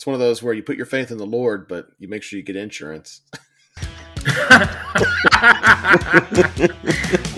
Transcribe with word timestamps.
It's 0.00 0.06
one 0.06 0.14
of 0.14 0.20
those 0.20 0.42
where 0.42 0.54
you 0.54 0.62
put 0.62 0.78
your 0.78 0.86
faith 0.86 1.10
in 1.10 1.18
the 1.18 1.26
Lord, 1.26 1.68
but 1.68 1.88
you 1.98 2.08
make 2.08 2.22
sure 2.22 2.38
you 2.38 2.42
get 2.42 2.56
insurance. 2.56 3.20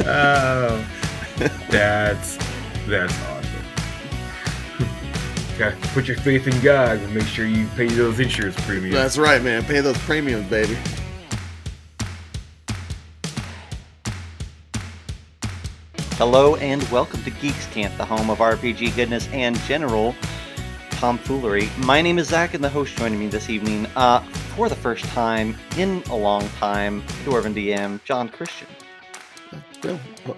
oh, 0.06 0.86
that's 1.68 2.38
that's 2.86 3.20
awesome. 3.24 3.64
Got 5.58 5.82
to 5.82 5.88
put 5.88 6.06
your 6.06 6.16
faith 6.18 6.46
in 6.46 6.60
God 6.60 6.98
and 6.98 7.12
make 7.12 7.26
sure 7.26 7.46
you 7.46 7.66
pay 7.74 7.88
those 7.88 8.20
insurance 8.20 8.54
premiums. 8.64 8.94
That's 8.94 9.18
right, 9.18 9.42
man. 9.42 9.64
Pay 9.64 9.80
those 9.80 9.98
premiums, 9.98 10.48
baby. 10.48 10.78
Hello 16.12 16.54
and 16.54 16.80
welcome 16.90 17.24
to 17.24 17.30
Geeks 17.30 17.66
Camp, 17.72 17.96
the 17.96 18.04
home 18.04 18.30
of 18.30 18.38
RPG 18.38 18.94
goodness 18.94 19.26
and 19.32 19.58
general 19.62 20.14
tomfoolery. 21.02 21.68
My 21.78 22.00
name 22.00 22.20
is 22.20 22.28
Zach, 22.28 22.54
and 22.54 22.62
the 22.62 22.68
host 22.68 22.96
joining 22.96 23.18
me 23.18 23.26
this 23.26 23.50
evening, 23.50 23.88
uh, 23.96 24.20
for 24.54 24.68
the 24.68 24.76
first 24.76 25.04
time 25.06 25.56
in 25.76 26.00
a 26.10 26.14
long 26.14 26.48
time, 26.50 27.02
Dwarven 27.24 27.52
DM 27.52 28.00
John 28.04 28.28
Christian. 28.28 28.68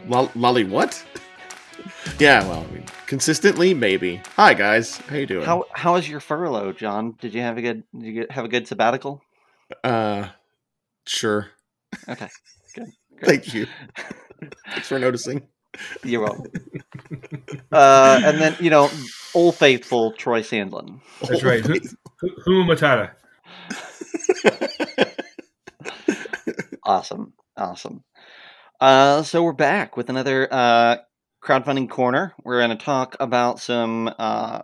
Well, 0.09 0.33
Lolly, 0.35 0.65
what? 0.65 1.05
yeah, 2.19 2.49
well, 2.49 2.65
I 2.67 2.73
mean, 2.73 2.87
consistently, 3.07 3.75
maybe. 3.75 4.23
Hi, 4.37 4.55
guys. 4.55 4.97
How 4.97 5.17
you 5.17 5.27
doing? 5.27 5.45
How 5.45 5.67
how 5.73 5.93
was 5.93 6.09
your 6.09 6.21
furlough, 6.21 6.73
John? 6.73 7.15
Did 7.21 7.35
you 7.35 7.43
have 7.43 7.59
a 7.59 7.61
good 7.61 7.83
did 7.93 8.15
you 8.15 8.27
have 8.31 8.47
a 8.47 8.49
good 8.49 8.67
sabbatical? 8.67 9.21
Uh, 9.85 10.29
sure. 11.05 11.51
Okay, 12.09 12.31
good. 12.75 12.91
good. 13.17 13.27
Thank 13.27 13.53
you. 13.53 13.67
Thanks 14.71 14.89
for 14.89 14.99
noticing. 14.99 15.47
You're 16.05 16.23
welcome. 16.23 16.51
uh, 17.73 18.21
and 18.25 18.41
then 18.41 18.57
you 18.61 18.71
know, 18.71 18.91
old 19.35 19.57
faithful 19.57 20.13
Troy 20.13 20.43
Sandlin. 20.43 21.01
That's 21.23 21.43
right. 21.43 21.63
Huma 21.65 22.67
Matata. 22.67 23.11
Awesome, 26.87 27.33
awesome. 27.57 28.05
Uh, 28.79 29.23
so 29.23 29.43
we're 29.43 29.55
back 29.55 29.97
with 29.97 30.11
another 30.11 30.47
uh, 30.53 30.97
crowdfunding 31.43 31.89
corner. 31.89 32.35
We're 32.45 32.59
going 32.59 32.77
to 32.77 32.85
talk 32.85 33.17
about 33.21 33.59
some 33.59 34.13
uh, 34.19 34.61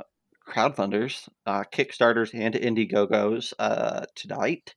crowdfunders, 0.47 1.29
uh, 1.47 1.65
Kickstarters, 1.73 2.35
and 2.35 2.55
Indiegogos 2.55 3.55
uh, 3.59 4.05
tonight, 4.15 4.75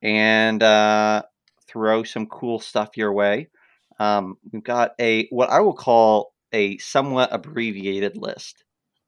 and 0.00 0.62
uh, 0.62 1.22
throw 1.68 2.02
some 2.02 2.26
cool 2.26 2.60
stuff 2.60 2.96
your 2.96 3.12
way. 3.12 3.48
Um, 4.00 4.36
we've 4.50 4.64
got 4.64 4.92
a 5.00 5.28
what 5.28 5.50
I 5.50 5.60
will 5.60 5.74
call 5.74 6.32
a 6.52 6.78
somewhat 6.78 7.28
abbreviated 7.32 8.16
list. 8.16 8.64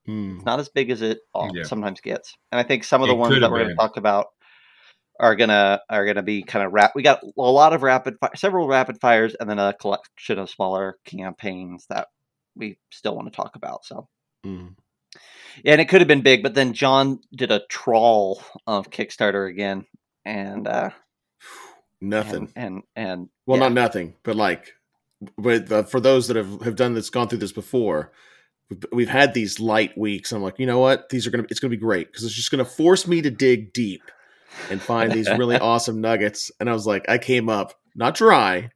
Hmm. 0.06 0.36
It's 0.36 0.44
not 0.44 0.60
as 0.60 0.68
big 0.68 0.90
as 0.90 1.02
it 1.02 1.18
all, 1.34 1.50
Yeah. 1.56 1.64
sometimes 1.64 2.00
gets, 2.00 2.36
and 2.52 2.60
I 2.60 2.62
think 2.62 2.84
some 2.84 3.02
of 3.02 3.08
the 3.08 3.14
It 3.14 3.18
ones 3.18 3.40
that 3.40 3.50
we're 3.50 3.58
going 3.64 3.70
to 3.70 3.74
talk 3.74 3.96
about 3.96 4.26
are 5.18 5.34
gonna 5.36 5.80
are 5.88 6.04
gonna 6.06 6.22
be 6.22 6.42
kind 6.42 6.64
of 6.66 6.72
rap. 6.72 6.92
We 6.94 7.02
got 7.02 7.22
a 7.22 7.30
lot 7.42 7.72
of 7.72 7.82
rapid, 7.82 8.16
fi- 8.20 8.34
several 8.34 8.66
rapid 8.68 9.00
fires, 9.00 9.34
and 9.38 9.48
then 9.48 9.58
a 9.58 9.72
collection 9.72 10.38
of 10.38 10.50
smaller 10.50 10.98
campaigns 11.04 11.86
that 11.88 12.08
we 12.54 12.78
still 12.90 13.14
want 13.16 13.32
to 13.32 13.36
talk 13.36 13.56
about. 13.56 13.84
So, 13.84 14.08
Hmm. 14.44 14.68
and 15.64 15.80
it 15.80 15.88
could 15.88 16.00
have 16.00 16.08
been 16.08 16.22
big, 16.22 16.42
but 16.42 16.54
then 16.54 16.72
John 16.74 17.20
did 17.34 17.50
a 17.52 17.62
trawl 17.68 18.42
of 18.66 18.90
Kickstarter 18.90 19.48
again, 19.48 19.86
and 20.24 20.66
uh, 20.68 20.90
Nothing. 22.00 22.52
and 22.56 22.74
and, 22.74 22.82
and 22.96 23.28
well, 23.46 23.58
yeah. 23.58 23.64
not 23.68 23.72
nothing, 23.72 24.16
but 24.24 24.34
like, 24.36 24.72
with 25.36 25.70
uh, 25.70 25.82
for 25.84 26.00
those 26.00 26.28
that 26.28 26.36
have 26.36 26.62
have 26.62 26.76
done 26.76 26.94
this, 26.94 27.10
gone 27.10 27.28
through 27.28 27.38
this 27.38 27.52
before, 27.52 28.12
we've, 28.70 28.84
we've 28.92 29.08
had 29.08 29.34
these 29.34 29.60
light 29.60 29.96
weeks. 29.96 30.32
I'm 30.32 30.42
like, 30.42 30.58
you 30.58 30.66
know 30.66 30.78
what? 30.78 31.08
These 31.10 31.26
are 31.26 31.30
gonna. 31.30 31.46
It's 31.50 31.60
gonna 31.60 31.70
be 31.70 31.76
great 31.76 32.08
because 32.08 32.24
it's 32.24 32.34
just 32.34 32.50
gonna 32.50 32.64
force 32.64 33.06
me 33.06 33.22
to 33.22 33.30
dig 33.30 33.72
deep 33.72 34.02
and 34.70 34.80
find 34.80 35.12
these 35.12 35.28
really 35.30 35.56
awesome 35.60 36.00
nuggets. 36.00 36.50
And 36.60 36.68
I 36.68 36.72
was 36.72 36.86
like, 36.86 37.08
I 37.08 37.18
came 37.18 37.48
up 37.48 37.74
not 37.94 38.14
dry, 38.14 38.70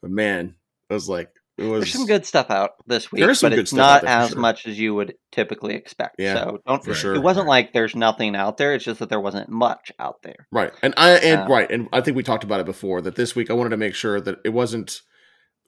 but 0.00 0.10
man, 0.10 0.54
I 0.90 0.94
was 0.94 1.08
like, 1.08 1.30
it 1.58 1.64
was 1.64 1.82
There's 1.82 1.92
some 1.92 2.06
good 2.06 2.24
stuff 2.24 2.50
out 2.50 2.74
this 2.86 3.10
week, 3.10 3.20
There 3.20 3.30
is 3.30 3.40
some 3.40 3.50
but 3.50 3.56
good 3.56 3.62
it's 3.62 3.72
stuff 3.72 4.02
out 4.02 4.04
not 4.04 4.22
as 4.22 4.28
sure. 4.30 4.38
much 4.38 4.66
as 4.66 4.78
you 4.78 4.94
would 4.94 5.14
typically 5.32 5.74
expect. 5.74 6.16
Yeah, 6.18 6.34
so 6.34 6.58
don't. 6.64 6.84
for 6.84 6.94
sure. 6.94 7.14
It 7.16 7.22
wasn't 7.22 7.48
like 7.48 7.72
there's 7.72 7.96
nothing 7.96 8.36
out 8.36 8.58
there. 8.58 8.74
It's 8.74 8.84
just 8.84 9.00
that 9.00 9.08
there 9.08 9.20
wasn't 9.20 9.48
much 9.48 9.90
out 9.98 10.22
there. 10.22 10.46
Right. 10.52 10.72
And 10.82 10.94
I 10.96 11.10
and 11.16 11.42
Um, 11.42 11.50
right, 11.50 11.68
and 11.68 11.88
I 11.92 12.00
think 12.00 12.16
we 12.16 12.22
talked 12.22 12.44
about 12.44 12.60
it 12.60 12.66
before 12.66 13.00
that 13.00 13.16
this 13.16 13.34
week 13.34 13.50
I 13.50 13.54
wanted 13.54 13.70
to 13.70 13.76
make 13.76 13.96
sure 13.96 14.20
that 14.20 14.38
it 14.44 14.50
wasn't 14.50 15.02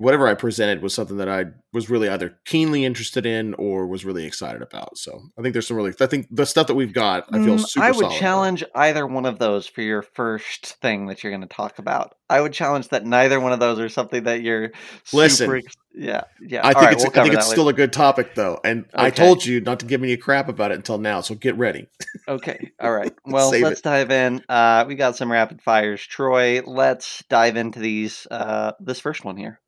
whatever 0.00 0.26
I 0.26 0.34
presented 0.34 0.82
was 0.82 0.94
something 0.94 1.18
that 1.18 1.28
I 1.28 1.44
was 1.74 1.90
really 1.90 2.08
either 2.08 2.38
keenly 2.46 2.84
interested 2.86 3.26
in 3.26 3.52
or 3.54 3.86
was 3.86 4.04
really 4.04 4.24
excited 4.24 4.62
about. 4.62 4.96
So 4.96 5.20
I 5.38 5.42
think 5.42 5.52
there's 5.52 5.66
some 5.68 5.76
really 5.76 5.92
I 6.00 6.06
think 6.06 6.26
the 6.30 6.46
stuff 6.46 6.66
that 6.68 6.74
we've 6.74 6.92
got 6.94 7.26
I 7.32 7.38
feel 7.44 7.56
Mm, 7.56 7.66
super 7.68 7.84
I 7.84 7.90
would 7.90 7.96
solid 7.98 8.06
about. 8.06 8.18
challenge 8.18 8.64
either 8.74 9.06
one 9.06 9.26
of 9.26 9.38
those 9.38 9.66
for 9.66 9.82
your 9.82 10.02
first 10.02 10.76
thing 10.80 11.06
that 11.06 11.22
you're 11.22 11.30
going 11.30 11.46
to 11.46 11.54
talk 11.54 11.78
about. 11.78 12.14
I 12.30 12.40
would 12.40 12.52
challenge 12.54 12.88
that 12.88 13.04
neither 13.04 13.38
one 13.40 13.52
of 13.52 13.60
those 13.60 13.78
are 13.78 13.88
something 13.90 14.24
that 14.24 14.42
you're 14.42 14.70
Listen. 15.12 15.46
super. 15.48 15.60
yeah, 15.94 16.22
yeah. 16.40 16.60
I 16.64 16.72
think 16.72 16.84
right, 16.84 16.92
it's 16.94 17.02
we'll 17.04 17.10
I 17.20 17.22
think 17.24 17.34
it's 17.34 17.46
later. 17.46 17.54
still 17.54 17.68
a 17.68 17.72
good 17.74 17.92
topic 17.92 18.34
though. 18.34 18.58
And 18.64 18.86
I 18.94 19.10
told 19.10 19.44
you 19.44 19.60
not 19.60 19.80
to 19.80 19.86
give 19.86 20.00
me 20.00 20.12
a 20.12 20.16
crap 20.16 20.48
about 20.48 20.70
it 20.72 20.76
until 20.76 20.98
now, 20.98 21.20
so 21.20 21.34
get 21.34 21.56
ready. 21.58 21.88
Okay. 22.26 22.70
All 22.80 22.92
right. 22.92 23.12
Well, 23.26 23.50
Save 23.50 23.62
let's 23.64 23.80
dive 23.82 24.10
in. 24.10 24.42
Uh, 24.48 24.84
we 24.88 24.94
got 24.94 25.16
some 25.16 25.30
rapid 25.30 25.60
fires. 25.62 26.00
Troy, 26.06 26.62
let's 26.64 27.22
dive 27.28 27.56
into 27.56 27.80
these. 27.80 28.26
Uh, 28.30 28.72
this 28.80 28.98
first 29.00 29.24
one 29.24 29.36
here. 29.36 29.60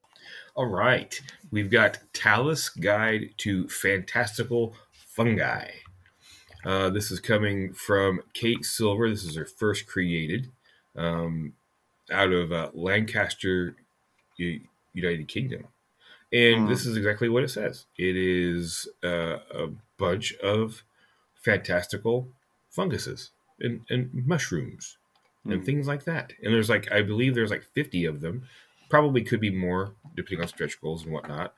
All 0.55 0.67
right. 0.67 1.19
We've 1.51 1.71
got 1.71 1.99
Tallith's 2.13 2.69
Guide 2.69 3.31
to 3.39 3.69
Fantastical 3.69 4.75
Fungi. 4.93 5.69
Uh, 6.65 6.91
this 6.91 7.11
is 7.11 7.21
coming 7.21 7.73
from 7.73 8.21
Kate 8.35 8.65
Silver. 8.65 9.09
This 9.09 9.25
is 9.25 9.37
her 9.37 9.47
first 9.47 9.87
created 9.87 10.51
um, 10.95 11.55
out 12.11 12.33
of 12.33 12.53
uh, 12.53 12.71
Lancaster, 12.75 13.77
U- 14.37 14.61
United 14.93 15.27
Kingdom. 15.29 15.67
And 16.33 16.63
Hmm. 16.65 16.69
this 16.69 16.87
is 16.87 16.97
exactly 16.97 17.29
what 17.29 17.43
it 17.45 17.49
says 17.51 17.87
it 17.99 18.17
is 18.17 18.89
uh, 19.05 19.39
a 19.55 19.69
bunch 19.99 20.33
of 20.43 20.83
fantastical 21.35 22.29
funguses 22.71 23.31
and, 23.61 23.83
and 23.91 24.11
mushrooms 24.27 24.97
and 25.45 25.61
Hmm. 25.61 25.65
things 25.65 25.87
like 25.87 26.05
that. 26.05 26.33
And 26.43 26.55
there's 26.55 26.71
like, 26.71 26.91
I 26.93 27.03
believe 27.03 27.35
there's 27.35 27.51
like 27.51 27.65
50 27.65 28.05
of 28.07 28.21
them. 28.21 28.47
Probably 28.93 29.23
could 29.23 29.41
be 29.41 29.49
more 29.49 29.95
depending 30.15 30.43
on 30.43 30.49
stretch 30.49 30.79
goals 30.79 31.05
and 31.05 31.15
whatnot. 31.15 31.55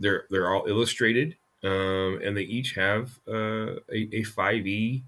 They're 0.00 0.24
they're 0.30 0.50
all 0.50 0.64
illustrated, 0.66 1.36
um, 1.62 2.18
and 2.24 2.34
they 2.34 2.44
each 2.44 2.72
have 2.76 3.18
uh, 3.28 3.76
a, 3.92 4.08
a 4.20 4.22
5e 4.24 5.02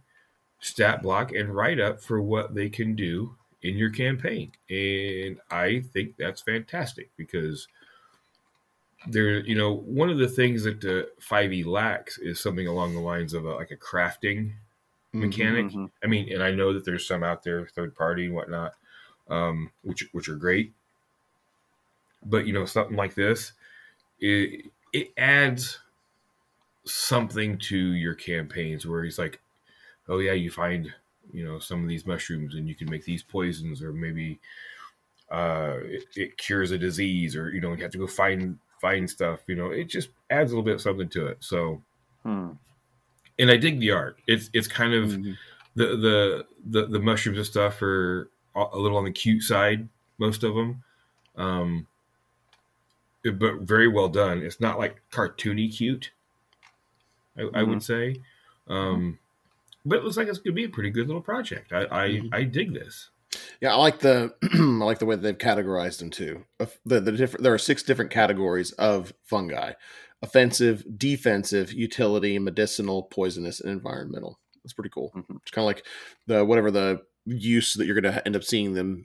stat 0.60 1.00
block 1.02 1.32
and 1.32 1.56
write 1.56 1.80
up 1.80 2.02
for 2.02 2.20
what 2.20 2.54
they 2.54 2.68
can 2.68 2.94
do 2.94 3.34
in 3.62 3.78
your 3.78 3.88
campaign. 3.88 4.52
And 4.68 5.40
I 5.50 5.80
think 5.80 6.16
that's 6.18 6.42
fantastic 6.42 7.12
because 7.16 7.66
there, 9.06 9.40
you 9.40 9.54
know, 9.54 9.72
one 9.72 10.10
of 10.10 10.18
the 10.18 10.28
things 10.28 10.64
that 10.64 10.84
uh, 10.84 11.06
5e 11.22 11.64
lacks 11.64 12.18
is 12.18 12.40
something 12.40 12.66
along 12.66 12.92
the 12.94 13.00
lines 13.00 13.32
of 13.32 13.46
a, 13.46 13.54
like 13.54 13.70
a 13.70 13.76
crafting 13.76 14.52
mechanic. 15.14 15.66
Mhm. 15.68 15.90
I 16.04 16.06
mean, 16.08 16.30
and 16.30 16.42
I 16.42 16.50
know 16.50 16.74
that 16.74 16.84
there's 16.84 17.06
some 17.06 17.22
out 17.24 17.42
there, 17.42 17.66
third 17.66 17.94
party 17.94 18.26
and 18.26 18.34
whatnot, 18.34 18.74
um, 19.28 19.70
which 19.82 20.06
which 20.12 20.28
are 20.28 20.36
great. 20.36 20.74
But 22.24 22.46
you 22.46 22.52
know, 22.52 22.64
something 22.66 22.96
like 22.96 23.14
this, 23.14 23.52
it 24.20 24.66
it 24.92 25.12
adds 25.18 25.80
something 26.84 27.58
to 27.58 27.76
your 27.92 28.14
campaigns 28.14 28.86
where 28.86 29.04
he's 29.04 29.18
like, 29.18 29.40
oh 30.08 30.18
yeah, 30.18 30.32
you 30.32 30.50
find 30.50 30.94
you 31.32 31.44
know 31.44 31.58
some 31.58 31.82
of 31.82 31.88
these 31.88 32.06
mushrooms 32.06 32.54
and 32.56 32.68
you 32.68 32.74
can 32.76 32.90
make 32.90 33.04
these 33.04 33.22
poisons, 33.24 33.82
or 33.82 33.92
maybe 33.92 34.40
uh, 35.30 35.78
it, 35.82 36.04
it 36.16 36.38
cures 36.38 36.72
a 36.72 36.78
disease, 36.78 37.36
or 37.36 37.50
you 37.52 37.60
know, 37.60 37.72
you 37.74 37.82
have 37.82 37.92
to 37.92 37.98
go 37.98 38.06
find 38.08 38.58
find 38.80 39.08
stuff. 39.10 39.42
You 39.48 39.56
know, 39.56 39.70
it 39.70 39.86
just 39.86 40.10
adds 40.30 40.52
a 40.52 40.54
little 40.54 40.64
bit 40.64 40.76
of 40.76 40.82
something 40.82 41.08
to 41.10 41.28
it. 41.28 41.44
So, 41.44 41.82
Hmm. 42.22 42.52
and 43.38 43.50
I 43.50 43.56
dig 43.56 43.80
the 43.80 43.90
art. 43.92 44.20
It's 44.26 44.50
it's 44.52 44.68
kind 44.68 44.94
of 44.94 45.10
Mhm. 45.10 45.38
the 45.76 45.96
the 45.96 46.46
the, 46.66 46.86
the 46.86 46.98
mushrooms 47.00 47.38
and 47.38 47.46
stuff 47.46 47.80
are 47.82 48.30
a 48.56 48.64
a 48.72 48.78
little 48.78 48.98
on 48.98 49.04
the 49.04 49.12
cute 49.12 49.42
side 49.42 49.88
most 50.18 50.44
of 50.44 50.54
them 50.54 50.84
um 51.36 51.87
but 53.24 53.60
very 53.60 53.88
well 53.88 54.08
done 54.08 54.42
it's 54.42 54.60
not 54.60 54.78
like 54.78 55.00
cartoony 55.12 55.74
cute 55.74 56.10
i, 57.36 57.42
I 57.54 57.62
would 57.62 57.82
say 57.82 58.16
um 58.68 59.18
but 59.84 59.98
it 59.98 60.04
looks 60.04 60.16
like 60.16 60.28
it's 60.28 60.38
gonna 60.38 60.54
be 60.54 60.64
a 60.64 60.68
pretty 60.68 60.90
good 60.90 61.06
little 61.06 61.22
project 61.22 61.72
i 61.72 61.82
i, 61.84 62.08
Mhm. 62.08 62.28
I 62.32 62.42
dig 62.44 62.72
this 62.74 63.10
Yeah, 63.60 63.72
I 63.74 63.76
like 63.76 63.98
the 64.00 64.32
I 64.42 64.84
like 64.84 64.98
the 65.00 65.06
way 65.06 65.16
they've 65.16 65.36
categorized 65.36 65.98
them 65.98 66.10
too. 66.10 66.44
The, 66.86 67.00
the 67.00 67.12
different 67.12 67.42
there 67.42 67.52
are 67.52 67.58
six 67.58 67.82
different 67.82 68.10
categories 68.10 68.72
of 68.72 69.12
fungi: 69.24 69.72
offensive, 70.22 70.84
defensive, 70.96 71.72
utility, 71.72 72.38
medicinal, 72.38 73.02
poisonous, 73.02 73.60
and 73.60 73.70
environmental. 73.70 74.38
That's 74.64 74.72
pretty 74.72 74.90
cool. 74.90 75.12
Mhm. 75.14 75.36
It's 75.42 75.50
kind 75.50 75.62
of 75.64 75.66
like 75.66 75.84
the 76.26 76.42
whatever 76.44 76.70
the 76.70 77.02
use 77.26 77.74
that 77.74 77.84
you're 77.84 78.00
going 78.00 78.14
to 78.14 78.24
end 78.26 78.34
up 78.36 78.44
seeing 78.44 78.72
them. 78.72 79.04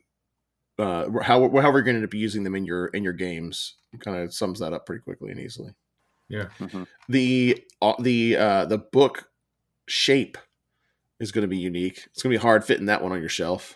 Uh, 0.80 1.10
how 1.22 1.42
however 1.50 1.80
you're 1.80 1.82
going 1.84 1.96
to 1.96 2.00
end 2.02 2.06
up 2.06 2.14
using 2.14 2.44
them 2.46 2.56
in 2.56 2.64
your 2.66 2.88
in 2.88 3.04
your 3.04 3.14
games 3.14 3.76
kind 4.00 4.18
of 4.18 4.34
sums 4.34 4.60
that 4.60 4.74
up 4.74 4.86
pretty 4.86 5.02
quickly 5.02 5.32
and 5.32 5.40
easily. 5.40 5.74
yeah 6.30 6.46
Mhm. 6.60 6.88
The 7.10 7.64
uh, 7.82 7.94
the 8.00 8.38
uh, 8.38 8.66
the 8.66 8.78
book 8.80 9.30
shape 9.88 10.38
is 11.20 11.32
going 11.32 11.44
to 11.44 11.48
be 11.48 11.58
unique. 11.58 12.08
It's 12.12 12.22
going 12.24 12.34
to 12.34 12.40
be 12.40 12.42
hard 12.42 12.64
fitting 12.66 12.88
that 12.88 13.02
one 13.02 13.12
on 13.12 13.20
your 13.20 13.30
shelf. 13.30 13.76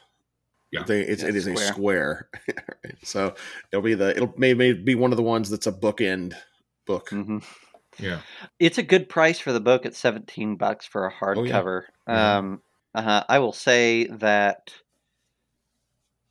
Yeah. 0.71 0.83
They, 0.85 1.01
it's, 1.01 1.23
Yeah, 1.23 1.29
it 1.29 1.35
is 1.35 1.47
a 1.47 1.55
square. 1.55 1.67
square. 1.67 2.29
So 3.03 3.35
it'll 3.71 3.83
be 3.83 3.93
the 3.93 4.09
it'll 4.11 4.33
may, 4.37 4.53
may 4.53 4.73
be 4.73 4.95
one 4.95 5.11
of 5.11 5.17
the 5.17 5.23
ones 5.23 5.49
that's 5.49 5.67
a 5.67 5.71
bookend 5.71 6.33
book. 6.85 7.09
hmm 7.09 7.39
Yeah. 7.99 8.19
It's 8.59 8.77
a 8.77 8.83
good 8.83 9.07
price 9.09 9.39
for 9.39 9.53
the 9.53 9.59
book. 9.61 9.85
at 9.85 9.95
seventeen 9.95 10.55
bucks 10.57 10.85
for 10.85 11.05
a 11.07 11.13
Oh, 11.21 11.43
yeah. 11.43 11.61
hardcover. 11.61 11.81
Um, 12.07 12.61
uh, 12.95 13.23
I 13.29 13.39
will 13.39 13.53
say 13.53 14.07
that 14.07 14.73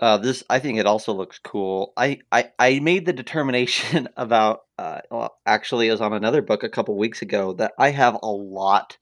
uh, 0.00 0.18
this. 0.18 0.42
I 0.50 0.58
think 0.58 0.78
it 0.78 0.86
also 0.86 1.12
looks 1.12 1.38
cool. 1.38 1.92
I 1.96 2.18
I, 2.30 2.50
I 2.58 2.78
made 2.80 3.06
the 3.06 3.12
determination 3.12 4.08
about. 4.16 4.60
Uh, 4.78 5.00
well, 5.10 5.36
actually, 5.46 5.88
it 5.88 5.92
was 5.92 6.00
on 6.00 6.12
another 6.12 6.42
book 6.42 6.62
a 6.62 6.68
couple 6.68 6.96
weeks 6.98 7.22
ago 7.22 7.54
that 7.54 7.72
I 7.78 7.90
have 7.90 8.18
a 8.22 8.30
lot, 8.30 8.98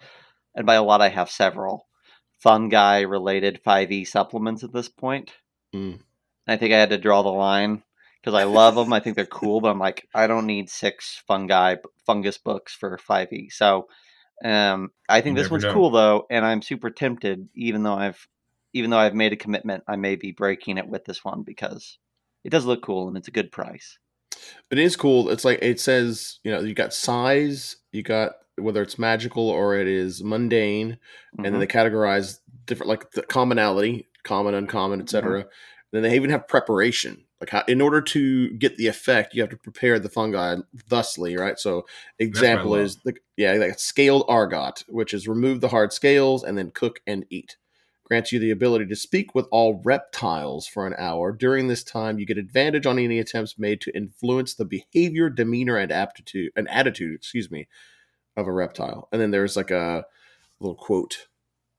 and 0.55 0.67
by 0.67 0.75
a 0.75 0.83
lot 0.83 1.01
I 1.01 1.09
have 1.09 1.31
several 1.31 1.87
fungi 2.41 3.01
related 3.01 3.61
five 3.65 3.91
E 3.91 4.05
supplements 4.05 4.63
at 4.63 4.73
this 4.73 4.89
point. 4.89 5.33
Mm. 5.75 6.01
I 6.47 6.57
think 6.57 6.73
I 6.75 6.79
had 6.79 6.91
to 6.91 6.99
draw 6.99 7.23
the 7.23 7.31
line 7.31 7.83
because 8.21 8.35
I 8.39 8.45
love 8.45 8.75
them. 8.75 8.93
I 8.93 9.01
think 9.01 9.17
they're 9.17 9.27
cool, 9.27 9.61
but 9.61 9.71
I'm 9.71 9.79
like, 9.79 10.07
I 10.15 10.27
don't 10.27 10.47
need 10.47 10.69
six 10.71 11.23
fungi 11.27 11.77
fungus 12.07 12.39
books 12.39 12.75
for 12.75 12.99
5e. 12.99 13.51
So, 13.51 13.89
um, 14.45 14.91
I 15.09 15.23
think 15.23 15.37
You 15.37 15.43
this 15.43 15.51
one's 15.51 15.65
know. 15.65 15.73
cool 15.73 15.91
though, 15.91 16.27
and 16.31 16.45
I'm 16.45 16.63
super 16.63 16.91
tempted. 16.91 17.49
Even 17.55 17.83
though 17.83 17.95
I've, 17.95 18.29
even 18.75 18.91
though 18.91 18.99
I've 18.99 19.15
made 19.15 19.33
a 19.33 19.37
commitment, 19.37 19.85
I 19.89 19.97
may 19.97 20.17
be 20.17 20.33
breaking 20.33 20.77
it 20.77 20.89
with 20.89 21.05
this 21.07 21.25
one 21.25 21.43
because 21.43 21.99
it 22.45 22.51
does 22.51 22.67
look 22.67 22.83
cool 22.83 23.09
and 23.09 23.17
it's 23.17 23.29
a 23.29 23.33
good 23.33 23.51
price. 23.51 23.99
It 24.71 24.79
is 24.79 24.97
cool. 24.97 25.31
It's 25.31 25.45
like 25.45 25.61
it 25.63 25.81
says, 25.81 26.41
you 26.45 26.51
know, 26.51 26.61
you 26.61 26.75
got 26.75 26.93
size, 26.93 27.77
you 27.93 28.03
got 28.03 28.33
whether 28.57 28.83
it's 28.83 28.99
magical 28.99 29.49
or 29.49 29.77
it 29.77 29.89
is 29.89 30.23
mundane, 30.23 30.99
and 31.39 31.45
then 31.47 31.55
Mhm. 31.55 31.61
they 31.61 31.67
categorize 31.67 32.41
different 32.67 32.89
like 32.89 33.13
the 33.13 33.23
commonality, 33.23 34.09
common, 34.25 34.55
uncommon, 34.55 35.01
etc. 35.01 35.41
Mm-hmm. 35.41 35.49
Then 35.93 36.03
they 36.03 36.17
even 36.17 36.31
have 36.31 36.49
preparation. 36.49 37.25
Like 37.41 37.51
how, 37.51 37.63
in 37.69 37.81
order 37.81 38.01
to 38.01 38.51
get 38.51 38.77
the 38.77 38.87
effect, 38.87 39.35
you 39.35 39.43
have 39.43 39.51
to 39.51 39.57
prepare 39.57 39.99
the 39.99 40.09
fungi 40.09 40.57
thusly, 40.89 41.37
right? 41.37 41.59
So 41.59 41.87
example 42.19 42.75
is 42.75 42.97
the 43.05 43.15
yeah, 43.37 43.53
like 43.55 43.79
scaled 43.79 44.25
ergot, 44.29 44.85
which 44.89 45.15
is 45.15 45.29
remove 45.29 45.61
the 45.61 45.69
hard 45.69 45.93
scales 45.93 46.43
and 46.43 46.57
then 46.59 46.71
cook 46.71 47.01
and 47.07 47.25
eat. 47.31 47.57
Grants 48.05 48.33
you 48.33 48.39
the 48.39 48.51
ability 48.51 48.87
to 48.87 48.97
speak 48.97 49.35
with 49.35 49.47
all 49.51 49.81
reptiles 49.83 50.67
for 50.67 50.87
an 50.87 50.95
hour. 50.99 51.33
During 51.33 51.69
this 51.69 51.83
time, 51.83 52.19
you 52.19 52.27
get 52.27 52.37
advantage 52.37 52.85
on 52.85 52.99
any 52.99 53.19
attempts 53.19 53.59
made 53.59 53.81
to 53.81 53.97
influence 53.97 54.55
the 54.55 54.67
behavior, 54.67 55.31
demeanor, 55.31 55.79
and 55.79 55.91
aptitude 55.91 56.53
and 56.55 56.69
attitude, 56.69 57.15
excuse 57.15 57.51
me, 57.51 57.67
of 58.37 58.47
a 58.47 58.53
reptile. 58.53 59.09
And 59.11 59.21
then 59.23 59.31
there's 59.31 59.57
like 59.57 59.71
a 59.71 60.05
little 60.61 60.75
quote 60.75 61.29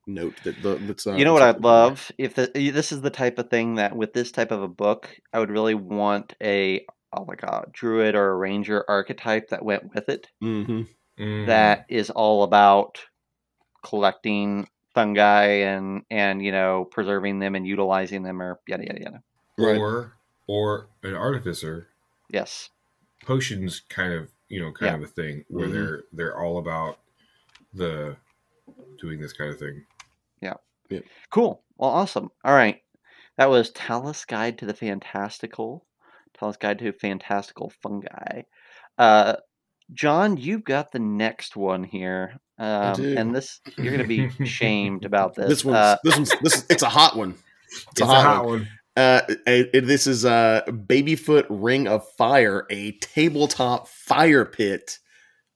note 0.07 0.36
that 0.44 0.62
the 0.62 0.75
that's 0.75 1.07
uh, 1.07 1.13
you 1.13 1.25
know 1.25 1.33
what 1.33 1.42
I'd 1.42 1.63
love 1.63 2.12
if 2.18 2.36
the, 2.36 2.51
this 2.54 2.92
is 2.92 3.01
the 3.01 3.10
type 3.10 3.39
of 3.39 3.50
thing 3.50 3.75
that 3.75 3.95
with 3.95 4.13
this 4.13 4.31
type 4.31 4.51
of 4.51 4.62
a 4.62 4.68
book, 4.68 5.10
I 5.33 5.39
would 5.39 5.50
really 5.50 5.75
want 5.75 6.33
a, 6.42 6.86
a 7.13 7.22
like 7.22 7.44
a 7.44 7.66
druid 7.72 8.16
or 8.16 8.30
a 8.30 8.36
ranger 8.36 8.83
archetype 8.88 9.50
that 9.50 9.63
went 9.63 9.94
with 9.94 10.10
it. 10.10 10.27
Mhm. 10.44 10.88
Mm. 11.19 11.45
that 11.48 11.86
is 11.88 12.10
all 12.10 12.44
about 12.44 13.00
collecting 13.86 14.68
fungi 14.96 15.44
and 15.46 16.04
and 16.10 16.42
you 16.44 16.52
know 16.52 16.86
preserving 16.90 17.38
them 17.40 17.54
and 17.54 17.68
utilizing 17.68 18.24
them 18.24 18.42
or 18.42 18.60
yada 18.68 18.86
yada 18.86 19.00
yada. 19.02 19.24
Right. 19.58 19.78
or 19.78 20.14
or 20.48 20.88
an 21.04 21.14
artificer 21.14 21.90
Yes. 22.30 22.70
potions 23.26 23.82
kind 23.90 24.14
of 24.14 24.30
you 24.50 24.60
know 24.62 24.72
kind 24.72 24.92
Yeah. 24.92 24.96
of 24.96 25.04
a 25.04 25.08
thing 25.14 25.46
where 25.50 25.68
Mhm. 25.68 25.74
they're 25.74 26.04
they're 26.14 26.40
all 26.40 26.58
about 26.58 27.00
the 27.74 28.16
doing 29.00 29.20
this 29.20 29.34
kind 29.34 29.52
of 29.52 29.60
thing. 29.60 29.86
Yeah. 30.42 30.54
Cool. 31.30 31.62
Well, 31.78 31.90
awesome. 31.92 32.32
All 32.44 32.54
right. 32.54 32.82
That 33.38 33.50
was 33.50 33.72
Tallith's 33.72 34.24
Guide 34.26 34.58
to 34.60 34.66
the 34.66 34.74
Fantastical. 34.74 35.86
Tallith's 36.34 36.58
Guide 36.58 36.80
to 36.80 36.92
Fantastical 36.94 37.70
Fungi. 37.82 38.44
Uh, 38.98 39.36
John, 39.94 40.38
you've 40.38 40.64
got 40.64 40.92
the 40.92 41.00
next 41.00 41.56
one 41.56 41.84
here. 41.84 42.38
Um, 42.58 42.96
and 43.18 43.36
this 43.36 43.60
you're 43.78 43.96
going 43.98 44.08
to 44.08 44.30
be 44.38 44.46
shamed 44.46 45.04
about 45.06 45.36
this. 45.36 45.50
This 45.50 45.66
one's 45.66 45.76
Uh, 45.78 45.98
this 46.04 46.16
one's 46.18 46.32
this 46.42 46.66
it's 46.70 46.84
a 46.84 46.90
hot 46.90 47.16
one. 47.18 47.36
It's, 47.92 48.00
a 48.02 48.06
hot, 48.06 48.46
one. 48.46 48.68
Uh, 48.96 49.22
it- 49.46 49.70
it- 49.74 49.86
this 49.88 50.08
is 50.08 50.24
a 50.24 50.64
uh, 50.66 50.72
Babyfoot 50.72 51.46
Ring 51.50 51.88
of 51.90 52.08
Fire, 52.18 52.66
a 52.70 52.94
tabletop 53.00 53.90
fire 53.90 54.46
pit 54.46 55.00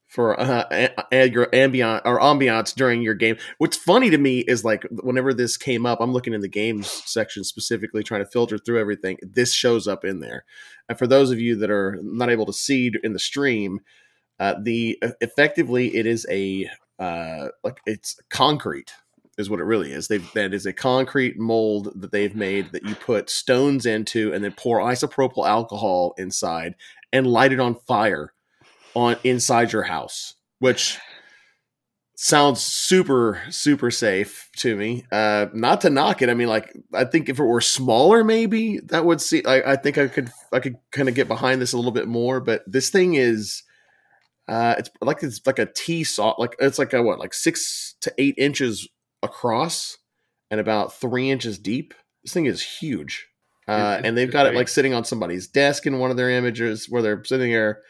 for 0.08 0.38
uh, 0.38 0.66
a- 0.70 0.90
a- 1.14 1.30
your 1.30 1.48
ambient 1.54 2.02
or 2.04 2.20
ambiance 2.20 2.76
during 2.76 3.02
your 3.02 3.14
game. 3.14 3.38
What's 3.60 3.78
funny 3.78 4.10
to 4.10 4.18
me 4.18 4.40
is 4.40 4.66
like 4.66 4.84
whenever 4.92 5.34
this 5.34 5.56
came 5.56 5.86
up, 5.86 6.02
I'm 6.02 6.12
looking 6.12 6.34
in 6.34 6.42
the 6.42 6.50
games 6.50 6.90
section 7.06 7.46
specifically, 7.46 8.04
trying 8.04 8.26
to 8.26 8.30
filter 8.30 8.58
through 8.58 8.80
everything. 8.81 9.18
This 9.22 9.54
shows 9.54 9.88
up 9.88 10.04
in 10.04 10.20
there, 10.20 10.44
and 10.90 10.98
for 11.00 11.08
those 11.08 11.31
of 11.31 11.40
you 11.40 11.56
that 11.58 11.70
are 11.72 11.98
not 12.02 12.30
able 12.30 12.48
to 12.48 12.54
see 12.54 12.92
in 13.04 13.14
the 13.14 13.20
stream, 13.20 13.80
uh, 14.40 14.56
the 14.62 14.98
effectively 15.22 15.96
it 15.96 16.06
is 16.06 16.26
a 16.30 16.70
uh, 17.00 17.48
like 17.64 17.80
it's 17.86 18.20
concrete 18.30 18.94
is 19.38 19.50
what 19.50 19.60
it 19.60 19.66
really 19.66 19.92
is. 19.92 20.08
They've 20.08 20.34
that 20.34 20.54
is 20.54 20.66
a 20.66 20.74
concrete 20.74 21.40
mold 21.40 21.94
that 21.96 22.12
they've 22.12 22.36
made 22.36 22.72
that 22.72 22.84
you 22.84 22.96
put 22.96 23.30
stones 23.30 23.86
into 23.86 24.34
and 24.34 24.44
then 24.44 24.54
pour 24.54 24.80
isopropyl 24.80 25.48
alcohol 25.48 26.14
inside 26.18 26.76
and 27.14 27.26
light 27.26 27.54
it 27.54 27.60
on 27.60 27.76
fire 27.76 28.34
on 28.96 29.16
inside 29.24 29.72
your 29.72 29.84
house, 29.84 30.36
which 30.60 31.00
sounds 32.16 32.62
super 32.62 33.42
super 33.50 33.90
safe 33.90 34.50
to 34.58 34.76
me. 34.76 35.06
Uh, 35.10 35.48
not 35.54 35.80
to 35.82 35.90
knock 35.90 36.22
it. 36.22 36.30
I 36.30 36.34
mean, 36.34 36.50
like 36.50 36.76
I 36.94 37.06
think 37.06 37.30
if 37.30 37.40
it 37.40 37.44
were 37.46 37.62
smaller, 37.62 38.26
maybe 38.26 38.80
that 38.88 39.06
would 39.06 39.22
see. 39.22 39.44
I, 39.46 39.74
I 39.74 39.76
think 39.78 39.98
I 39.98 40.08
could 40.10 40.32
I 40.52 40.60
could 40.60 40.76
kind 40.92 41.08
of 41.08 41.16
get 41.16 41.30
behind 41.30 41.62
this 41.62 41.72
a 41.72 41.78
little 41.78 41.92
bit 41.92 42.08
more. 42.08 42.42
But 42.42 42.64
this 42.68 42.90
thing 42.90 43.16
is. 43.16 43.64
Uh, 44.50 44.74
it's 44.80 44.90
like 45.01 45.22
it's 45.22 45.46
like 45.46 45.60
a 45.60 45.68
tea 45.68 46.04
saw, 46.04 46.34
like 46.40 46.56
it's 46.57 46.80
like 46.80 46.92
a 46.94 47.04
what, 47.04 47.19
like 47.19 47.36
six 47.36 47.96
to 48.01 48.12
eight 48.18 48.34
inches 48.36 48.88
across 49.22 50.00
and 50.50 50.60
about 50.60 50.92
three 50.92 51.30
inches 51.30 51.60
deep. 51.60 51.94
This 52.24 52.34
thing 52.34 52.48
is 52.48 52.62
huge, 52.62 53.28
uh, 53.68 54.01
and 54.04 54.18
they've 54.18 54.31
got 54.31 54.48
it 54.48 54.56
like 54.56 54.68
sitting 54.68 54.96
on 54.96 55.06
somebody's 55.06 55.48
desk 55.48 55.86
in 55.86 56.00
one 56.00 56.10
of 56.10 56.18
their 56.18 56.31
images 56.31 56.88
where 56.90 57.04
they're 57.04 57.24
sitting 57.24 57.51
there, 57.51 57.84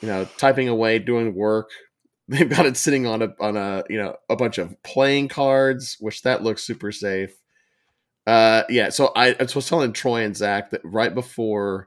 you 0.00 0.08
know, 0.08 0.24
typing 0.38 0.68
away, 0.68 0.98
doing 0.98 1.34
work. 1.34 1.70
They've 2.28 2.50
got 2.50 2.66
it 2.66 2.76
sitting 2.76 3.06
on 3.06 3.22
a 3.22 3.28
on 3.38 3.56
a 3.56 3.84
you 3.88 3.98
know 3.98 4.16
a 4.28 4.34
bunch 4.34 4.58
of 4.58 4.74
playing 4.82 5.28
cards, 5.28 5.96
which 6.00 6.22
that 6.22 6.42
looks 6.42 6.64
super 6.64 6.90
safe. 6.90 7.30
Uh, 8.26 8.64
yeah, 8.68 8.88
so 8.88 9.12
I, 9.14 9.36
I 9.38 9.46
was 9.54 9.68
telling 9.68 9.92
Troy 9.92 10.24
and 10.24 10.36
Zach 10.36 10.70
that 10.70 10.80
right 10.82 11.14
before 11.14 11.86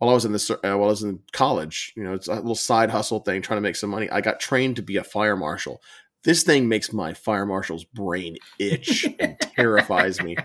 while 0.00 0.10
I 0.10 0.14
was 0.14 0.24
in 0.24 0.32
this 0.32 0.50
uh, 0.50 0.56
while 0.62 0.84
I 0.84 0.86
was 0.86 1.02
in 1.02 1.20
college, 1.32 1.92
you 1.94 2.02
know, 2.02 2.14
it's 2.14 2.26
a 2.26 2.34
little 2.34 2.54
side 2.54 2.88
hustle 2.90 3.20
thing, 3.20 3.42
trying 3.42 3.58
to 3.58 3.62
make 3.62 3.76
some 3.76 3.90
money. 3.90 4.08
I 4.10 4.22
got 4.22 4.40
trained 4.40 4.76
to 4.76 4.82
be 4.82 4.96
a 4.96 5.04
fire 5.04 5.36
marshal. 5.36 5.82
This 6.24 6.42
thing 6.42 6.68
makes 6.68 6.90
my 6.92 7.12
fire 7.12 7.44
marshal's 7.44 7.84
brain 7.84 8.36
itch 8.58 9.06
and 9.20 9.38
terrifies 9.56 10.22
me. 10.22 10.36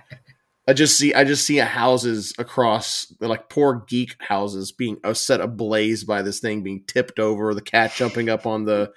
I 0.67 0.73
just 0.73 0.97
see 0.97 1.13
I 1.13 1.23
just 1.23 1.45
see 1.45 1.59
a 1.59 1.65
houses 1.65 2.33
across 2.37 3.13
like 3.21 3.47
poor 3.49 3.85
geek 3.87 4.15
houses 4.19 4.73
being 4.73 4.97
uh, 5.05 5.13
set 5.13 5.39
ablaze 5.39 6.03
by 6.03 6.21
this 6.21 6.39
thing 6.41 6.61
being 6.61 6.83
tipped 6.85 7.17
over, 7.17 7.53
the 7.53 7.61
cat 7.61 7.93
jumping 7.95 8.29
up 8.29 8.45
on 8.45 8.65
the 8.65 8.91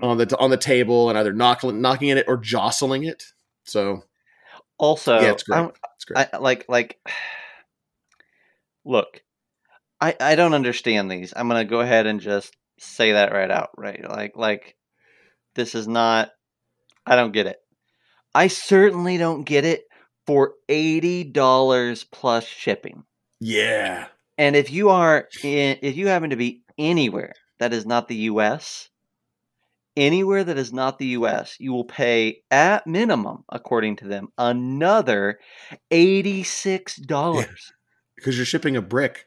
on 0.00 0.16
the 0.16 0.38
on 0.38 0.50
the 0.50 0.56
table 0.56 1.08
and 1.08 1.18
either 1.18 1.32
knocking 1.32 1.80
knocking 1.80 2.10
at 2.12 2.18
it 2.18 2.26
or 2.28 2.36
jostling 2.36 3.02
it. 3.04 3.24
So 3.64 4.02
also, 4.78 5.18
yeah, 5.20 5.30
it's 5.32 5.42
great. 5.42 5.56
I'm- 5.58 5.72
it's 5.96 6.04
great. 6.04 6.28
I 6.32 6.36
like 6.38 6.66
like 6.68 6.98
look, 8.84 9.22
I 10.02 10.16
I 10.18 10.34
don't 10.34 10.52
understand 10.52 11.10
these. 11.10 11.32
I'm 11.34 11.48
gonna 11.48 11.64
go 11.64 11.80
ahead 11.80 12.06
and 12.06 12.20
just 12.20 12.56
say 12.78 13.12
that 13.12 13.32
right 13.32 13.50
out, 13.50 13.70
right? 13.78 14.02
Like 14.08 14.36
like 14.36 14.76
this 15.54 15.76
is 15.76 15.86
not 15.86 16.30
I 17.06 17.14
don't 17.14 17.32
get 17.32 17.46
it. 17.46 17.58
I 18.34 18.48
certainly 18.48 19.16
don't 19.16 19.44
get 19.44 19.64
it 19.64 19.84
for 20.26 20.54
eighty 20.68 21.22
dollars 21.22 22.02
plus 22.04 22.44
shipping. 22.44 23.04
yeah. 23.40 24.08
And 24.38 24.56
if 24.56 24.72
you 24.72 24.88
are 24.88 25.28
in, 25.44 25.78
if 25.82 25.96
you 25.96 26.08
happen 26.08 26.30
to 26.30 26.36
be 26.36 26.62
anywhere 26.78 27.34
that 27.60 27.72
is 27.72 27.86
not 27.86 28.08
the 28.08 28.16
US, 28.16 28.88
anywhere 29.96 30.42
that 30.42 30.58
is 30.58 30.72
not 30.72 30.98
the 30.98 31.08
US, 31.18 31.56
you 31.60 31.72
will 31.72 31.84
pay 31.84 32.42
at 32.50 32.86
minimum, 32.86 33.44
according 33.50 33.96
to 33.96 34.08
them, 34.08 34.28
another 34.38 35.38
$86. 35.92 37.06
Because 38.16 38.36
you're 38.36 38.46
shipping 38.46 38.74
a 38.74 38.82
brick. 38.82 39.26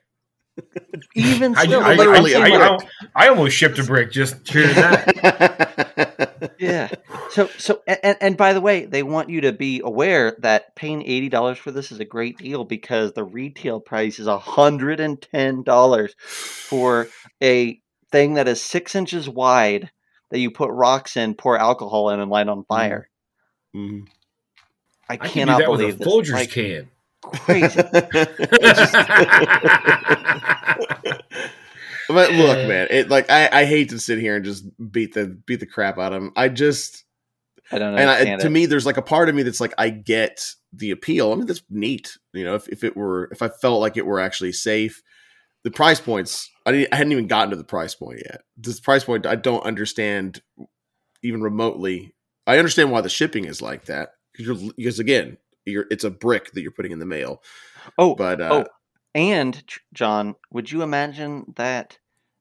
Even 1.16 1.56
I, 1.56 1.66
still, 1.66 1.82
I, 1.82 1.92
I, 1.92 1.96
literally 1.96 2.34
a 2.34 2.40
I, 2.40 2.44
I, 2.44 2.78
brick. 2.78 2.90
I 3.16 3.28
almost 3.28 3.56
shipped 3.56 3.80
a 3.80 3.84
brick 3.84 4.12
just 4.12 4.48
hearing 4.48 4.74
that. 4.76 6.54
yeah. 6.60 6.90
So 7.32 7.48
so 7.58 7.82
and, 7.88 8.18
and 8.22 8.38
by 8.38 8.54
the 8.54 8.62
way, 8.62 8.86
they 8.86 9.04
want 9.04 9.30
you 9.30 9.42
to 9.42 9.52
be 9.52 9.82
aware 9.84 10.36
that 10.40 10.76
paying 10.76 11.02
eighty 11.02 11.30
dollars 11.30 11.58
for 11.58 11.72
this 11.72 11.92
is 11.92 12.00
a 12.00 12.06
great 12.06 12.38
deal 12.38 12.64
because 12.64 13.14
the 13.14 13.24
retail 13.24 13.80
price 13.80 14.20
is 14.20 14.28
hundred 14.28 15.00
and 15.00 15.22
ten 15.22 15.64
dollars 15.64 16.16
for 16.20 17.08
a 17.44 17.80
thing 18.12 18.36
that 18.36 18.48
is 18.48 18.62
six 18.62 18.96
inches 18.96 19.28
wide 19.28 19.92
that 20.32 20.40
you 20.40 20.52
put 20.52 20.72
rocks 20.72 21.18
in, 21.18 21.34
pour 21.36 21.58
alcohol 21.58 22.10
in, 22.12 22.20
and 22.20 22.32
light 22.32 22.48
on 22.48 22.64
fire. 22.66 23.10
Mhm. 23.76 24.08
I 25.10 25.14
I 25.14 25.18
can 25.18 25.28
do 25.28 25.34
cannot 25.34 25.60
that 25.60 25.72
with 25.72 25.80
believe 25.82 25.96
a 25.96 25.98
this. 25.98 26.08
Folgers 26.08 26.32
Like, 26.32 26.52
can. 26.52 26.90
Crazy. 27.32 27.76
but 32.08 32.32
look, 32.32 32.68
man, 32.68 32.88
it 32.90 33.10
like 33.10 33.30
I, 33.30 33.50
I 33.52 33.66
hate 33.66 33.90
to 33.90 34.00
sit 34.00 34.20
here 34.20 34.36
and 34.36 34.46
just 34.46 34.66
beat 34.92 35.14
the 35.14 35.28
beat 35.46 35.60
the 35.60 35.66
crap 35.66 35.98
out 35.98 36.14
of 36.14 36.22
him. 36.24 36.32
I 36.36 36.50
just 36.50 37.04
I 37.72 37.80
don't 37.80 37.96
know. 37.96 38.02
and 38.02 38.10
I, 38.10 38.38
to 38.38 38.50
me, 38.50 38.66
there's 38.66 38.86
like 38.86 38.98
a 38.98 39.02
part 39.02 39.30
of 39.30 39.36
me 39.36 39.44
that's 39.44 39.62
like 39.62 39.74
I 39.78 39.90
get 39.90 40.46
the 40.72 40.92
appeal. 40.92 41.32
I 41.32 41.36
mean, 41.36 41.46
that's 41.48 41.64
neat. 41.70 42.18
You 42.34 42.44
know, 42.44 42.56
if, 42.56 42.68
if 42.70 42.84
it 42.84 42.96
were 42.96 43.30
if 43.32 43.42
I 43.42 43.50
felt 43.50 43.82
like 43.82 43.98
it 43.98 44.06
were 44.06 44.20
actually 44.20 44.52
safe, 44.52 45.02
the 45.64 45.72
price 45.72 46.00
points. 46.00 46.50
I 46.66 46.72
didn't, 46.72 46.94
I 46.94 46.98
hadn't 46.98 47.12
even 47.12 47.28
gotten 47.28 47.50
to 47.50 47.56
the 47.56 47.64
price 47.64 47.96
point 47.96 48.22
yet. 48.26 48.42
This 48.58 48.80
price 48.80 49.04
point, 49.04 49.26
I 49.26 49.36
don't 49.36 49.64
understand 49.66 50.42
even 51.24 51.42
remotely. 51.42 52.16
I 52.48 52.60
understand 52.60 52.92
why 52.92 53.02
the 53.02 53.10
shipping 53.10 53.46
is 53.46 53.62
like 53.62 53.86
that 53.86 54.10
because 54.34 54.74
because 54.74 55.00
again, 55.00 55.38
you're 55.66 55.86
it's 55.92 56.04
a 56.04 56.10
brick 56.12 56.52
that 56.52 56.62
you're 56.62 56.72
putting 56.72 56.92
in 56.92 57.00
the 57.00 57.06
mail. 57.06 57.42
oh, 57.98 58.16
But 58.16 58.42
uh, 58.42 58.50
oh, 58.52 58.66
and 59.14 59.62
John, 59.94 60.36
would 60.52 60.72
you 60.72 60.82
imagine 60.82 61.54
that? 61.56 61.98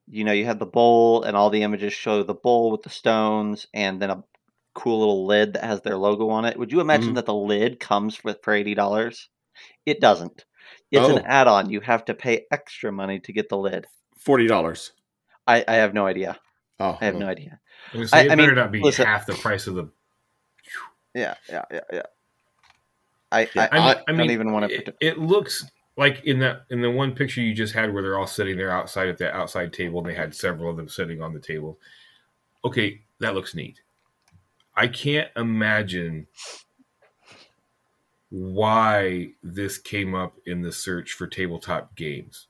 You 0.07 0.23
know, 0.23 0.33
you 0.33 0.45
have 0.45 0.59
the 0.59 0.67
bowl, 0.67 1.23
and 1.23 1.35
all 1.35 1.49
the 1.49 1.63
images 1.63 1.91
show 1.93 2.21
the 2.21 2.35
bowl 2.35 2.69
with 2.71 2.83
the 2.83 2.89
stones, 2.91 3.65
and 3.73 3.99
then 3.99 4.11
a 4.11 4.23
cool 4.75 4.99
little 4.99 5.25
lid 5.25 5.53
that 5.53 5.63
has 5.63 5.81
their 5.81 5.97
logo 5.97 6.29
on 6.29 6.45
it. 6.45 6.57
Would 6.59 6.71
you 6.71 6.79
imagine 6.79 7.13
Mhm. 7.13 7.15
that 7.15 7.25
the 7.25 7.33
lid 7.33 7.79
comes 7.79 8.23
with 8.23 8.37
for 8.43 8.53
eighty 8.53 8.75
dollars? 8.75 9.29
It 9.85 9.99
doesn't. 10.01 10.45
It's 10.91 11.01
Oh. 11.09 11.15
an 11.17 11.25
add-on. 11.25 11.69
You 11.71 11.79
have 11.81 12.05
to 12.05 12.13
pay 12.13 12.45
extra 12.51 12.91
money 12.91 13.19
to 13.21 13.33
get 13.33 13.49
the 13.49 13.57
lid. 13.57 13.87
forty 14.17 14.45
dollars. 14.47 14.91
I, 15.47 15.63
I 15.67 15.75
have 15.75 15.93
no 15.93 16.05
idea. 16.05 16.39
Oh, 16.79 16.97
I 16.99 17.05
have 17.05 17.13
well. 17.15 17.21
no 17.25 17.29
idea. 17.29 17.59
I, 17.93 17.97
was 17.97 18.11
gonna 18.11 18.21
I- 18.21 18.25
it 18.25 18.31
I 18.31 18.35
better 18.35 18.47
mean, 18.47 18.55
not 18.55 18.71
be 18.71 18.81
listen- 18.81 19.05
half 19.07 19.25
the 19.25 19.33
price 19.33 19.65
of 19.67 19.75
the. 19.75 19.89
Yeah, 21.13 21.35
yeah, 21.49 21.63
yeah, 21.71 21.79
yeah. 21.93 22.01
I, 23.35 23.49
Yeah, 23.55 23.69
I, 23.71 23.77
I, 23.77 23.79
I, 23.79 23.81
mean, 23.81 23.95
I 24.07 24.11
don't 24.11 24.17
mean, 24.17 24.31
even 24.31 24.51
want 24.51 24.69
to. 24.69 24.75
It, 24.75 24.95
it 25.01 25.19
looks 25.19 25.65
like 25.97 26.23
in 26.25 26.39
that 26.39 26.63
in 26.69 26.81
the 26.81 26.91
one 26.91 27.13
picture 27.13 27.41
you 27.41 27.53
just 27.53 27.73
had 27.73 27.93
where 27.93 28.03
they're 28.03 28.17
all 28.17 28.27
sitting 28.27 28.57
there 28.57 28.71
outside 28.71 29.07
at 29.07 29.17
the 29.17 29.33
outside 29.33 29.73
table, 29.73 29.99
and 29.99 30.09
they 30.09 30.15
had 30.15 30.35
several 30.35 30.69
of 30.69 30.77
them 30.77 30.89
sitting 30.89 31.21
on 31.21 31.33
the 31.33 31.39
table. 31.39 31.79
Okay, 32.63 33.01
that 33.19 33.33
looks 33.33 33.55
neat. 33.55 33.81
I 34.75 34.87
can't 34.87 35.29
imagine 35.35 36.27
why 38.29 39.29
this 39.41 39.77
came 39.77 40.13
up 40.13 40.35
in 40.45 40.61
the 40.61 40.71
search 40.71 41.13
for 41.13 41.27
tabletop 41.27 41.95
games. 41.95 42.47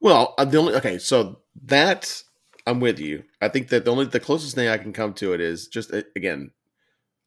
Well, 0.00 0.34
uh, 0.36 0.44
the 0.44 0.58
only 0.58 0.74
okay, 0.74 0.98
so 0.98 1.40
that 1.64 2.22
I'm 2.66 2.80
with 2.80 2.98
you. 2.98 3.24
I 3.40 3.48
think 3.48 3.68
that 3.68 3.84
the 3.84 3.90
only 3.90 4.04
the 4.04 4.20
closest 4.20 4.54
thing 4.54 4.68
I 4.68 4.78
can 4.78 4.92
come 4.92 5.14
to 5.14 5.32
it 5.32 5.40
is 5.40 5.68
just 5.68 5.92
again 6.14 6.50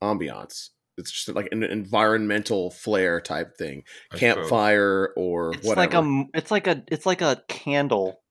ambiance. 0.02 0.70
It's 1.02 1.12
just 1.12 1.28
like 1.36 1.50
an 1.52 1.64
environmental 1.64 2.72
flare 2.72 3.20
type 3.20 3.58
thing, 3.58 3.84
I 4.12 4.16
suppose. 4.18 4.20
campfire 4.20 5.14
or 5.18 5.54
It's 5.54 5.68
whatever. 5.68 5.82
like 5.82 5.94
a. 5.94 5.98
m- 5.98 6.30
It's 6.34 6.52
like 6.52 6.68
a. 6.68 6.84
It's 6.88 7.06
like 7.06 7.22
a 7.22 7.44
candle 7.50 8.22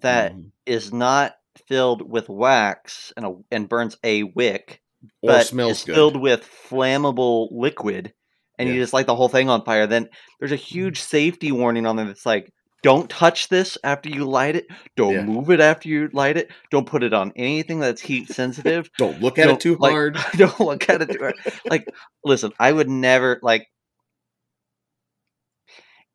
that 0.00 0.32
Mhm. 0.32 0.50
is 0.66 0.92
not 0.92 1.34
filled 1.66 2.08
with 2.08 2.28
wax 2.28 3.12
and 3.16 3.26
a, 3.26 3.34
and 3.50 3.68
burns 3.68 3.96
a 4.04 4.22
wick, 4.22 4.80
or 5.22 5.28
but 5.32 5.46
smells 5.46 5.78
is 5.80 5.84
good. 5.84 5.94
filled 5.94 6.16
with 6.20 6.42
flammable 6.70 7.48
liquid, 7.50 8.14
and 8.58 8.68
you 8.68 8.76
just 8.76 8.92
light 8.92 9.06
the 9.06 9.14
whole 9.16 9.28
thing 9.28 9.48
on 9.48 9.64
fire. 9.64 9.86
Then 9.86 10.08
there's 10.38 10.52
a 10.52 10.56
huge 10.56 11.00
safety 11.00 11.50
warning 11.52 11.84
on 11.86 11.96
there 11.96 12.06
that's 12.06 12.26
like, 12.26 12.52
"Don't 12.82 13.10
touch 13.10 13.48
this 13.48 13.76
after 13.82 14.08
you 14.08 14.24
light 14.24 14.56
it. 14.56 14.66
Don't 14.96 15.14
Yeah. 15.14 15.22
move 15.24 15.50
it 15.50 15.60
after 15.60 15.88
you 15.88 16.08
light 16.12 16.36
it. 16.36 16.50
Don't 16.70 16.86
put 16.86 17.02
it 17.02 17.12
on 17.12 17.32
anything 17.36 17.80
that's 17.80 18.00
heat 18.00 18.28
sensitive. 18.28 18.90
Don't 18.98 19.20
look 19.20 19.38
at 19.38 19.46
Don't, 19.46 19.54
it 19.54 19.60
too 19.60 19.76
like, 19.78 19.92
hard. 19.92 20.18
don't 20.36 20.60
look 20.60 20.88
at 20.88 21.02
it 21.02 21.10
too 21.10 21.18
hard. 21.18 21.34
Like, 21.68 21.88
listen, 22.24 22.52
I 22.58 22.72
would 22.72 22.88
never 22.88 23.40
like. 23.42 23.66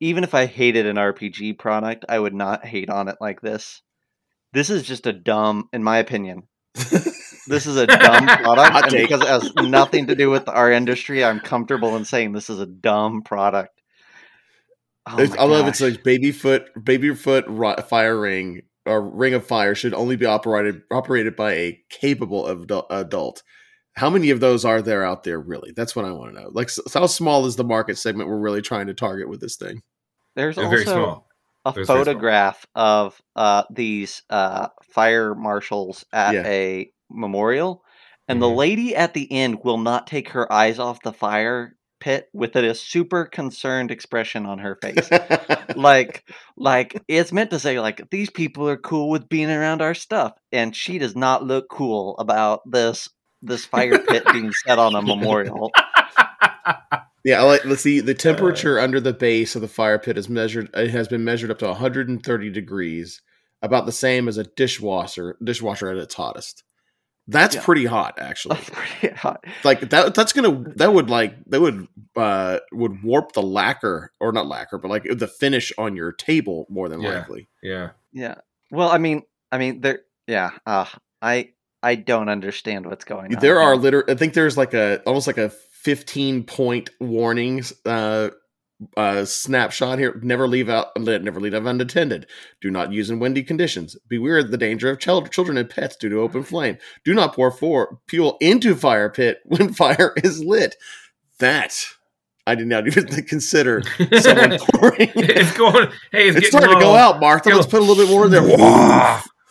Even 0.00 0.24
if 0.24 0.34
I 0.34 0.46
hated 0.46 0.86
an 0.86 0.96
RPG 0.96 1.58
product, 1.58 2.04
I 2.08 2.18
would 2.18 2.34
not 2.34 2.66
hate 2.66 2.90
on 2.90 3.08
it 3.08 3.16
like 3.20 3.40
this. 3.40 3.80
This 4.52 4.70
is 4.70 4.82
just 4.82 5.06
a 5.06 5.12
dumb, 5.12 5.68
in 5.72 5.82
my 5.82 5.98
opinion. 5.98 6.44
This 7.46 7.66
is 7.66 7.76
a 7.76 7.86
dumb 7.86 8.26
product, 8.42 8.92
and 8.92 9.02
because 9.02 9.20
it 9.22 9.28
has 9.28 9.52
nothing 9.56 10.06
to 10.08 10.14
do 10.14 10.30
with 10.30 10.48
our 10.48 10.70
industry, 10.72 11.24
I'm 11.24 11.40
comfortable 11.40 11.96
in 11.96 12.04
saying 12.04 12.32
this 12.32 12.50
is 12.50 12.58
a 12.60 12.66
dumb 12.66 13.22
product. 13.22 13.73
Oh 15.06 15.18
It's- 15.18 15.36
my 15.36 15.42
I 15.42 15.46
love 15.46 15.68
it's 15.68 15.80
like 15.80 16.02
baby 16.02 16.32
foot, 16.32 16.68
baby 16.82 17.14
foot 17.14 17.44
ri- 17.48 17.76
fire 17.88 18.18
ring 18.18 18.62
or 18.86 19.02
ring 19.02 19.34
of 19.34 19.46
fire 19.46 19.74
should 19.74 19.94
only 19.94 20.16
be 20.16 20.26
operated 20.26 20.82
operated 20.90 21.36
by 21.36 21.52
a 21.52 21.78
capable 21.90 22.46
of 22.46 22.62
adult- 22.62 22.86
adult. 22.90 23.42
How 23.96 24.10
many 24.10 24.30
of 24.30 24.40
those 24.40 24.64
are 24.64 24.82
there 24.82 25.04
out 25.04 25.22
there? 25.24 25.38
Really, 25.40 25.72
that's 25.76 25.94
what 25.94 26.04
I 26.04 26.10
want 26.12 26.34
to 26.34 26.40
know. 26.42 26.48
Like, 26.52 26.68
s 26.68 26.80
how 26.92 27.06
small 27.06 27.46
is 27.46 27.56
the 27.56 27.64
market 27.64 27.96
segment 27.98 28.28
we're 28.28 28.38
really 28.38 28.62
trying 28.62 28.86
to 28.88 28.94
target 28.94 29.28
with 29.28 29.40
this 29.40 29.56
thing? 29.56 29.82
There's 30.36 30.56
They're 30.56 30.64
also 30.64 30.76
very 30.76 30.86
small. 30.86 31.28
a 31.64 31.72
There's 31.72 31.86
very 31.86 31.86
small. 31.86 31.96
photograph 32.04 32.66
of 32.74 33.20
uh, 33.36 33.62
these 33.70 34.22
uh, 34.30 34.68
fire 34.82 35.34
marshals 35.34 36.04
at 36.12 36.34
Yeah. 36.34 36.42
a 36.46 36.90
memorial, 37.10 37.84
and 38.26 38.40
the 38.42 38.46
Mhm. 38.48 38.56
lady 38.56 38.96
at 38.96 39.14
the 39.14 39.30
end 39.30 39.58
will 39.64 39.78
not 39.78 40.06
take 40.06 40.30
her 40.30 40.50
eyes 40.52 40.78
off 40.78 41.02
the 41.02 41.12
fire 41.12 41.76
pit 42.04 42.28
with 42.34 42.54
a 42.54 42.74
super 42.74 43.24
concerned 43.24 43.90
expression 43.90 44.44
on 44.44 44.58
her 44.58 44.76
face. 44.76 45.08
like, 45.74 46.22
like 46.54 47.02
it's 47.08 47.32
meant 47.32 47.50
to 47.50 47.58
say, 47.58 47.80
like 47.80 48.10
these 48.10 48.28
people 48.28 48.68
are 48.68 48.76
cool 48.76 49.08
with 49.08 49.28
being 49.30 49.50
around 49.50 49.80
our 49.80 49.94
stuff, 49.94 50.34
and 50.52 50.76
she 50.76 50.98
does 50.98 51.16
not 51.16 51.42
look 51.42 51.70
cool 51.70 52.16
about 52.18 52.60
this 52.70 53.08
this 53.40 53.64
fire 53.64 53.98
pit 53.98 54.22
being 54.32 54.52
set 54.52 54.78
on 54.78 54.94
a 54.94 55.02
memorial. 55.14 55.70
Yeah, 57.24 57.40
I 57.40 57.44
like 57.44 57.64
let's 57.64 57.80
see. 57.80 58.00
The 58.00 58.12
uh. 58.12 58.16
temperature 58.16 58.78
under 58.78 59.00
the 59.00 59.14
base 59.14 59.56
of 59.56 59.62
the 59.62 59.68
fire 59.68 59.98
pit 59.98 60.18
is 60.18 60.28
measured. 60.28 60.68
It 60.74 60.90
has 60.90 61.08
been 61.08 61.24
measured 61.24 61.50
up 61.50 61.58
to 61.60 61.66
130 61.68 62.50
degrees, 62.50 63.22
about 63.62 63.86
the 63.86 63.92
same 63.92 64.28
as 64.28 64.36
a 64.36 64.44
dishwasher 64.44 65.38
dishwasher 65.42 65.88
at 65.88 65.96
its 65.96 66.14
hottest. 66.14 66.64
That's 67.26 67.54
Yeah. 67.54 67.62
pretty 67.62 67.86
hot, 67.86 68.18
actually. 68.18 68.56
That's 68.56 68.70
pretty 69.00 69.14
hot. 69.16 69.44
like 69.64 69.80
that. 69.90 70.14
That's 70.14 70.32
gonna. 70.32 70.64
That 70.76 70.92
would 70.92 71.08
like 71.08 71.34
that 71.46 71.60
would 71.60 71.88
uh 72.16 72.58
would 72.72 73.02
warp 73.02 73.32
the 73.32 73.42
lacquer 73.42 74.12
or 74.20 74.30
not 74.32 74.46
lacquer, 74.46 74.76
but 74.78 74.88
like 74.90 75.04
the 75.04 75.26
finish 75.28 75.72
on 75.78 75.96
your 75.96 76.12
table 76.12 76.66
more 76.68 76.88
than 76.88 77.00
Yeah. 77.00 77.18
likely. 77.20 77.48
Yeah. 77.62 77.90
Yeah. 78.12 78.36
Well, 78.70 78.90
I 78.90 78.98
mean, 78.98 79.22
I 79.50 79.58
mean, 79.58 79.80
there. 79.80 80.00
Yeah. 80.26 80.50
Uh, 80.66 80.86
I 81.22 81.50
I 81.82 81.94
don't 81.94 82.28
understand 82.28 82.86
what's 82.86 83.04
going 83.04 83.34
on. 83.34 83.40
There 83.40 83.60
are 83.60 83.72
here. 83.72 83.82
liter. 83.82 84.04
I 84.08 84.14
think 84.14 84.34
there's 84.34 84.56
like 84.58 84.74
a 84.74 85.00
almost 85.06 85.26
like 85.26 85.38
a 85.38 85.50
15 85.82 86.44
point 86.44 86.90
warnings 87.00 87.72
uh 87.86 88.30
uh 88.96 89.24
snapshot 89.24 89.98
here. 89.98 90.20
Never 90.22 90.46
leave 90.48 90.68
out 90.68 90.88
never 90.98 91.40
leave 91.40 91.54
out 91.54 91.66
unattended. 91.66 92.26
Do 92.60 92.70
not 92.70 92.92
use 92.92 93.10
in 93.10 93.18
windy 93.18 93.42
conditions. 93.42 93.96
Beware 94.08 94.38
of 94.38 94.50
the 94.50 94.58
danger 94.58 94.90
of 94.90 94.98
child, 94.98 95.30
children 95.30 95.56
and 95.56 95.68
pets 95.68 95.96
due 95.96 96.08
to 96.08 96.20
open 96.20 96.42
flame. 96.44 96.78
Do 97.04 97.14
not 97.14 97.34
pour 97.34 97.50
for 97.50 97.98
fuel 98.08 98.36
into 98.40 98.74
fire 98.74 99.10
pit 99.10 99.40
when 99.44 99.72
fire 99.72 100.12
is 100.16 100.42
lit. 100.42 100.76
That 101.38 101.74
i 102.46 102.54
did 102.54 102.66
not 102.66 102.86
even 102.86 103.06
consider 103.26 103.82
someone 104.20 104.58
pouring. 104.58 105.10
It's 105.14 105.56
going. 105.56 105.88
Hey, 106.12 106.28
it's, 106.28 106.36
it's 106.36 106.50
getting 106.50 106.50
starting 106.50 106.74
to 106.74 106.80
go 106.80 106.94
out 106.94 107.20
martha. 107.20 107.50
Let's 107.50 107.66
put 107.66 107.80
a 107.80 107.84
little 107.84 108.04
bit 108.04 108.10
more 108.10 108.26
in 108.26 108.30
there. 108.30 108.42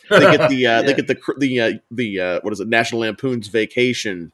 They 0.10 0.38
get 0.38 0.50
the 0.50 0.68
uh, 0.68 0.82
they 0.84 0.94
get 0.94 1.08
the 1.08 1.18
the 1.38 1.62
uh, 1.62 1.72
the 1.90 2.20
uh, 2.20 2.40
what 2.42 2.54
is 2.54 2.60
it? 2.60 2.68
National 2.68 3.02
Lampoon's 3.02 3.48
Vacation 3.48 4.32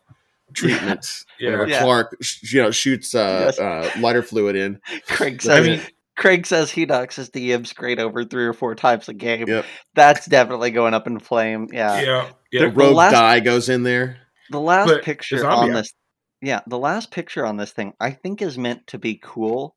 treatment. 0.54 1.06
Yeah. 1.40 1.52
Whenever 1.52 1.68
Yeah. 1.70 1.82
Clark 1.84 2.18
sh- 2.22 2.54
you 2.54 2.62
know 2.62 2.72
shoots 2.72 3.16
uh, 3.16 3.54
Yes. 3.56 3.60
uh, 3.60 3.90
lighter 4.02 4.22
fluid 4.22 4.56
in. 4.58 4.80
Craig 5.08 5.36
I 5.42 5.44
says. 5.44 5.68
mean- 5.68 5.82
Craig 6.18 6.46
says 6.46 6.70
he 6.70 6.86
knocks 6.86 7.16
his 7.16 7.30
DMs 7.30 7.74
great 7.74 7.98
over 7.98 8.26
three 8.26 8.44
or 8.46 8.52
four 8.52 8.76
times 8.76 9.08
a 9.08 9.14
game. 9.14 9.48
Yep. 9.48 9.66
That's 9.96 10.26
definitely 10.26 10.72
going 10.72 10.94
up 10.94 11.08
in 11.08 11.18
flame. 11.20 11.68
Yeah. 11.72 12.02
Yeah. 12.02 12.30
The 12.52 12.58
Yeah. 12.60 12.72
rogue 12.74 12.96
last- 12.96 13.14
dye 13.14 13.40
goes 13.40 13.70
in 13.70 13.84
there. 13.84 14.18
The 14.50 14.60
last 14.60 14.88
But 14.90 15.04
picture 15.04 15.48
on 15.48 15.70
ambiance. 15.70 15.74
this, 15.76 15.94
yeah, 16.42 16.60
the 16.68 16.78
last 16.80 17.12
picture 17.12 17.46
on 17.46 17.56
this 17.56 17.72
thing, 17.72 17.94
I 18.02 18.12
think 18.12 18.42
is 18.42 18.58
meant 18.58 18.86
to 18.88 18.98
be 18.98 19.18
cool, 19.24 19.76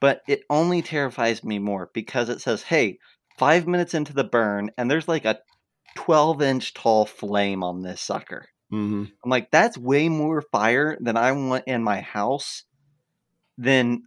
but 0.00 0.20
it 0.28 0.42
only 0.50 0.82
terrifies 0.82 1.42
me 1.42 1.58
more 1.58 1.90
because 1.94 2.28
it 2.28 2.40
says, 2.40 2.62
"Hey, 2.62 2.98
five 3.38 3.66
minutes 3.66 3.94
into 3.94 4.12
the 4.12 4.22
burn, 4.24 4.70
and 4.78 4.88
there's 4.90 5.08
like 5.08 5.24
a 5.24 5.40
12 5.96 6.42
inch 6.42 6.74
tall 6.74 7.06
flame 7.06 7.64
on 7.64 7.82
this 7.82 8.00
sucker." 8.00 8.46
Hmm 8.72 9.04
I'm 9.24 9.30
like, 9.30 9.50
that's 9.52 9.78
way 9.78 10.08
more 10.08 10.42
fire 10.42 10.98
than 11.00 11.16
I 11.16 11.32
want 11.32 11.64
in 11.68 11.84
my 11.84 12.00
house. 12.00 12.64
Than 13.58 14.04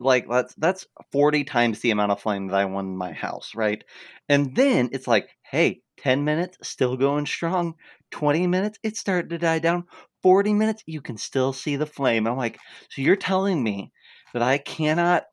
like 0.00 0.28
that's 0.28 0.54
that's 0.56 0.86
40 1.12 1.44
times 1.44 1.80
the 1.80 1.90
amount 1.92 2.12
of 2.12 2.20
flame 2.22 2.48
that 2.48 2.56
I 2.56 2.66
want 2.66 2.88
in 2.88 2.96
my 2.96 3.12
house, 3.12 3.54
right? 3.56 3.84
And 4.28 4.54
then 4.56 4.90
it's 4.92 5.08
like, 5.08 5.30
hey, 5.42 5.82
10 5.98 6.24
minutes, 6.24 6.58
still 6.68 6.96
going 6.96 7.26
strong. 7.26 7.74
20 8.12 8.46
minutes, 8.46 8.78
it's 8.84 9.00
starting 9.00 9.30
to 9.30 9.38
die 9.38 9.60
down. 9.60 9.84
40 10.22 10.54
minutes, 10.54 10.82
you 10.86 11.00
can 11.02 11.18
still 11.18 11.52
see 11.52 11.76
the 11.76 11.86
flame. 11.86 12.26
I'm 12.28 12.36
like, 12.38 12.58
so 12.90 13.02
you're 13.02 13.16
telling 13.16 13.62
me 13.62 13.92
that 14.34 14.42
I 14.42 14.58
cannot 14.58 15.24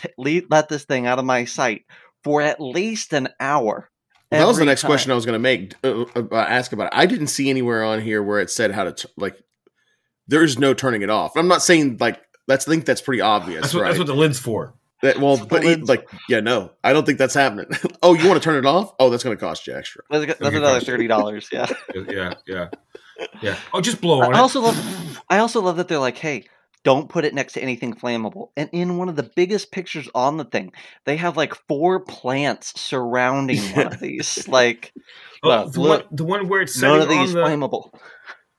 t- 0.00 0.10
let 0.18 0.68
this 0.68 0.84
thing 0.84 1.06
out 1.06 1.18
of 1.18 1.24
my 1.24 1.44
sight 1.44 1.84
for 2.24 2.42
at 2.42 2.60
least 2.60 3.12
an 3.14 3.28
hour. 3.40 3.90
Well, 4.30 4.40
that 4.40 4.46
was 4.46 4.56
the 4.58 4.62
every 4.62 4.70
next 4.70 4.84
question. 4.84 5.10
I 5.10 5.14
was 5.14 5.26
going 5.26 5.34
to 5.34 5.38
make. 5.40 5.74
Uh, 5.82 6.04
uh, 6.14 6.36
ask 6.36 6.72
about. 6.72 6.86
It. 6.86 6.92
I 6.96 7.06
didn't 7.06 7.26
see 7.28 7.50
anywhere 7.50 7.82
on 7.84 8.00
here 8.00 8.22
where 8.22 8.40
it 8.40 8.50
said 8.50 8.70
how 8.70 8.84
to 8.84 8.92
t- 8.92 9.08
like 9.16 9.36
there 10.28 10.44
is 10.44 10.58
no 10.58 10.72
turning 10.74 11.02
it 11.02 11.10
off. 11.10 11.36
I'm 11.36 11.48
not 11.48 11.62
saying 11.62 11.96
like 11.98 12.20
that's. 12.46 12.68
I 12.68 12.70
think 12.70 12.84
that's 12.84 13.00
pretty 13.00 13.20
obvious, 13.20 13.62
That's 13.62 13.74
what, 13.74 13.82
right? 13.82 13.88
that's 13.88 13.98
what 13.98 14.06
the 14.06 14.14
lid's 14.14 14.38
for. 14.38 14.74
That- 15.02 15.18
well, 15.18 15.36
but 15.36 15.62
the 15.62 15.68
he- 15.68 15.76
like, 15.76 16.08
yeah, 16.28 16.40
no, 16.40 16.70
I 16.84 16.92
don't 16.92 17.04
think 17.06 17.18
that's 17.18 17.34
happening. 17.34 17.66
oh, 18.02 18.14
you 18.14 18.28
want 18.28 18.40
to 18.40 18.44
turn 18.44 18.56
it 18.56 18.66
off? 18.66 18.92
Oh, 19.00 19.10
that's 19.10 19.24
going 19.24 19.36
to 19.36 19.40
cost 19.40 19.66
you 19.66 19.74
extra. 19.74 20.02
That's, 20.10 20.26
that's 20.38 20.54
another 20.54 20.80
thirty 20.80 21.08
dollars. 21.08 21.48
Yeah. 21.50 21.66
Yeah, 22.08 22.34
yeah, 22.46 22.68
yeah. 23.42 23.56
Oh, 23.74 23.80
just 23.80 24.00
blow 24.00 24.20
on 24.22 24.34
I 24.34 24.38
it. 24.38 24.40
also 24.40 24.60
love. 24.60 25.22
I 25.28 25.38
also 25.38 25.60
love 25.60 25.76
that 25.78 25.88
they're 25.88 25.98
like, 25.98 26.18
hey. 26.18 26.44
Don't 26.82 27.08
put 27.10 27.24
it 27.24 27.34
next 27.34 27.52
to 27.54 27.62
anything 27.62 27.94
flammable. 27.94 28.50
And 28.56 28.70
in 28.72 28.96
one 28.96 29.08
of 29.10 29.16
the 29.16 29.30
biggest 29.36 29.70
pictures 29.70 30.08
on 30.14 30.38
the 30.38 30.44
thing, 30.44 30.72
they 31.04 31.16
have 31.18 31.36
like 31.36 31.54
four 31.68 32.00
plants 32.00 32.80
surrounding 32.80 33.60
one 33.74 33.88
of 33.88 34.00
these. 34.00 34.48
Like 34.48 34.92
Oh, 35.42 35.48
well, 35.48 35.68
the, 35.70 35.80
look, 35.80 36.06
one, 36.06 36.16
the 36.16 36.24
one 36.24 36.48
where 36.48 36.60
it's 36.60 36.80
none 36.80 37.00
sitting 37.00 37.18
of 37.18 37.26
these 37.26 37.34
on 37.34 37.42
the, 37.42 37.66
flammable. 37.66 37.90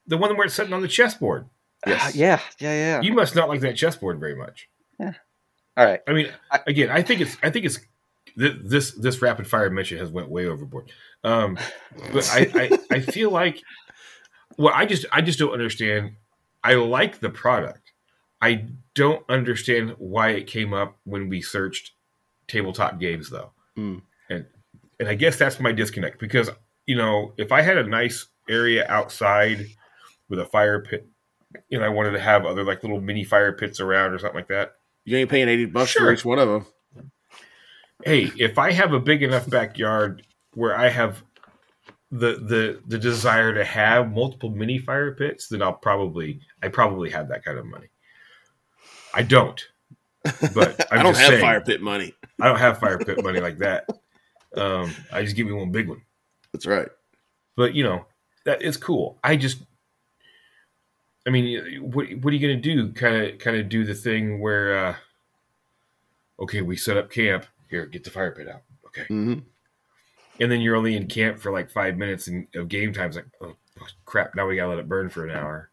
the 0.08 0.18
one 0.18 0.36
where 0.36 0.46
it's 0.46 0.56
sitting 0.56 0.74
on 0.74 0.82
the 0.82 0.88
chessboard. 0.88 1.48
Yes. 1.86 2.08
Uh, 2.08 2.12
yeah, 2.16 2.40
yeah, 2.60 2.74
yeah. 2.74 3.02
You 3.02 3.14
must 3.14 3.36
not 3.36 3.50
like 3.50 3.62
that 3.62 3.76
chessboard 3.76 4.20
very 4.20 4.36
much. 4.36 4.68
Yeah. 5.00 5.14
All 5.78 5.86
right. 5.86 6.02
I 6.08 6.14
mean, 6.14 6.30
again, 6.68 6.90
I 6.90 7.02
think 7.02 7.22
it's 7.22 7.38
I 7.42 7.50
think 7.50 7.66
it's 7.66 7.80
this 8.36 8.92
this 8.92 9.22
rapid 9.22 9.48
fire 9.48 9.70
mention 9.70 9.98
has 9.98 10.10
went 10.12 10.30
way 10.30 10.46
overboard. 10.46 10.92
Um, 11.24 11.58
but 12.14 12.30
I, 12.32 12.52
I 12.56 12.96
I 12.96 13.00
feel 13.00 13.32
like 13.32 13.62
well, 14.58 14.74
I 14.76 14.86
just 14.86 15.06
I 15.12 15.22
just 15.22 15.40
don't 15.40 15.54
understand. 15.54 16.16
I 16.64 16.76
like 16.76 17.20
the 17.20 17.30
product. 17.30 17.81
I 18.42 18.66
don't 18.96 19.24
understand 19.30 19.96
why 19.98 20.30
it 20.30 20.48
came 20.48 20.74
up 20.74 20.98
when 21.04 21.30
we 21.30 21.42
searched 21.42 21.92
tabletop 22.48 23.00
games 23.00 23.30
though. 23.30 23.52
Mm. 23.78 24.02
And 24.30 24.46
and 25.00 25.10
I 25.10 25.16
guess 25.16 25.38
that's 25.38 25.60
my 25.60 25.72
disconnect 25.72 26.20
because 26.20 26.50
you 26.86 26.96
know, 26.96 27.34
if 27.38 27.52
I 27.52 27.62
had 27.62 27.78
a 27.78 27.88
nice 27.88 28.28
area 28.50 28.86
outside 28.90 29.68
with 30.30 30.40
a 30.40 30.46
fire 30.46 30.82
pit 30.82 31.08
and 31.72 31.84
I 31.84 31.90
wanted 31.90 32.12
to 32.12 32.20
have 32.20 32.46
other 32.46 32.64
like 32.64 32.84
little 32.84 33.00
mini 33.02 33.24
fire 33.24 33.54
pits 33.54 33.80
around 33.80 34.14
or 34.14 34.20
something 34.20 34.38
like 34.38 34.48
that, 34.48 34.74
You 35.06 35.18
ain't 35.18 35.30
paying 35.30 35.48
80 35.48 35.66
bucks 35.66 35.92
for 35.92 36.12
each 36.12 36.26
one 36.26 36.40
of 36.40 36.48
them. 36.48 37.12
hey, 38.04 38.32
if 38.38 38.58
I 38.58 38.72
have 38.72 38.94
a 38.94 39.00
big 39.00 39.24
enough 39.24 39.50
backyard 39.50 40.26
where 40.54 40.76
I 40.76 40.90
have 40.90 41.24
the 42.12 42.34
the 42.34 42.82
the 42.88 42.98
desire 42.98 43.54
to 43.54 43.64
have 43.64 44.12
multiple 44.12 44.50
mini 44.50 44.80
fire 44.80 45.14
pits, 45.14 45.48
then 45.48 45.62
I'll 45.62 45.74
probably 45.74 46.42
I 46.62 46.68
probably 46.68 47.10
have 47.12 47.30
that 47.30 47.46
kind 47.46 47.58
of 47.58 47.66
money. 47.66 47.88
I 49.14 49.24
don't. 49.24 49.62
But 50.54 50.88
I'm 50.92 51.00
I 51.00 51.04
don't 51.04 51.14
just 51.14 51.22
have 51.22 51.30
saying. 51.32 51.42
fire 51.42 51.62
pit 51.62 51.82
money. 51.82 52.14
I 52.40 52.48
don't 52.48 52.60
have 52.60 52.80
fire 52.80 52.98
pit 52.98 53.24
money 53.24 53.40
like 53.40 53.60
that. 53.60 53.88
Um, 54.56 54.94
I 55.12 55.24
just 55.24 55.36
give 55.36 55.48
me 55.48 55.54
one 55.54 55.72
big 55.72 55.88
one. 55.88 56.02
That's 56.54 56.66
right. 56.66 56.90
But 57.56 57.74
you 57.74 57.84
know, 57.84 58.06
that 58.46 58.62
it's 58.62 58.78
cool. 58.78 59.18
I 59.24 59.36
just 59.36 59.60
I 61.28 61.30
mean, 61.30 61.82
what 61.82 62.08
what 62.16 62.32
are 62.32 62.36
you 62.36 62.48
going 62.48 62.62
to 62.62 62.76
do? 62.76 62.92
Kind 62.94 63.16
of 63.16 63.40
kind 63.40 63.58
of 63.58 63.70
do 63.70 63.84
the 63.84 63.94
thing 63.94 64.40
where 64.40 64.86
uh 64.88 64.96
okay, 66.40 66.62
we 66.62 66.76
set 66.76 66.98
up 66.98 67.12
camp. 67.12 67.46
Here, 67.70 67.86
get 67.86 68.04
the 68.04 68.10
fire 68.10 68.32
pit 68.32 68.50
out. 68.50 68.64
Okay. 68.88 69.06
hmm 69.08 69.40
and 70.40 70.52
then 70.52 70.60
you're 70.60 70.76
only 70.76 70.96
in 70.96 71.08
camp 71.08 71.40
for 71.40 71.52
like 71.52 71.70
five 71.70 71.98
minutes 71.98 72.28
and 72.28 72.48
of 72.56 72.68
game 72.68 72.92
time. 72.94 73.08
It's 73.08 73.16
like 73.16 73.28
oh, 73.42 73.56
crap 74.06 74.36
now 74.36 74.48
we 74.48 74.56
gotta 74.56 74.70
let 74.70 74.80
it 74.80 74.90
burn 74.90 75.10
for 75.10 75.26
an 75.26 75.36
hour 75.36 75.70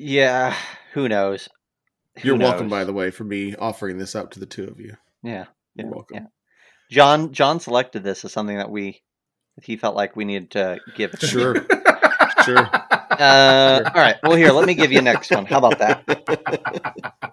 Yeah. 0.00 0.56
Who 0.94 1.08
knows? 1.08 1.48
Who 2.20 2.28
You're 2.28 2.38
welcome, 2.38 2.68
by 2.68 2.84
the 2.84 2.92
way, 2.92 3.10
for 3.10 3.24
me 3.24 3.54
offering 3.54 3.98
this 3.98 4.14
up 4.14 4.30
to 4.32 4.40
the 4.40 4.46
two 4.46 4.64
of 4.64 4.80
you. 4.80 4.96
Yeah. 5.22 5.44
You're 5.74 5.88
welcome. 5.88 6.16
yeah. 6.16 6.26
John 6.90 7.32
John 7.32 7.60
selected 7.60 8.02
this 8.02 8.24
as 8.24 8.32
something 8.32 8.56
that 8.56 8.70
we 8.70 9.02
that 9.56 9.64
he 9.64 9.76
felt 9.76 9.94
like 9.94 10.16
we 10.16 10.24
needed 10.24 10.50
to 10.52 10.80
give. 10.96 11.12
it 11.12 11.20
to. 11.20 11.26
Sure. 11.26 11.54
sure. 12.44 12.68
Uh, 13.10 13.82
all 13.94 14.00
right. 14.00 14.16
Well, 14.22 14.36
here, 14.36 14.50
let 14.52 14.66
me 14.66 14.74
give 14.74 14.90
you 14.90 15.02
next 15.02 15.30
one. 15.30 15.44
How 15.44 15.58
about 15.58 15.78
that? 15.78 17.14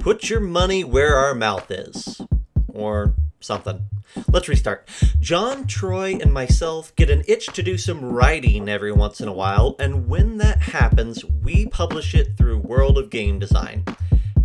Put 0.00 0.30
your 0.30 0.40
money 0.40 0.84
where 0.84 1.16
our 1.16 1.34
mouth 1.34 1.70
is. 1.70 2.20
Or 2.68 3.14
something. 3.40 3.86
Let's 4.28 4.48
restart. 4.48 4.88
John, 5.20 5.66
Troy, 5.66 6.18
and 6.20 6.32
myself 6.32 6.94
get 6.96 7.10
an 7.10 7.22
itch 7.28 7.46
to 7.48 7.62
do 7.62 7.78
some 7.78 8.04
writing 8.04 8.68
every 8.68 8.92
once 8.92 9.20
in 9.20 9.28
a 9.28 9.32
while, 9.32 9.76
and 9.78 10.08
when 10.08 10.38
that 10.38 10.62
happens, 10.62 11.24
we 11.24 11.66
publish 11.66 12.14
it 12.14 12.36
through 12.36 12.58
World 12.58 12.98
of 12.98 13.10
Game 13.10 13.38
Design. 13.38 13.84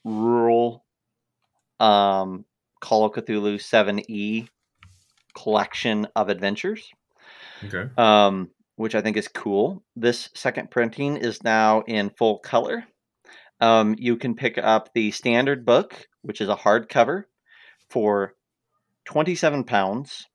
rural, 0.03 0.83
um, 1.79 2.45
Call 2.81 3.05
of 3.05 3.13
Cthulhu 3.13 3.55
7e 3.59 4.47
collection 5.35 6.07
of 6.15 6.29
adventures 6.29 6.89
okay 7.65 7.89
um, 7.97 8.49
which 8.79 8.95
I 8.95 9.01
think 9.01 9.17
is 9.17 9.27
cool. 9.27 9.83
This 9.97 10.29
second 10.35 10.71
printing 10.71 11.17
is 11.17 11.43
now 11.43 11.81
in 11.81 12.11
full 12.11 12.39
color. 12.39 12.85
Um, 13.59 13.93
you 13.97 14.15
can 14.15 14.35
pick 14.35 14.57
up 14.57 14.91
the 14.93 15.11
standard 15.11 15.65
book, 15.65 16.07
which 16.21 16.39
is 16.39 16.47
a 16.47 16.55
hardcover, 16.55 17.23
for 17.89 18.35
27 19.03 19.65
pounds. 19.65 20.27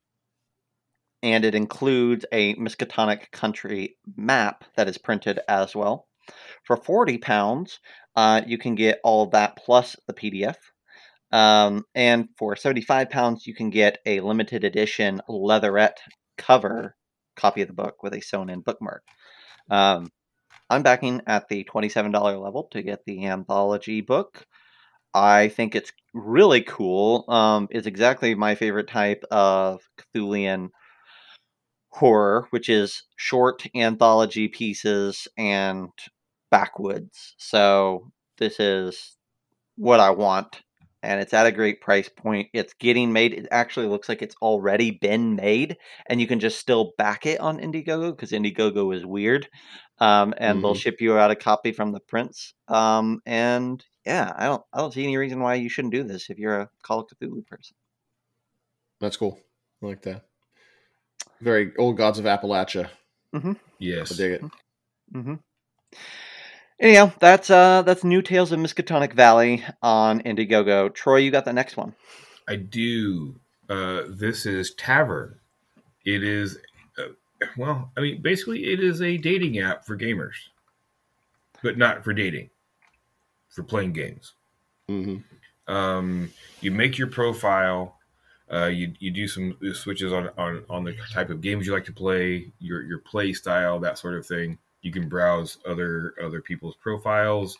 And 1.22 1.46
it 1.46 1.54
includes 1.54 2.26
a 2.32 2.54
Miskatonic 2.56 3.30
country 3.30 3.96
map 4.14 4.64
that 4.76 4.88
is 4.88 4.98
printed 4.98 5.40
as 5.48 5.74
well. 5.74 6.06
For 6.64 6.76
40 6.76 7.16
pounds, 7.16 7.80
uh, 8.14 8.42
you 8.46 8.58
can 8.58 8.74
get 8.74 9.00
all 9.02 9.24
that 9.30 9.56
plus 9.56 9.96
the 10.06 10.12
PDF. 10.12 10.56
Um, 11.32 11.84
and 11.94 12.28
for 12.36 12.56
75 12.56 13.08
pounds, 13.08 13.46
you 13.46 13.54
can 13.54 13.70
get 13.70 14.00
a 14.04 14.20
limited 14.20 14.64
edition 14.64 15.22
leatherette 15.28 16.00
cover 16.36 16.94
copy 17.36 17.62
of 17.62 17.68
the 17.68 17.74
book 17.74 18.02
with 18.02 18.14
a 18.14 18.20
sewn 18.20 18.50
in 18.50 18.60
bookmark. 18.60 19.02
Um, 19.70 20.10
I'm 20.70 20.82
backing 20.82 21.22
at 21.26 21.48
the 21.48 21.64
$27 21.64 22.42
level 22.42 22.68
to 22.72 22.82
get 22.82 23.04
the 23.04 23.26
anthology 23.26 24.00
book. 24.00 24.46
I 25.12 25.48
think 25.48 25.74
it's 25.74 25.92
really 26.12 26.62
cool. 26.62 27.24
Um, 27.28 27.68
it's 27.70 27.86
exactly 27.86 28.34
my 28.34 28.54
favorite 28.54 28.88
type 28.88 29.24
of 29.30 29.80
Cthulian 30.14 30.70
horror, 31.90 32.48
which 32.50 32.68
is 32.68 33.04
short 33.16 33.64
anthology 33.76 34.48
pieces 34.48 35.28
and 35.38 35.90
backwoods. 36.50 37.34
So 37.38 38.10
this 38.38 38.58
is 38.58 39.16
what 39.76 40.00
I 40.00 40.10
want. 40.10 40.62
And 41.04 41.20
it's 41.20 41.34
at 41.34 41.46
a 41.46 41.52
great 41.52 41.80
price 41.80 42.08
point. 42.08 42.48
It's 42.52 42.72
getting 42.74 43.12
made. 43.12 43.34
It 43.34 43.46
actually 43.50 43.86
looks 43.86 44.08
like 44.08 44.22
it's 44.22 44.36
already 44.42 44.90
been 44.90 45.36
made 45.36 45.76
and 46.06 46.20
you 46.20 46.26
can 46.26 46.40
just 46.40 46.58
still 46.58 46.92
back 46.96 47.26
it 47.26 47.40
on 47.40 47.58
Indiegogo 47.60 48.10
because 48.10 48.32
Indiegogo 48.32 48.96
is 48.96 49.04
weird, 49.04 49.48
um, 49.98 50.32
and 50.38 50.62
they'll 50.64 50.74
Mhm. 50.74 50.80
ship 50.80 51.00
you 51.00 51.16
out 51.18 51.30
a 51.30 51.36
copy 51.36 51.72
from 51.72 51.92
the 51.92 52.00
prints. 52.00 52.54
Um, 52.68 53.20
and 53.26 53.84
yeah, 54.06 54.32
I 54.34 54.46
don't, 54.46 54.62
I 54.72 54.78
don't 54.78 54.92
see 54.94 55.04
any 55.04 55.16
reason 55.16 55.40
why 55.40 55.54
you 55.56 55.68
shouldn't 55.68 55.94
do 55.94 56.04
this 56.04 56.30
if 56.30 56.38
you're 56.38 56.60
a 56.60 56.70
Call 56.82 57.00
of 57.00 57.08
Cthulhu 57.08 57.46
person. 57.46 57.76
That's 59.00 59.16
cool. 59.16 59.38
I 59.82 59.86
like 59.86 60.02
that. 60.02 60.22
Very 61.40 61.72
old 61.76 61.96
gods 61.98 62.18
of 62.18 62.24
Appalachia. 62.24 62.88
Mm-hmm. 63.34 63.52
yes 63.78 64.12
I 64.12 64.16
dig 64.16 64.32
it. 64.32 64.44
hmm 65.12 65.34
Anyhow, 66.80 67.12
that's 67.20 67.50
uh, 67.50 67.82
that's 67.82 68.04
New 68.04 68.22
Tales 68.22 68.52
of 68.52 68.58
Miskatonic 68.58 69.12
Valley 69.12 69.64
on 69.82 70.20
Indiegogo. 70.22 70.92
Troy, 70.92 71.16
you 71.16 71.30
got 71.30 71.44
the 71.44 71.52
next 71.52 71.76
one. 71.76 71.94
i 72.48 72.56
do. 72.56 73.36
Uh 73.68 74.02
this 74.08 74.44
is 74.44 74.74
tavern. 74.74 75.36
It 76.04 76.22
is 76.22 76.58
uh, 76.98 77.08
well 77.56 77.90
i 77.96 78.00
mean 78.00 78.20
basically 78.20 78.64
it 78.72 78.78
is 78.78 79.00
a 79.00 79.16
dating 79.16 79.58
app 79.58 79.86
for 79.86 79.96
gamers 79.96 80.34
but 81.62 81.78
not 81.78 82.04
for 82.04 82.12
dating 82.12 82.50
for 83.48 83.62
playing 83.62 83.92
games. 83.92 84.34
Hmm 84.86 85.18
um, 85.66 86.30
you 86.60 86.70
make 86.70 86.98
your 86.98 87.08
profile 87.08 87.98
uh, 88.52 88.66
you, 88.66 88.92
you 88.98 89.10
do 89.10 89.26
some 89.26 89.56
switches 89.72 90.12
on, 90.12 90.28
on, 90.36 90.64
on 90.68 90.84
the 90.84 90.94
type 91.12 91.30
of 91.30 91.40
games 91.40 91.66
you 91.66 91.72
like 91.72 91.86
to 91.86 91.92
play 91.92 92.52
your, 92.58 92.82
your 92.82 92.98
play 92.98 93.32
style 93.32 93.80
that 93.80 93.98
sort 93.98 94.14
of 94.14 94.26
thing 94.26 94.58
You 94.84 94.92
can 94.92 95.08
browse 95.08 95.56
other 95.66 96.14
other 96.22 96.42
people's 96.42 96.76
profiles. 96.76 97.56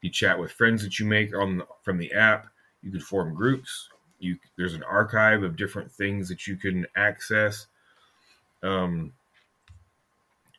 You 0.00 0.08
chat 0.08 0.38
with 0.38 0.50
friends 0.50 0.82
that 0.82 0.98
you 0.98 1.04
make 1.04 1.36
on 1.36 1.62
from 1.82 1.98
the 1.98 2.10
app. 2.12 2.46
You 2.82 2.90
can 2.90 3.00
form 3.00 3.34
groups. 3.34 3.90
You 4.18 4.38
there's 4.56 4.72
an 4.72 4.82
archive 4.82 5.42
of 5.42 5.54
different 5.54 5.92
things 5.92 6.30
that 6.30 6.46
you 6.46 6.56
can 6.56 6.86
access. 6.96 7.66
Um, 8.62 9.12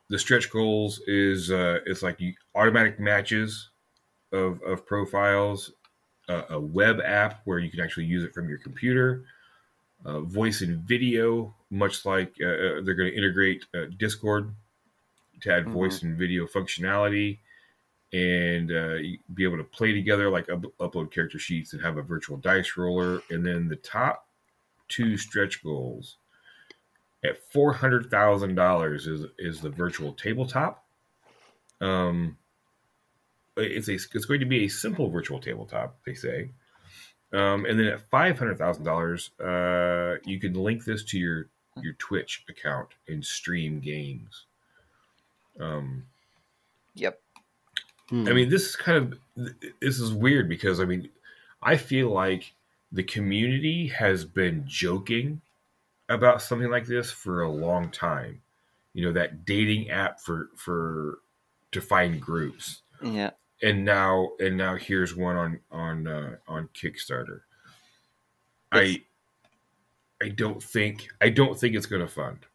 the 0.07 0.19
stretch 0.19 0.51
goals 0.51 1.01
is 1.07 1.49
uh, 1.49 1.79
it's 1.87 2.03
like 2.03 2.21
you, 2.21 2.35
automatic 2.53 2.99
matches 2.99 3.69
of 4.31 4.61
of 4.61 4.85
profiles, 4.85 5.71
uh, 6.29 6.43
a 6.51 6.59
web 6.59 6.99
app 7.03 7.41
where 7.45 7.57
you 7.57 7.71
can 7.71 7.79
actually 7.79 8.05
use 8.05 8.23
it 8.23 8.35
from 8.35 8.49
your 8.49 8.59
computer, 8.59 9.23
uh, 10.05 10.19
voice 10.19 10.61
and 10.61 10.77
video, 10.83 11.55
much 11.71 12.05
like 12.05 12.35
uh, 12.39 12.45
uh 12.45 12.81
they're 12.83 12.93
going 12.93 13.09
to 13.09 13.17
integrate 13.17 13.65
uh, 13.73 13.85
Discord 13.97 14.53
to 15.43 15.53
add 15.53 15.65
Mhm. 15.65 15.71
voice 15.73 16.01
and 16.03 16.17
video 16.17 16.45
functionality 16.47 17.39
and 18.11 18.71
uh, 18.71 18.97
be 19.33 19.43
able 19.43 19.57
to 19.57 19.63
play 19.63 19.91
together 19.93 20.29
like 20.29 20.49
up- 20.49 20.77
upload 20.79 21.11
character 21.11 21.39
sheets 21.39 21.73
and 21.73 21.81
have 21.81 21.97
a 21.97 22.01
virtual 22.01 22.37
dice 22.37 22.75
roller. 22.77 23.21
And 23.29 23.45
then 23.45 23.67
the 23.67 23.75
top 23.75 24.29
two 24.89 25.17
stretch 25.17 25.63
goals 25.63 26.17
at 27.23 27.37
four 27.51 27.73
hundred 27.73 28.09
thousand 28.11 28.55
dollars 28.55 29.07
is 29.07 29.25
is 29.39 29.61
the 29.61 29.69
virtual 29.69 30.13
tabletop. 30.13 30.85
Um 31.81 32.37
it's 33.55 33.87
a 33.87 33.93
it's 33.93 34.25
going 34.25 34.39
to 34.39 34.45
be 34.47 34.65
a 34.65 34.67
simple 34.67 35.09
virtual 35.09 35.39
tabletop 35.39 35.99
they 36.05 36.13
say. 36.15 36.49
Um, 37.31 37.65
and 37.65 37.79
then 37.79 37.87
at 37.87 38.09
five 38.09 38.37
hundred 38.37 38.57
thousand 38.57 38.83
dollars 38.83 39.31
uh, 39.39 40.15
you 40.25 40.39
can 40.39 40.53
link 40.53 40.85
this 40.85 41.03
to 41.05 41.19
your 41.19 41.49
your 41.81 41.93
twitch 41.93 42.43
account 42.49 42.89
and 43.07 43.25
stream 43.25 43.79
games 43.79 44.45
um 45.59 46.05
Yep. 46.95 47.19
Hmm. 48.09 48.27
I 48.27 48.33
mean, 48.33 48.49
this 48.49 48.67
is 48.69 48.75
kind 48.75 48.97
of 48.97 49.19
this 49.81 49.99
is 49.99 50.13
weird 50.13 50.47
because 50.49 50.79
I 50.79 50.85
mean, 50.85 51.09
I 51.61 51.77
feel 51.77 52.09
like 52.11 52.53
the 52.91 53.03
community 53.03 53.87
has 53.87 54.25
been 54.25 54.65
joking 54.67 55.41
about 56.09 56.41
something 56.41 56.69
like 56.69 56.85
this 56.85 57.09
for 57.11 57.41
a 57.41 57.49
long 57.51 57.89
time. 57.89 58.41
You 58.93 59.05
know, 59.05 59.13
that 59.13 59.45
dating 59.45 59.89
app 59.89 60.19
for 60.19 60.49
for 60.55 61.19
to 61.71 61.81
find 61.81 62.21
groups, 62.21 62.83
Yeah. 63.01 63.31
and 63.63 63.83
now 63.83 64.33
and 64.39 64.55
now 64.57 64.75
here's 64.75 65.15
one 65.15 65.35
on 65.35 65.59
on 65.71 66.07
uh, 66.07 66.35
on 66.47 66.69
Kickstarter. 66.75 67.41
I 68.71 69.01
I 70.21 70.29
don't 70.29 70.61
think 70.61 71.07
I 71.19 71.29
don't 71.29 71.59
think 71.59 71.73
it's 71.75 71.87
going 71.87 72.01
to 72.05 72.07
fund. 72.07 72.45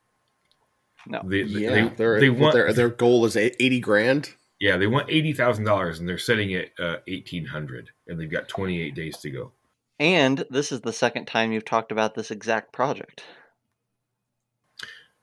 No. 1.08 1.22
They, 1.24 1.42
they- 1.42 1.60
yeah, 1.60 1.70
they, 1.70 1.88
their 1.88 2.20
they 2.20 2.30
want 2.30 2.54
their 2.54 2.72
their 2.72 2.88
goal 2.90 3.24
is 3.24 3.36
eighty 3.36 3.80
grand. 3.80 4.30
Yeah, 4.60 4.76
they 4.76 4.86
want 4.86 5.08
eighty 5.08 5.32
thousand 5.32 5.64
dollars, 5.64 5.98
and 6.00 6.08
they're 6.08 6.18
setting 6.18 6.50
it 6.50 6.72
uh, 6.78 6.96
eighteen 7.06 7.46
hundred, 7.46 7.90
and 8.06 8.20
they've 8.20 8.30
got 8.30 8.48
twenty 8.48 8.80
eight 8.80 8.94
days 8.94 9.16
to 9.18 9.30
go. 9.30 9.52
And 10.00 10.44
this 10.50 10.70
is 10.70 10.80
the 10.82 10.92
second 10.92 11.26
time 11.26 11.50
you've 11.52 11.64
talked 11.64 11.90
about 11.92 12.14
this 12.14 12.30
exact 12.30 12.72
project. 12.72 13.24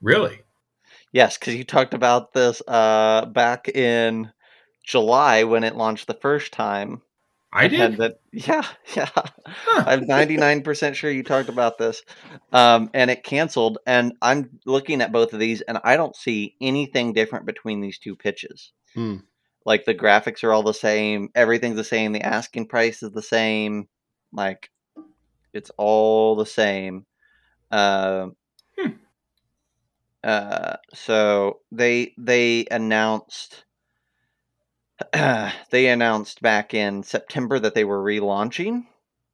Really? 0.02 0.41
Yes, 1.12 1.38
because 1.38 1.56
you 1.56 1.63
talked 1.63 1.93
about 1.93 2.34
this 2.34 2.62
uh, 2.67 3.26
back 3.28 3.69
in 3.69 4.32
July 4.84 5.43
when 5.43 5.63
it 5.63 5.76
launched 5.76 6.08
the 6.08 6.13
first 6.13 6.52
time. 6.52 7.02
I 7.56 7.65
and 7.65 7.74
had 7.74 7.91
did. 7.91 8.00
that. 8.00 8.20
Yeah, 8.34 8.65
yeah. 8.96 9.10
Huh. 9.48 9.86
I'm 9.88 10.08
99% 10.08 10.96
sure 10.96 11.10
you 11.12 11.24
talked 11.24 11.50
about 11.50 11.78
this. 11.78 12.04
Um, 12.52 12.89
and 12.94 13.10
it 13.10 13.24
canceled. 13.24 13.78
And 13.88 14.13
I'm 14.22 14.60
looking 14.65 15.02
at 15.02 15.12
both 15.13 15.34
of 15.34 15.39
these, 15.39 15.62
and 15.62 15.80
I 15.84 15.96
don't 15.98 16.15
see 16.15 16.56
anything 16.62 17.13
different 17.13 17.46
between 17.46 17.82
these 17.82 17.98
two 18.00 18.15
pitches. 18.15 18.74
Hmm. 18.94 19.18
Like 19.65 19.86
the 19.86 19.96
graphics 19.96 20.44
are 20.44 20.54
all 20.54 20.63
the 20.63 20.74
same, 20.74 21.30
everything's 21.36 21.78
the 21.78 21.84
same, 21.84 22.12
the 22.13 22.22
asking 22.22 22.68
price 22.68 23.02
is 23.02 23.12
the 23.12 23.22
same. 23.24 23.88
Like 24.34 24.70
it's 25.54 25.72
all 25.78 26.36
the 26.36 26.46
same. 26.46 27.06
Um 27.72 28.36
Hmm. 28.78 28.91
uh, 30.24 30.78
so 30.94 31.62
they 31.72 32.13
they 32.18 32.65
announced 32.72 33.64
they 35.72 35.88
announced 35.88 36.42
back 36.42 36.74
in 36.74 37.04
September 37.04 37.60
that 37.60 37.74
they 37.76 37.84
were 37.84 38.02
relaunching, 38.04 38.86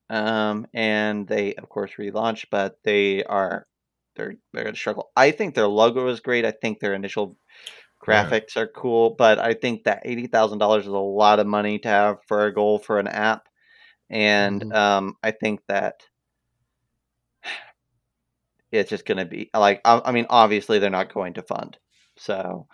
um, 0.09 0.67
and 0.73 1.27
they 1.27 1.55
of 1.55 1.69
course 1.69 1.91
relaunched, 1.99 2.45
but 2.51 2.77
they 2.83 3.23
are 3.25 3.67
they're 4.15 4.35
they're 4.53 4.63
gonna 4.63 4.75
struggle. 4.75 5.11
I 5.15 5.31
think 5.31 5.55
their 5.55 5.67
logo 5.67 6.07
is 6.07 6.19
great. 6.19 6.45
I 6.45 6.51
think 6.51 6.79
their 6.79 6.93
initial 6.93 7.37
Yeah. 8.07 8.33
graphics 8.33 8.57
are 8.57 8.67
cool, 8.67 9.11
but 9.11 9.39
I 9.39 9.53
think 9.55 9.85
that 9.85 10.03
eighty 10.05 10.27
thousand 10.27 10.59
dollars 10.59 10.83
is 10.85 10.93
a 10.93 10.97
lot 10.99 11.39
of 11.39 11.47
money 11.47 11.79
to 11.79 11.89
have 11.89 12.17
for 12.27 12.45
a 12.47 12.53
goal 12.53 12.79
for 12.79 12.99
an 12.99 13.07
app, 13.07 13.47
and 14.09 14.63
Mhm. 14.63 14.71
um, 14.71 15.15
I 15.23 15.31
think 15.31 15.61
that 15.69 16.01
it's 18.71 18.89
just 18.89 19.05
going 19.05 19.17
to 19.17 19.25
be 19.25 19.49
like 19.53 19.81
I, 19.85 20.01
I 20.05 20.11
mean 20.11 20.25
obviously 20.29 20.79
they're 20.79 20.89
not 20.89 21.13
going 21.13 21.33
to 21.33 21.41
fund 21.43 21.77
so 22.17 22.67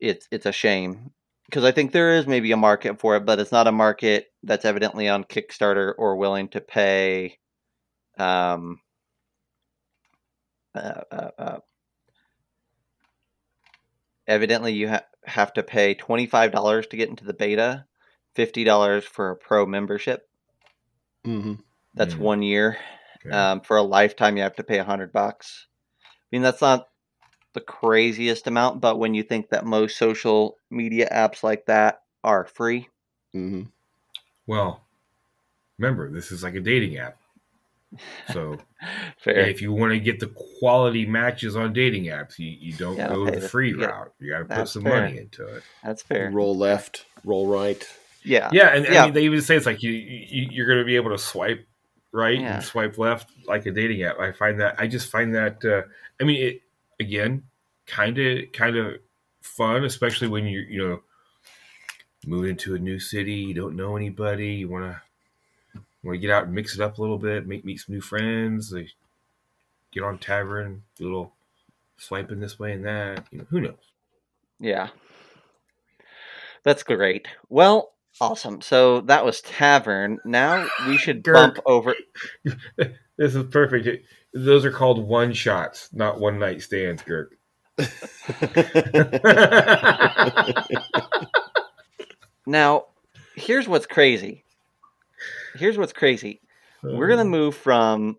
it's 0.00 0.28
it's 0.32 0.46
a 0.46 0.52
shame 0.52 1.10
because 1.46 1.64
i 1.64 1.72
think 1.72 1.92
there 1.92 2.14
is 2.16 2.26
maybe 2.26 2.52
a 2.52 2.56
market 2.56 2.98
for 3.00 3.16
it 3.16 3.24
but 3.26 3.38
it's 3.38 3.52
not 3.52 3.66
a 3.66 3.72
market 3.72 4.26
that's 4.42 4.64
evidently 4.64 5.08
on 5.08 5.24
kickstarter 5.24 5.94
or 5.98 6.16
willing 6.16 6.48
to 6.48 6.60
pay 6.60 7.38
um 8.18 8.78
uh, 10.74 11.00
uh, 11.10 11.30
uh, 11.38 11.58
evidently 14.26 14.72
you 14.74 14.88
ha- 14.90 15.06
have 15.24 15.52
to 15.54 15.62
pay 15.62 15.94
$25 15.94 16.86
to 16.86 16.96
get 16.96 17.08
into 17.08 17.24
the 17.24 17.32
beta 17.32 17.84
$50 18.36 19.04
for 19.04 19.30
a 19.30 19.36
pro 19.36 19.64
membership 19.66 20.28
hmm 21.24 21.54
that's 21.94 22.14
Mm. 22.14 22.18
one 22.20 22.42
year 22.42 22.76
Okay. 23.26 23.34
um, 23.36 23.60
for 23.62 23.76
a 23.76 23.82
lifetime, 23.82 24.36
you 24.36 24.42
have 24.42 24.56
to 24.56 24.62
pay 24.62 24.78
a 24.78 24.84
hundred 24.84 25.12
bucks. 25.12 25.66
I 26.04 26.08
mean, 26.30 26.42
that's 26.42 26.60
not 26.60 26.86
the 27.56 27.60
craziest 27.62 28.46
amount, 28.46 28.82
but 28.82 28.98
when 28.98 29.14
you 29.14 29.22
think 29.22 29.48
that 29.48 29.64
most 29.64 29.96
social 29.96 30.58
media 30.70 31.08
apps 31.10 31.42
like 31.42 31.64
that 31.66 32.02
are 32.22 32.44
free, 32.44 32.88
hmm 33.32 33.62
well, 34.46 34.84
remember 35.78 36.10
this 36.12 36.30
is 36.30 36.42
like 36.42 36.54
a 36.54 36.60
dating 36.60 36.98
app, 36.98 37.16
so 38.32 38.58
fair. 39.18 39.38
if 39.48 39.60
you 39.62 39.72
want 39.72 39.92
to 39.92 39.98
get 39.98 40.20
the 40.20 40.30
quality 40.60 41.06
matches 41.06 41.56
on 41.56 41.72
dating 41.72 42.04
apps, 42.04 42.38
you, 42.38 42.46
you 42.46 42.74
don't 42.74 42.96
Yeah, 42.96 43.08
go 43.08 43.22
okay, 43.22 43.34
the 43.36 43.40
the- 43.40 43.48
free 43.48 43.74
yeah, 43.76 43.86
route. 43.86 44.12
You 44.20 44.30
got 44.30 44.38
to 44.40 44.44
put 44.44 44.54
that's 44.54 44.72
some 44.72 44.82
fair. 44.82 45.02
money 45.02 45.18
into 45.18 45.46
it. 45.56 45.62
That's 45.82 46.02
fair. 46.02 46.30
Roll 46.30 46.56
left, 46.56 47.06
roll 47.24 47.46
right. 47.48 47.84
Yeah. 48.22 48.50
Yeah, 48.52 48.68
and 48.68 48.84
Yeah. 48.86 49.02
I 49.02 49.04
mean 49.06 49.14
they 49.14 49.22
even 49.24 49.40
say 49.40 49.56
it's 49.56 49.66
like 49.66 49.82
you, 49.82 49.90
you 49.92 50.48
you're 50.50 50.66
going 50.66 50.78
to 50.78 50.84
be 50.84 50.96
able 50.96 51.10
to 51.10 51.18
swipe 51.18 51.66
right 52.12 52.38
Yeah. 52.38 52.56
and 52.56 52.64
swipe 52.64 52.98
left 52.98 53.30
like 53.46 53.64
a 53.66 53.70
dating 53.72 54.02
app. 54.02 54.18
I 54.20 54.32
find 54.32 54.60
that 54.60 54.76
I 54.78 54.86
just 54.86 55.10
find 55.10 55.34
that 55.34 55.64
uh, 55.64 55.82
I 56.20 56.24
mean 56.24 56.42
it 56.42 56.62
again 57.00 57.42
kind 57.86 58.18
of 58.18 58.52
kind 58.52 58.76
of 58.76 58.98
fun, 59.40 59.84
especially 59.84 60.28
when 60.28 60.46
you're 60.46 60.64
you 60.64 60.86
know 60.86 61.00
moving 62.26 62.50
into 62.50 62.74
a 62.74 62.78
new 62.78 62.98
city, 62.98 63.34
you 63.34 63.54
don't 63.54 63.76
know 63.76 63.96
anybody, 63.96 64.54
you 64.54 64.68
want 64.68 64.84
to 64.84 65.80
want 66.02 66.14
to 66.14 66.20
get 66.20 66.30
out 66.30 66.44
and 66.44 66.54
mix 66.54 66.74
it 66.74 66.80
up 66.80 66.98
a 66.98 67.00
little 67.00 67.18
bit, 67.18 67.46
make 67.46 67.64
meet 67.64 67.80
some 67.80 67.94
new 67.94 68.00
friends, 68.00 68.72
like, 68.72 68.90
get 69.92 70.02
on 70.02 70.18
tavern, 70.18 70.82
do 70.96 71.04
a 71.04 71.06
little 71.06 71.32
swiping 71.96 72.40
this 72.40 72.58
way 72.58 72.72
and 72.72 72.84
that. 72.84 73.26
You 73.30 73.38
know, 73.38 73.46
who 73.50 73.60
knows? 73.60 73.74
Yeah. 74.60 74.88
That's 76.64 76.82
great. 76.82 77.28
Well, 77.48 77.92
awesome. 78.20 78.60
So 78.60 79.02
that 79.02 79.24
was 79.24 79.40
Tavern. 79.40 80.18
Now 80.24 80.68
we 80.88 80.96
should 80.96 81.22
bump 81.22 81.58
over. 81.64 81.94
This 83.18 83.34
is 83.34 83.44
perfect. 83.44 84.06
Those 84.38 84.66
are 84.66 84.70
called 84.70 85.08
one 85.08 85.32
shots, 85.32 85.88
not 85.94 86.20
one 86.20 86.38
night 86.38 86.60
stands, 86.60 87.02
Girk. 87.02 87.28
Now, 92.48 92.84
here's 93.34 93.66
what's 93.66 93.86
crazy. 93.86 94.44
Here's 95.56 95.76
what's 95.78 95.92
crazy. 95.92 96.40
We're 96.82 97.08
going 97.08 97.18
to 97.18 97.24
move 97.24 97.56
from 97.56 98.18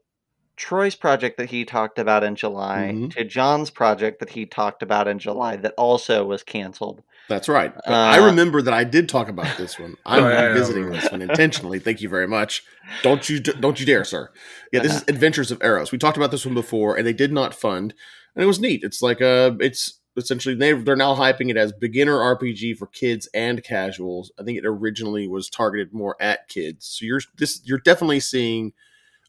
Troy's 0.57 0.95
project 0.95 1.37
that 1.37 1.49
he 1.49 1.63
talked 1.63 1.97
about 1.99 2.23
in 2.25 2.35
July 2.35 2.91
Mhm. 2.93 3.11
to 3.11 3.23
John's 3.23 3.69
project 3.69 4.19
that 4.19 4.29
he 4.31 4.45
talked 4.45 4.83
about 4.83 5.07
in 5.07 5.17
July 5.19 5.55
that 5.57 5.73
also 5.77 6.25
was 6.25 6.43
canceled. 6.43 7.03
That's 7.29 7.49
right. 7.49 7.73
But 7.75 7.93
I 7.93 8.19
Uh, 8.19 8.27
remember 8.27 8.61
that 8.61 8.73
I 8.73 8.83
did 8.83 9.09
talk 9.09 9.27
about 9.27 9.57
this 9.57 9.77
one. 9.77 9.95
I'm 10.05 10.23
Oh, 10.23 10.29
yeah, 10.29 10.33
yeah, 10.41 10.45
revisiting 10.47 10.85
yeah. 10.93 11.01
this 11.01 11.11
one 11.11 11.21
intentionally. 11.21 11.79
Thank 11.79 12.01
you 12.01 12.09
very 12.09 12.27
much. 12.27 12.63
Don't 13.03 13.27
you 13.29 13.39
don't 13.39 13.79
you 13.79 13.85
dare, 13.85 14.03
sir. 14.05 14.29
Yeah, 14.71 14.81
this 14.81 14.95
is 14.95 15.03
Adventures 15.07 15.51
of 15.51 15.61
Aros. 15.61 15.91
We 15.91 15.97
talked 15.97 16.17
about 16.17 16.31
this 16.31 16.45
one 16.45 16.55
before, 16.55 16.95
and 16.95 17.05
they 17.05 17.13
did 17.13 17.31
not 17.33 17.53
fund, 17.53 17.93
and 18.35 18.43
it 18.43 18.47
was 18.47 18.59
neat. 18.59 18.81
It's 18.83 19.01
like 19.01 19.21
uh 19.21 19.51
it's 19.59 19.99
essentially 20.15 20.55
they 20.55 20.71
they're 20.73 20.95
now 20.95 21.15
hyping 21.15 21.49
it 21.49 21.57
as 21.57 21.73
beginner 21.73 22.15
RPG 22.17 22.77
for 22.77 22.87
kids 22.87 23.27
and 23.33 23.63
casuals. 23.63 24.31
I 24.39 24.43
think 24.43 24.57
it 24.57 24.65
originally 24.65 25.27
was 25.27 25.49
targeted 25.49 25.93
more 25.93 26.15
at 26.21 26.47
kids. 26.47 26.85
So 26.87 27.05
you're 27.05 27.21
this 27.37 27.61
you're 27.65 27.77
definitely 27.79 28.21
seeing 28.21 28.71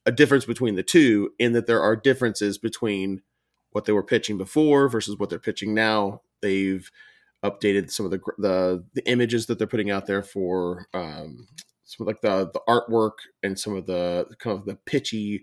a 0.07 0.13
difference 0.13 0.45
between 0.45 0.77
the 0.77 0.83
two 0.85 1.31
in 1.39 1.53
that 1.53 1.67
there 1.67 1.83
are 1.83 1.97
differences 1.97 2.59
between 2.59 3.23
what 3.73 3.85
they 3.85 3.93
were 3.93 4.03
pitching 4.05 4.39
before 4.39 4.89
versus 4.89 5.19
what 5.19 5.29
they're 5.31 5.39
pitching 5.39 5.75
now. 5.75 6.23
They've 6.41 6.89
updated 7.45 7.91
some 7.91 8.07
of 8.07 8.13
the 8.13 8.21
the 8.39 8.85
the 8.95 9.09
images 9.09 9.47
that 9.47 9.59
they're 9.59 9.67
putting 9.67 9.91
out 9.91 10.07
there 10.07 10.23
for 10.23 10.87
um, 10.95 11.47
some 11.85 12.07
like 12.07 12.21
the 12.21 12.51
the 12.53 12.61
artwork 12.69 13.19
and 13.43 13.59
some 13.59 13.77
of 13.77 13.87
the 13.87 14.27
kind 14.39 14.59
of 14.59 14.65
the 14.65 14.75
pitchy 14.75 15.43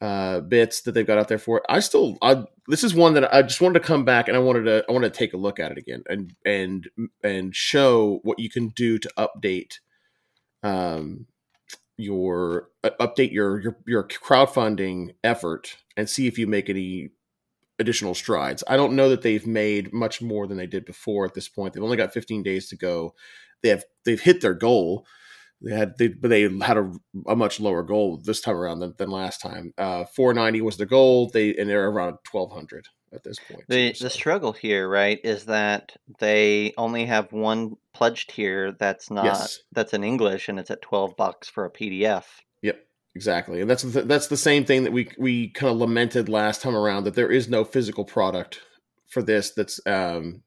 uh, 0.00 0.40
bits 0.40 0.82
that 0.82 0.92
they've 0.92 1.06
got 1.06 1.18
out 1.18 1.28
there 1.28 1.38
for 1.38 1.58
it. 1.58 1.64
I 1.68 1.80
still, 1.80 2.18
I 2.22 2.44
this 2.68 2.84
is 2.84 2.94
one 2.94 3.14
that 3.14 3.32
I 3.32 3.42
just 3.42 3.60
wanted 3.60 3.80
to 3.80 3.86
come 3.86 4.04
back 4.04 4.28
and 4.28 4.36
I 4.36 4.40
wanted 4.40 4.64
to 4.64 4.84
I 4.88 4.92
wanted 4.92 5.12
to 5.12 5.18
take 5.18 5.32
a 5.32 5.38
look 5.38 5.58
at 5.58 5.72
it 5.72 5.78
again 5.78 6.02
and 6.08 6.32
and 6.44 6.88
and 7.22 7.54
show 7.54 8.20
what 8.22 8.38
you 8.38 8.50
can 8.50 8.68
do 8.68 8.98
to 8.98 9.10
update 9.16 9.78
um 10.62 11.26
your 11.96 12.68
uh, 12.84 12.90
update 13.00 13.32
your 13.32 13.60
your 13.60 13.76
your 13.86 14.04
crowdfunding 14.04 15.14
effort 15.24 15.76
and 15.96 16.10
see 16.10 16.26
if 16.26 16.38
you 16.38 16.46
make 16.46 16.68
any 16.68 17.10
additional 17.78 18.14
strides. 18.14 18.64
I 18.68 18.76
don't 18.76 18.96
know 18.96 19.08
that 19.10 19.22
they've 19.22 19.46
made 19.46 19.92
much 19.92 20.22
more 20.22 20.46
than 20.46 20.56
they 20.56 20.66
did 20.66 20.84
before 20.84 21.24
at 21.24 21.34
this 21.34 21.48
point. 21.48 21.74
They've 21.74 21.82
only 21.82 21.96
got 21.96 22.12
15 22.12 22.42
days 22.42 22.68
to 22.68 22.76
go. 22.76 23.14
They 23.62 23.68
have 23.70 23.84
they've 24.04 24.20
hit 24.20 24.40
their 24.40 24.54
goal. 24.54 25.06
They 25.60 25.74
had 25.74 25.96
they 25.98 26.08
but 26.08 26.28
they 26.28 26.42
had 26.42 26.76
a, 26.76 26.92
a 27.26 27.36
much 27.36 27.60
lower 27.60 27.82
goal 27.82 28.18
this 28.18 28.40
time 28.40 28.56
around 28.56 28.80
than, 28.80 28.94
than 28.98 29.10
last 29.10 29.40
time. 29.40 29.72
Uh 29.78 30.04
490 30.04 30.60
was 30.60 30.76
the 30.76 30.86
goal. 30.86 31.30
They 31.30 31.54
and 31.54 31.68
they're 31.68 31.88
around 31.88 32.18
1200 32.30 32.88
at 33.12 33.24
this 33.24 33.38
point. 33.38 33.64
The 33.68 33.92
too, 33.92 34.04
the 34.04 34.10
struggle 34.10 34.52
here, 34.52 34.88
right, 34.88 35.18
is 35.24 35.44
that 35.46 35.96
they 36.18 36.74
only 36.76 37.06
have 37.06 37.32
one 37.32 37.76
pledged 37.94 38.30
tier 38.30 38.72
that's 38.72 39.10
not 39.10 39.24
Yes. 39.24 39.60
that's 39.72 39.94
in 39.94 40.04
English 40.04 40.48
and 40.48 40.58
it's 40.58 40.70
at 40.70 40.82
twelve 40.82 41.16
bucks 41.16 41.48
for 41.48 41.64
a 41.64 41.70
PDF. 41.70 42.24
Exactly, 43.16 43.62
and 43.62 43.70
that's 43.70 43.82
the, 43.82 44.02
that's 44.02 44.26
the 44.26 44.36
same 44.36 44.66
thing 44.66 44.84
that 44.84 44.92
we 44.92 45.08
we 45.18 45.48
kind 45.48 45.72
of 45.72 45.78
lamented 45.78 46.28
last 46.28 46.60
time 46.60 46.76
around 46.76 47.04
that 47.04 47.14
there 47.14 47.30
is 47.30 47.48
no 47.48 47.64
physical 47.64 48.04
product 48.04 48.60
for 49.08 49.22
this. 49.22 49.52
That's 49.52 49.80
um, 49.86 50.42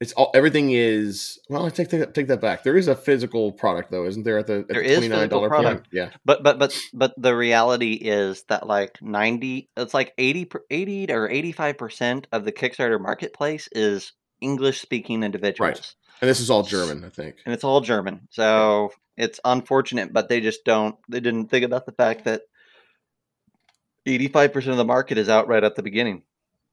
it's 0.00 0.14
all 0.14 0.30
everything 0.34 0.70
is. 0.72 1.38
Well, 1.50 1.66
I 1.66 1.68
take 1.68 1.90
that 1.90 2.14
take 2.14 2.28
that 2.28 2.40
back. 2.40 2.62
There 2.62 2.78
is 2.78 2.88
a 2.88 2.94
physical 2.96 3.52
product 3.52 3.90
though, 3.90 4.06
isn't 4.06 4.22
there? 4.22 4.38
At 4.38 4.46
the, 4.46 4.60
at 4.60 4.68
There 4.68 4.82
nine 4.82 5.00
physical 5.02 5.28
dollar 5.28 5.50
point, 5.50 5.62
product. 5.62 5.88
yeah, 5.92 6.08
But 6.24 6.42
but 6.42 6.58
but 6.58 6.74
but 6.94 7.12
the 7.18 7.36
reality 7.36 7.92
is 7.92 8.44
that 8.48 8.66
like 8.66 8.96
ninety, 9.02 9.68
it's 9.76 9.92
like 9.92 10.14
80, 10.16 10.50
80 10.70 11.12
or 11.12 11.28
eighty 11.28 11.52
five 11.52 11.76
percent 11.76 12.28
of 12.32 12.46
the 12.46 12.52
Kickstarter 12.52 12.98
marketplace 12.98 13.68
is 13.72 14.14
English 14.40 14.80
speaking 14.80 15.22
individuals, 15.22 15.94
and 16.22 16.28
this 16.30 16.40
is 16.40 16.48
all 16.48 16.62
German, 16.62 17.04
I 17.04 17.10
think. 17.10 17.36
and 17.44 17.52
it's 17.52 17.64
all 17.64 17.80
German. 17.82 18.28
So 18.30 18.92
it's 19.18 19.38
unfortunate, 19.44 20.12
but 20.14 20.30
they 20.30 20.40
just 20.40 20.64
don't. 20.64 20.96
They 21.10 21.20
didn't 21.20 21.48
think 21.50 21.64
about 21.66 21.84
the 21.84 21.92
fact 21.92 22.24
that 22.24 22.42
eighty 24.06 24.28
five 24.28 24.52
percent 24.52 24.72
of 24.72 24.78
the 24.78 24.84
market 24.84 25.18
is 25.18 25.28
out 25.28 25.48
right 25.48 25.62
at 25.64 25.74
the 25.76 25.82
beginning. 25.82 26.22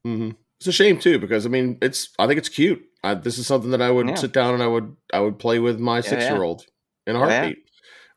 hmm 0.04 0.32
It's 0.60 0.68
a 0.68 0.72
shame 0.72 1.00
too 1.00 1.20
because 1.20 1.46
I 1.46 1.50
mean 1.50 1.78
it's 1.82 2.10
I 2.18 2.28
think 2.28 2.38
it's 2.38 2.50
cute. 2.50 2.82
I, 3.04 3.14
this 3.14 3.38
is 3.38 3.48
something 3.48 3.72
that 3.72 3.82
I 3.82 3.92
would 3.92 4.08
Yeah. 4.08 4.16
sit 4.16 4.34
down 4.34 4.54
and 4.54 4.64
I 4.64 4.68
would 4.68 4.96
I 5.14 5.20
would 5.20 5.40
play 5.40 5.60
with 5.60 5.80
my 5.80 6.02
six 6.02 6.24
year 6.24 6.42
old 6.44 6.66
in 7.08 7.16
a 7.16 7.20
Oh, 7.20 7.28
heartbeat. 7.30 7.60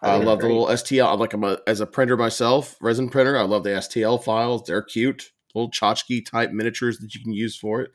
I 0.00 0.14
I 0.14 0.16
love 0.16 0.40
the 0.40 0.48
little 0.48 0.66
STL. 0.66 1.12
I'm 1.12 1.20
like 1.20 1.32
I'm 1.32 1.44
a, 1.44 1.58
as 1.66 1.80
a 1.80 1.86
printer 1.86 2.16
myself, 2.16 2.76
resin 2.80 3.08
printer. 3.08 3.38
I 3.38 3.42
love 3.42 3.62
the 3.62 3.70
STL 3.70 4.22
files. 4.22 4.64
They're 4.66 4.82
cute, 4.82 5.30
little 5.54 5.70
tchotchke 5.70 6.26
type 6.28 6.50
miniatures 6.50 6.98
that 6.98 7.14
you 7.14 7.22
can 7.22 7.32
use 7.32 7.56
for 7.56 7.82
it. 7.82 7.92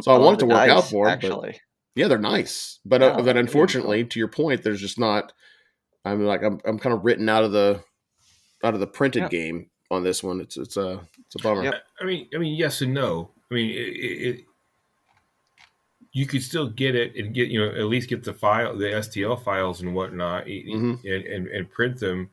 So 0.00 0.10
I 0.10 0.14
love 0.14 0.24
want 0.24 0.36
it 0.38 0.40
to 0.40 0.46
work 0.46 0.68
out 0.68 0.82
dice, 0.82 0.90
for 0.90 1.08
'em, 1.08 1.18
but- 1.20 1.24
actually. 1.26 1.60
Yeah, 1.94 2.08
they're 2.08 2.18
nice, 2.18 2.80
but 2.84 3.00
Yeah, 3.00 3.08
uh, 3.08 3.10
but 3.16 3.22
beautiful. 3.24 3.40
unfortunately, 3.40 4.04
to 4.04 4.18
your 4.18 4.28
point, 4.28 4.62
there's 4.62 4.80
just 4.80 4.98
not. 4.98 5.32
I'm 6.04 6.24
like 6.24 6.42
I'm 6.42 6.60
I'm 6.64 6.78
kind 6.78 6.94
of 6.94 7.04
written 7.04 7.28
out 7.28 7.44
of 7.44 7.52
the 7.52 7.82
out 8.62 8.74
of 8.74 8.80
the 8.80 8.86
printed 8.86 9.22
Yeah. 9.24 9.28
game 9.28 9.70
on 9.90 10.02
this 10.02 10.22
one. 10.22 10.40
It's 10.40 10.56
it's 10.56 10.76
a 10.76 11.00
it's 11.26 11.36
a 11.36 11.38
bummer. 11.42 11.62
Yep. 11.64 11.74
I 12.00 12.04
mean, 12.04 12.28
I 12.34 12.38
mean, 12.38 12.54
yes 12.56 12.80
and 12.82 12.92
no. 12.94 13.30
I 13.50 13.54
mean, 13.54 13.70
it, 13.70 13.74
it, 13.74 14.28
it 14.40 14.44
you 16.12 16.26
could 16.26 16.42
still 16.42 16.68
get 16.68 16.94
it 16.94 17.14
and 17.16 17.34
get 17.34 17.48
you 17.48 17.60
know 17.60 17.70
at 17.74 17.84
least 17.86 18.08
get 18.08 18.24
the 18.24 18.34
file, 18.34 18.76
the 18.76 18.86
STL 18.86 19.42
files 19.42 19.80
and 19.80 19.94
whatnot, 19.94 20.46
Mhm. 20.46 21.04
and, 21.04 21.24
and 21.26 21.46
and 21.48 21.70
print 21.70 21.98
them. 22.00 22.30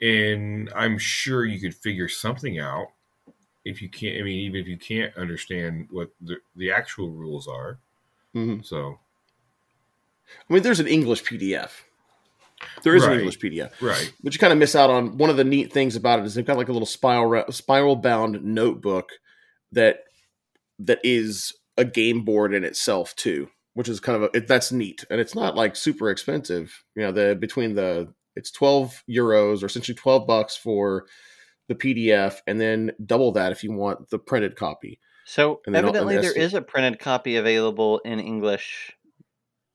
And 0.00 0.70
I'm 0.74 0.96
sure 0.98 1.44
you 1.44 1.58
could 1.60 1.74
figure 1.74 2.08
something 2.08 2.58
out 2.58 2.86
if 3.64 3.82
you 3.82 3.88
can't. 3.88 4.18
I 4.18 4.22
mean, 4.22 4.38
even 4.40 4.60
if 4.60 4.68
you 4.68 4.76
can't 4.78 5.14
understand 5.16 5.88
what 5.90 6.10
the 6.20 6.36
the 6.56 6.70
actual 6.70 7.10
rules 7.10 7.46
are. 7.48 7.78
Mhm. 8.34 8.64
So 8.64 8.98
I 10.48 10.52
mean, 10.52 10.62
there's 10.62 10.80
an 10.80 10.86
English 10.88 11.24
PDF. 11.24 11.84
There 12.82 12.94
is 12.96 13.02
Right. 13.04 13.12
an 13.12 13.18
English 13.20 13.38
PDF. 13.38 13.80
right, 13.80 14.12
but 14.22 14.32
you 14.34 14.38
kind 14.38 14.52
of 14.52 14.58
miss 14.58 14.74
out 14.74 14.90
on 14.90 15.16
one 15.16 15.30
of 15.30 15.36
the 15.36 15.44
neat 15.44 15.72
things 15.72 15.94
about 15.96 16.18
it 16.18 16.24
is 16.26 16.34
they've 16.34 16.44
got 16.44 16.56
like 16.56 16.68
a 16.68 16.72
little 16.72 16.86
spiral 16.86 17.50
spiral 17.52 17.96
bound 17.96 18.42
notebook 18.44 19.12
that 19.72 20.04
that 20.80 20.98
is 21.04 21.54
a 21.76 21.84
game 21.84 22.24
board 22.24 22.52
in 22.54 22.64
itself 22.64 23.14
too 23.16 23.48
which 23.74 23.88
is 23.88 24.00
kind 24.00 24.16
of 24.16 24.22
a, 24.24 24.36
it, 24.36 24.48
that's 24.48 24.72
neat 24.72 25.04
and 25.10 25.20
it's 25.20 25.34
not 25.36 25.54
like 25.54 25.76
super 25.76 26.10
expensive 26.10 26.82
you 26.96 27.02
know 27.02 27.12
the 27.12 27.36
between 27.38 27.74
the 27.74 28.12
it's 28.34 28.50
12 28.50 29.04
euros 29.08 29.62
or 29.62 29.66
essentially 29.66 29.94
12 29.94 30.26
bucks 30.26 30.56
for 30.56 31.06
the 31.68 31.74
pdf 31.76 32.38
and 32.48 32.60
then 32.60 32.90
double 33.06 33.30
that 33.32 33.52
if 33.52 33.62
you 33.62 33.72
want 33.72 34.08
the 34.10 34.18
printed 34.18 34.56
copy 34.56 34.98
So 35.28 35.60
And 35.66 35.74
then 35.74 35.84
all- 35.84 35.90
and 35.90 35.98
evidently 35.98 36.16
there 36.16 36.32
is 36.32 36.54
a 36.54 36.62
printed 36.62 36.98
copy 36.98 37.36
available 37.36 37.98
in 37.98 38.18
English. 38.18 38.96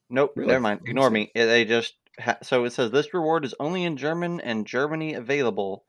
Nope, 0.10 0.34
Really? 0.36 0.48
never 0.48 0.62
mind. 0.62 0.82
Ignore 0.86 1.12
me. 1.12 1.32
Eh, 1.36 1.46
They 1.46 1.64
just 1.64 1.94
ha- 2.20 2.40
so 2.42 2.66
it 2.66 2.72
says 2.72 2.90
this 2.90 3.14
reward 3.14 3.46
is 3.46 3.54
only 3.60 3.84
in 3.84 3.96
German 3.96 4.42
and 4.42 4.66
Germany 4.66 5.14
available, 5.14 5.86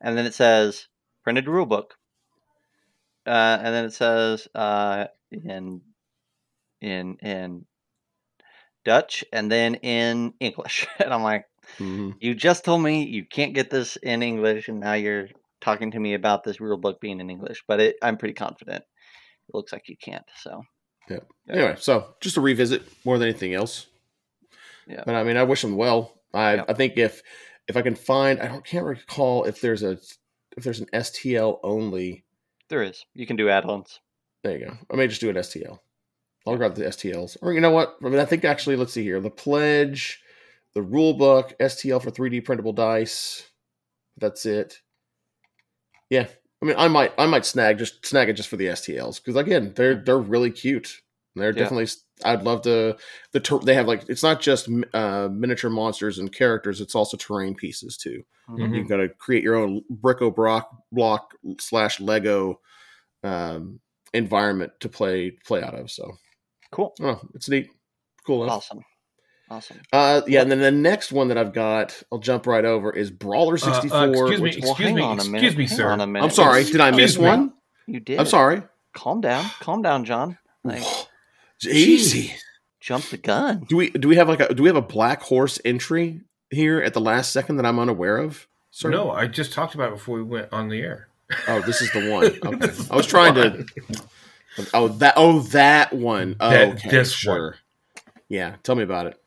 and 0.00 0.16
then 0.16 0.24
it 0.24 0.34
says 0.34 0.86
printed 1.24 1.46
rulebook, 1.46 1.90
uh, 3.26 3.58
and 3.60 3.74
then 3.74 3.84
it 3.86 3.92
says 3.92 4.46
uh, 4.54 5.06
in 5.32 5.82
in 6.80 7.16
in 7.16 7.66
Dutch 8.84 9.24
and 9.32 9.50
then 9.50 9.74
in 9.76 10.34
English, 10.40 10.86
and 10.98 11.12
I'm 11.12 11.22
like, 11.22 11.46
Mhm. 11.78 12.16
you 12.20 12.34
just 12.34 12.64
told 12.64 12.82
me 12.82 13.04
you 13.04 13.24
can't 13.24 13.54
get 13.54 13.70
this 13.70 13.96
in 13.96 14.22
English, 14.22 14.68
and 14.68 14.80
now 14.80 14.94
you're 14.94 15.28
talking 15.60 15.90
to 15.90 16.00
me 16.00 16.14
about 16.14 16.44
this 16.44 16.58
rulebook 16.58 17.00
being 17.00 17.20
in 17.20 17.30
English, 17.30 17.64
but 17.66 17.80
it, 17.80 17.96
I'm 18.02 18.16
pretty 18.16 18.34
confident. 18.34 18.84
It 19.48 19.54
looks 19.54 19.72
like 19.72 19.88
you 19.88 19.96
can't. 19.96 20.24
So 20.42 20.62
Yeah. 21.08 21.20
anyway 21.48 21.76
so 21.78 22.14
just 22.20 22.36
a 22.36 22.40
revisit 22.40 22.82
more 23.04 23.18
than 23.18 23.28
anything 23.28 23.54
else 23.54 23.86
Yeah. 24.86 25.02
but 25.06 25.14
i 25.14 25.22
mean 25.24 25.36
i 25.38 25.42
wish 25.42 25.62
them 25.62 25.74
well 25.76 26.20
i 26.34 26.56
Yeah. 26.56 26.64
i 26.68 26.74
think 26.74 26.98
if 26.98 27.22
if 27.66 27.76
i 27.78 27.82
can 27.82 27.94
find 27.94 28.40
i 28.40 28.46
don't 28.46 28.64
can't 28.64 28.84
recall 28.84 29.44
if 29.44 29.60
there's 29.62 29.82
a 29.82 29.92
if 30.56 30.64
there's 30.64 30.80
an 30.80 30.88
stl 30.92 31.60
only 31.62 32.24
there 32.68 32.82
is. 32.82 33.06
You 33.14 33.26
can 33.26 33.36
do 33.36 33.48
add-ons. 33.48 34.00
there 34.42 34.58
you 34.58 34.66
go 34.66 34.76
i 34.92 34.96
may 34.96 35.06
just 35.08 35.22
do 35.22 35.30
an 35.30 35.36
stl 35.36 35.78
i'll 36.46 36.56
grab 36.58 36.74
the 36.74 36.84
stls 36.84 37.38
or 37.40 37.54
you 37.54 37.60
know 37.62 37.70
what 37.70 37.96
i 38.04 38.08
mean 38.10 38.20
i 38.20 38.26
think 38.26 38.44
actually 38.44 38.76
let's 38.76 38.92
see 38.92 39.02
here 39.02 39.18
the 39.20 39.30
pledge 39.30 40.22
the 40.74 40.82
rule 40.82 41.14
book 41.14 41.54
stl 41.58 42.02
for 42.02 42.10
3d 42.10 42.44
printable 42.44 42.74
dice 42.74 43.48
that's 44.18 44.44
it 44.44 44.82
yeah 46.10 46.26
i 46.62 46.66
mean 46.66 46.74
i 46.78 46.88
might 46.88 47.12
i 47.18 47.26
might 47.26 47.44
snag 47.46 47.78
just 47.78 48.04
snag 48.04 48.28
it 48.28 48.34
just 48.34 48.48
for 48.48 48.56
the 48.56 48.66
stls 48.66 49.16
because 49.22 49.36
again 49.36 49.72
they're 49.76 49.96
they're 49.96 50.18
really 50.18 50.50
cute 50.50 51.00
they're 51.36 51.50
Yeah. 51.52 51.62
definitely 51.64 51.86
i'd 52.24 52.42
love 52.42 52.62
to 52.62 52.96
the 53.32 53.40
ter- 53.40 53.58
they 53.60 53.74
have 53.74 53.86
like 53.86 54.08
it's 54.08 54.22
not 54.22 54.40
just 54.40 54.68
uh 54.92 55.28
miniature 55.30 55.70
monsters 55.70 56.18
and 56.18 56.32
characters 56.32 56.80
it's 56.80 56.94
also 56.94 57.16
terrain 57.16 57.54
pieces 57.54 57.96
too 57.96 58.22
Mhm. 58.48 58.74
you've 58.76 58.88
got 58.88 58.96
to 58.96 59.08
create 59.10 59.42
your 59.44 59.54
own 59.56 59.82
brico 60.02 60.34
block 60.34 60.70
block 60.90 61.34
slash 61.60 62.00
lego 62.00 62.60
um 63.22 63.78
environment 64.14 64.72
to 64.80 64.88
play 64.88 65.30
play 65.46 65.62
out 65.62 65.74
of 65.74 65.90
so 65.90 66.12
Cool. 66.70 66.94
Oh, 67.00 67.18
it's 67.34 67.48
neat 67.48 67.68
cool 68.26 68.42
enough. 68.44 68.56
Awesome. 68.56 68.84
Awesome. 69.50 69.80
Uh, 69.92 70.20
yeah, 70.26 70.42
and 70.42 70.50
then 70.50 70.60
the 70.60 70.70
next 70.70 71.10
one 71.10 71.28
that 71.28 71.38
I've 71.38 71.54
got, 71.54 72.02
I'll 72.12 72.18
jump 72.18 72.46
right 72.46 72.64
over, 72.64 72.92
is 72.92 73.10
Brawler 73.10 73.54
Uh, 73.54 73.70
uh, 73.70 73.80
64. 73.80 74.08
excuse 74.08 74.30
me, 74.30 74.42
which- 74.42 74.56
Excuse 74.58 74.64
well, 74.66 74.74
hang 74.74 74.94
me, 74.94 75.02
on 75.02 75.10
a 75.10 75.14
excuse 75.14 75.30
minute. 75.32 75.56
me, 75.56 75.66
hang 75.66 75.76
sir. 75.78 75.88
On 75.90 76.00
a 76.02 76.06
minute. 76.06 76.24
I'm 76.26 76.30
sorry, 76.32 76.64
did 76.64 76.80
I 76.80 76.90
miss 76.90 77.16
me. 77.18 77.24
one? 77.24 77.52
You 77.86 78.00
did. 78.00 78.18
I'm 78.20 78.26
sorry. 78.26 78.62
Calm 78.92 79.20
down. 79.22 79.44
Calm 79.60 79.80
down, 79.82 80.04
John. 80.04 80.36
Like, 80.64 80.82
Easy. 81.64 82.34
jump 82.80 83.04
the 83.06 83.16
gun. 83.16 83.64
Do 83.68 83.76
we 83.76 83.90
do 83.90 84.08
we 84.08 84.16
have 84.16 84.28
like 84.28 84.40
a 84.40 84.52
do 84.54 84.62
we 84.62 84.68
have 84.68 84.76
a 84.76 84.82
black 84.82 85.22
horse 85.22 85.58
entry 85.64 86.20
here 86.50 86.80
at 86.80 86.94
the 86.94 87.00
last 87.00 87.32
second 87.32 87.56
that 87.56 87.66
I'm 87.66 87.78
unaware 87.78 88.18
of? 88.18 88.46
Sir? 88.70 88.90
No, 88.90 89.10
I 89.10 89.26
just 89.26 89.52
talked 89.52 89.74
about 89.74 89.88
it 89.88 89.94
before 89.94 90.16
we 90.16 90.22
went 90.22 90.52
on 90.52 90.68
the 90.68 90.80
air. 90.80 91.08
Oh, 91.48 91.60
this 91.62 91.80
is 91.80 91.90
the 91.92 92.10
one. 92.12 92.26
Okay. 92.54 92.72
I 92.90 92.96
was 92.96 93.06
trying 93.06 93.34
to. 93.34 93.66
Oh 94.74 94.88
that. 94.88 95.14
Oh 95.16 95.40
that 95.40 95.92
one. 95.92 96.36
Oh, 96.40 96.50
That- 96.50 96.68
okay, 96.74 96.90
this 96.90 97.12
sure. 97.12 97.56
Yeah, 98.28 98.56
tell 98.62 98.74
me 98.74 98.82
about 98.82 99.06
it. 99.06 99.18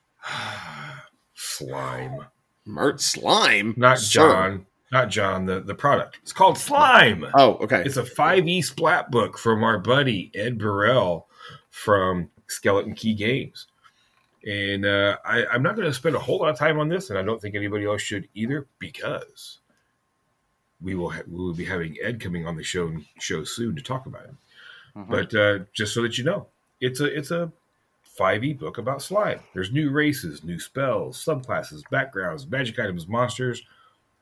Slime. 1.34 2.26
Mert 2.66 3.02
slime. 3.02 3.74
Not 3.78 4.00
Sir. 4.00 4.20
John. 4.20 4.66
Not 4.92 5.10
John. 5.10 5.46
The 5.46 5.62
the 5.62 5.76
product. 5.76 6.20
It's 6.22 6.34
called 6.34 6.58
slime. 6.58 7.26
Oh, 7.34 7.54
okay. 7.56 7.84
It's 7.86 7.98
a 7.98 8.04
5e 8.04 8.64
splat 8.64 9.10
book 9.12 9.38
from 9.38 9.64
our 9.64 9.80
buddy 9.80 10.32
Ed 10.36 10.58
Burrell 10.58 11.28
from 11.70 12.30
Skeleton 12.48 12.94
Key 12.96 13.14
Games. 13.14 13.68
And 14.48 14.86
uh, 14.86 15.18
I, 15.24 15.46
I'm 15.46 15.62
not 15.62 15.76
going 15.76 15.88
to 15.88 15.94
spend 15.94 16.16
a 16.16 16.20
whole 16.20 16.40
lot 16.40 16.50
of 16.50 16.58
time 16.58 16.80
on 16.80 16.90
this, 16.90 17.10
and 17.12 17.20
I 17.20 17.22
don't 17.22 17.40
think 17.40 17.54
anybody 17.54 17.86
else 17.86 18.02
should 18.02 18.28
either, 18.34 18.66
because 18.80 19.60
we 20.82 20.96
will 20.96 21.12
ha- 21.12 21.22
we 21.30 21.38
will 21.38 21.54
be 21.54 21.64
having 21.66 21.96
Ed 22.02 22.20
coming 22.20 22.48
on 22.48 22.56
the 22.56 22.64
show 22.64 22.92
show 23.20 23.44
soon 23.44 23.76
to 23.76 23.84
talk 23.84 24.08
about 24.08 24.24
it. 24.26 24.34
Mhm. 24.98 25.10
But 25.10 25.36
uh, 25.36 25.60
just 25.74 25.94
so 25.94 26.02
that 26.02 26.18
you 26.18 26.24
know, 26.24 26.48
it's 26.80 27.00
a 27.02 27.06
it's 27.06 27.30
a 27.30 27.52
5e 28.20 28.60
book 28.60 28.78
about 28.78 29.02
slime. 29.02 29.40
There's 29.54 29.72
new 29.72 29.92
races, 29.92 30.44
new 30.44 30.60
spells, 30.60 31.24
subclasses, 31.24 31.90
backgrounds, 31.90 32.48
magic 32.48 32.80
items, 32.80 33.08
monsters, 33.08 33.62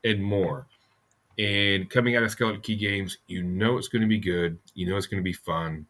and 0.03 0.23
more. 0.23 0.67
And 1.37 1.89
coming 1.89 2.15
out 2.15 2.23
of 2.23 2.31
Skeleton 2.31 2.61
Key 2.61 2.75
Games, 2.75 3.17
you 3.27 3.43
know 3.43 3.77
it's 3.77 3.87
going 3.87 4.01
to 4.01 4.07
be 4.07 4.19
good. 4.19 4.57
You 4.73 4.89
know 4.89 4.97
it's 4.97 5.07
going 5.07 5.21
to 5.21 5.27
be 5.27 5.33
fun. 5.33 5.85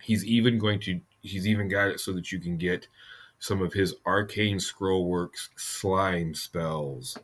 He's 0.00 0.24
even 0.24 0.58
going 0.58 0.80
to 0.80 1.00
he's 1.22 1.46
even 1.46 1.68
got 1.68 1.88
it 1.88 2.00
so 2.00 2.12
that 2.12 2.30
you 2.30 2.38
can 2.38 2.58
get 2.58 2.86
some 3.38 3.62
of 3.62 3.72
his 3.72 3.94
arcane 4.06 4.60
scroll 4.60 5.06
works 5.06 5.48
slime 5.56 6.34
spells. 6.34 7.18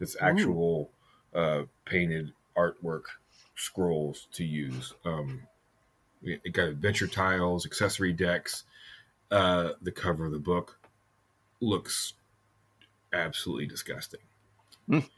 It's 0.00 0.16
actual 0.20 0.90
uh, 1.34 1.62
painted 1.84 2.32
artwork 2.56 3.04
scrolls 3.56 4.28
to 4.32 4.44
use. 4.44 4.94
Um, 5.04 5.42
it 6.22 6.52
got 6.52 6.68
adventure 6.68 7.06
tiles, 7.06 7.66
accessory 7.66 8.12
decks. 8.12 8.64
Uh, 9.30 9.70
the 9.82 9.90
cover 9.92 10.26
of 10.26 10.32
the 10.32 10.38
book 10.38 10.78
looks 11.60 12.14
absolutely 13.12 13.66
disgusting 13.66 14.20
Mm. 14.88 15.08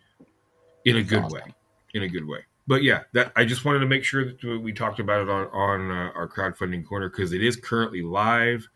in 0.85 0.97
a 0.97 1.03
good 1.03 1.25
Awesome. 1.25 1.33
way. 1.47 1.55
In 1.95 2.03
a 2.05 2.09
good 2.09 2.27
way. 2.27 2.45
But 2.69 2.83
yeah, 2.83 3.05
that 3.13 3.33
I 3.37 3.45
just 3.45 3.65
wanted 3.65 3.81
to 3.81 3.87
make 3.87 4.05
sure 4.05 4.25
that 4.25 4.61
we 4.63 4.73
talked 4.73 4.99
about 5.01 5.23
it 5.23 5.29
on 5.29 5.47
on 5.49 5.91
uh, 5.91 6.11
our 6.15 6.29
crowdfunding 6.29 6.85
corner 6.87 7.09
because 7.09 7.33
it 7.33 7.43
is 7.43 7.57
currently 7.57 8.03
live. 8.03 8.69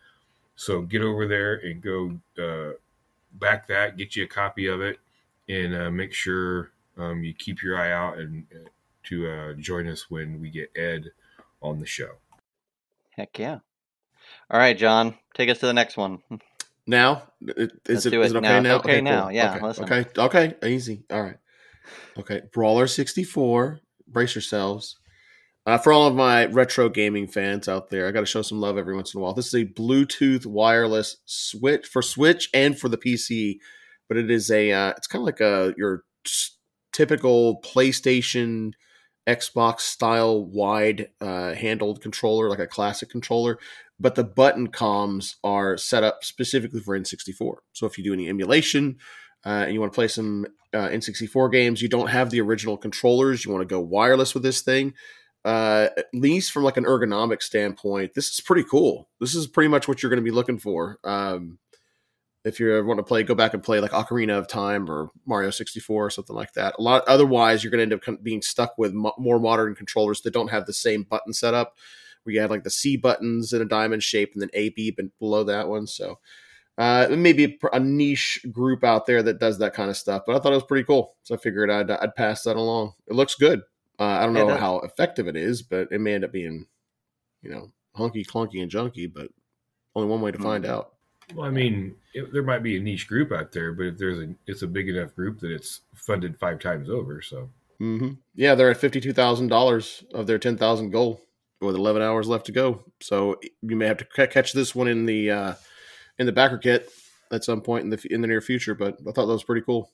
So 0.56 0.82
get 0.82 1.02
over 1.02 1.26
there 1.26 1.54
and 1.56 1.80
go 1.82 2.18
uh, 2.42 2.74
back 3.34 3.66
that, 3.68 3.96
get 3.96 4.14
you 4.16 4.24
a 4.24 4.28
copy 4.28 4.66
of 4.66 4.80
it, 4.80 4.98
and 5.48 5.74
uh, 5.74 5.90
make 5.90 6.12
sure 6.12 6.70
um, 6.98 7.22
you 7.24 7.32
keep 7.34 7.62
your 7.62 7.78
eye 7.78 7.92
out 7.92 8.18
and 8.18 8.46
uh, 8.54 8.68
to 9.04 9.30
uh, 9.30 9.52
join 9.54 9.88
us 9.88 10.10
when 10.10 10.40
we 10.40 10.50
get 10.50 10.70
Ed 10.76 11.10
on 11.62 11.78
the 11.78 11.86
show. 11.86 12.10
Heck 13.16 13.38
yeah. 13.38 13.58
All 14.50 14.58
right, 14.58 14.76
John, 14.76 15.14
take 15.34 15.48
us 15.48 15.58
to 15.58 15.66
the 15.66 15.72
next 15.74 15.96
one. 15.96 16.18
Now, 16.86 17.24
It- 17.40 17.70
Let's 17.86 18.00
is 18.00 18.06
it, 18.06 18.10
do 18.10 18.22
is 18.22 18.32
it 18.32 18.36
it 18.36 18.38
okay 18.38 18.48
now. 18.48 18.60
now? 18.60 18.76
It's 18.76 18.84
okay 18.84 19.00
now, 19.00 19.28
yeah, 19.28 19.54
Okay. 19.56 19.64
listen. 19.66 19.84
Okay. 19.84 20.04
Okay. 20.18 20.54
Easy. 20.66 21.04
All 21.10 21.22
right. 21.22 21.36
Okay. 22.18 22.40
Brawler 22.52 22.88
sixty 22.88 23.22
four. 23.22 23.78
Brace 24.08 24.34
yourselves. 24.34 24.96
Uh, 25.66 25.78
for 25.78 25.92
all 25.92 26.08
of 26.08 26.16
my 26.16 26.46
retro 26.46 26.88
gaming 26.88 27.28
fans 27.28 27.68
out 27.68 27.90
there, 27.90 28.08
I 28.08 28.10
got 28.10 28.20
to 28.20 28.26
show 28.26 28.42
some 28.42 28.60
love 28.60 28.76
every 28.76 28.96
once 28.96 29.14
in 29.14 29.20
a 29.20 29.22
while. 29.22 29.34
This 29.34 29.46
is 29.48 29.54
a 29.54 29.66
Bluetooth 29.66 30.46
wireless 30.46 31.18
switch 31.26 31.86
for 31.86 32.02
Switch 32.02 32.48
and 32.52 32.76
for 32.76 32.88
the 32.88 32.98
PC, 32.98 33.58
but 34.08 34.16
it 34.16 34.28
is 34.28 34.50
a. 34.50 34.72
Uh, 34.72 34.90
it's 34.96 35.06
kind 35.06 35.20
of 35.22 35.26
like 35.26 35.40
a 35.40 35.74
your 35.76 36.02
typical 36.92 37.60
PlayStation, 37.60 38.72
Xbox 39.28 39.80
style 39.82 40.44
wide 40.44 41.08
uh, 41.20 41.54
handled 41.54 42.00
controller, 42.00 42.48
like 42.48 42.58
a 42.58 42.66
classic 42.66 43.10
controller 43.10 43.58
but 44.00 44.14
the 44.14 44.24
button 44.24 44.68
comms 44.68 45.36
are 45.44 45.76
set 45.76 46.02
up 46.02 46.24
specifically 46.24 46.80
for 46.80 46.98
N64. 46.98 47.56
So 47.74 47.86
if 47.86 47.98
you 47.98 48.02
do 48.02 48.14
any 48.14 48.28
emulation 48.28 48.96
uh, 49.44 49.64
and 49.64 49.74
you 49.74 49.80
want 49.80 49.92
to 49.92 49.94
play 49.94 50.08
some 50.08 50.46
uh, 50.72 50.88
N64 50.88 51.52
games, 51.52 51.82
you 51.82 51.88
don't 51.88 52.08
have 52.08 52.30
the 52.30 52.40
original 52.40 52.78
controllers, 52.78 53.44
you 53.44 53.52
want 53.52 53.60
to 53.60 53.72
go 53.72 53.80
wireless 53.80 54.32
with 54.32 54.42
this 54.42 54.62
thing. 54.62 54.94
Uh, 55.44 55.88
at 55.96 56.06
least 56.12 56.52
from 56.52 56.64
like 56.64 56.76
an 56.76 56.84
ergonomic 56.84 57.42
standpoint, 57.42 58.14
this 58.14 58.30
is 58.30 58.40
pretty 58.40 58.64
cool. 58.64 59.08
This 59.20 59.34
is 59.34 59.46
pretty 59.46 59.68
much 59.68 59.86
what 59.86 60.02
you're 60.02 60.10
going 60.10 60.22
to 60.22 60.30
be 60.30 60.34
looking 60.34 60.58
for. 60.58 60.98
Um, 61.04 61.58
if 62.42 62.58
you 62.58 62.74
ever 62.74 62.86
want 62.86 62.98
to 62.98 63.04
play, 63.04 63.22
go 63.22 63.34
back 63.34 63.52
and 63.52 63.62
play 63.62 63.80
like 63.80 63.90
Ocarina 63.90 64.38
of 64.38 64.48
Time 64.48 64.90
or 64.90 65.10
Mario 65.26 65.50
64 65.50 66.06
or 66.06 66.10
something 66.10 66.36
like 66.36 66.54
that. 66.54 66.74
A 66.78 66.82
lot. 66.82 67.06
Otherwise, 67.06 67.62
you're 67.62 67.70
going 67.70 67.86
to 67.86 67.94
end 67.94 68.16
up 68.16 68.22
being 68.22 68.40
stuck 68.40 68.78
with 68.78 68.94
mo- 68.94 69.14
more 69.18 69.38
modern 69.38 69.74
controllers 69.74 70.22
that 70.22 70.32
don't 70.32 70.48
have 70.48 70.64
the 70.64 70.72
same 70.72 71.02
button 71.02 71.34
setup 71.34 71.74
where 72.22 72.35
you 72.35 72.40
have 72.40 72.50
like 72.50 72.64
the 72.64 72.70
C 72.70 72.96
buttons 72.96 73.52
in 73.52 73.62
a 73.62 73.66
diamond 73.66 74.02
shape 74.02 74.30
and 74.35 74.42
then 74.42 74.50
A, 74.54 74.70
B, 74.70 74.96
below 75.18 75.44
that 75.44 75.68
one. 75.68 75.87
So 75.87 76.18
uh, 76.78 77.09
maybe 77.11 77.44
a, 77.44 77.66
a 77.76 77.80
niche 77.80 78.44
group 78.50 78.85
out 78.85 79.06
there 79.06 79.22
that 79.22 79.38
does 79.38 79.59
that 79.59 79.74
kind 79.74 79.90
of 79.90 79.96
stuff. 79.96 80.22
But 80.26 80.37
I 80.37 80.38
thought 80.38 80.52
it 80.52 80.56
was 80.56 80.64
pretty 80.64 80.85
cool, 80.85 81.16
so 81.22 81.35
I 81.35 81.38
figured 81.38 81.70
I'd 81.70 81.90
I'd 81.90 82.14
pass 82.14 82.42
that 82.44 82.56
along. 82.56 82.94
It 83.06 83.14
looks 83.14 83.35
good. 83.35 83.61
Uh, 83.98 84.04
I 84.04 84.24
don't 84.24 84.33
know 84.35 84.46
does. 84.48 84.61
how 84.61 84.78
effective 84.80 85.28
it 85.28 85.37
is, 85.37 85.61
but 85.62 85.88
it 85.90 86.00
may 86.00 86.14
end 86.14 86.24
up 86.24 86.33
being, 86.33 86.66
you 87.42 87.50
know, 87.50 87.70
honky, 87.96 88.24
clunky, 88.26 88.62
and 88.62 88.70
junky. 88.70 89.12
But 89.12 89.28
only 89.94 90.09
one 90.09 90.22
way 90.22 90.30
to 90.30 90.38
find 90.38 90.64
Mhm. 90.64 90.70
out. 90.70 90.94
Well, 91.35 91.46
I 91.46 91.50
mean, 91.50 91.94
it, 92.14 92.33
there 92.33 92.42
might 92.42 92.62
be 92.62 92.76
a 92.76 92.80
niche 92.80 93.06
group 93.06 93.30
out 93.30 93.52
there, 93.52 93.72
but 93.72 93.85
if 93.87 93.98
there's 93.98 94.18
a, 94.18 94.35
it's 94.46 94.62
a 94.62 94.66
big 94.66 94.88
enough 94.88 95.14
group 95.14 95.38
that 95.40 95.50
it's 95.52 95.83
funded 95.94 96.38
five 96.38 96.59
times 96.61 96.88
over. 96.88 97.20
So 97.22 97.50
hmm 97.78 98.12
Yeah, 98.35 98.54
they're 98.54 98.70
at 98.70 98.78
fifty-two 98.78 99.12
thousand 99.12 99.48
dollars 99.48 100.02
of 100.14 100.26
their 100.26 100.38
ten 100.38 100.56
thousand 100.56 100.90
goal 100.90 101.20
with 101.60 101.76
eleven 101.76 102.02
hours 102.02 102.28
left 102.28 102.46
to 102.46 102.52
go. 102.52 102.84
So 103.00 103.38
you 103.62 103.76
may 103.76 103.86
have 103.86 103.98
to 103.98 104.04
ca- 104.04 104.26
catch 104.26 104.52
this 104.52 104.74
one 104.74 104.88
in 104.88 105.06
the 105.06 105.30
uh, 105.30 105.54
in 106.18 106.26
the 106.26 106.32
backer 106.32 106.58
kit 106.58 106.90
at 107.32 107.44
some 107.44 107.60
point 107.60 107.84
in 107.84 107.90
the 107.90 107.96
f- 107.98 108.06
in 108.06 108.20
the 108.20 108.28
near 108.28 108.40
future. 108.40 108.74
But 108.74 108.98
I 109.08 109.12
thought 109.12 109.26
that 109.26 109.32
was 109.32 109.44
pretty 109.44 109.62
cool. 109.62 109.90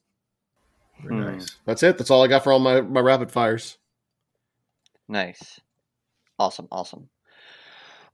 very 1.03 1.15
Hmm. 1.15 1.33
nice. 1.39 1.57
That's 1.65 1.83
it. 1.83 1.99
That's 1.99 2.11
all 2.11 2.23
I 2.25 2.29
got 2.29 2.45
for 2.45 2.53
all 2.53 2.59
my 2.59 2.81
my 2.81 3.01
rapid 3.01 3.31
fires. 3.31 3.79
Nice. 5.09 5.61
Awesome, 6.39 6.69
awesome. 6.71 7.09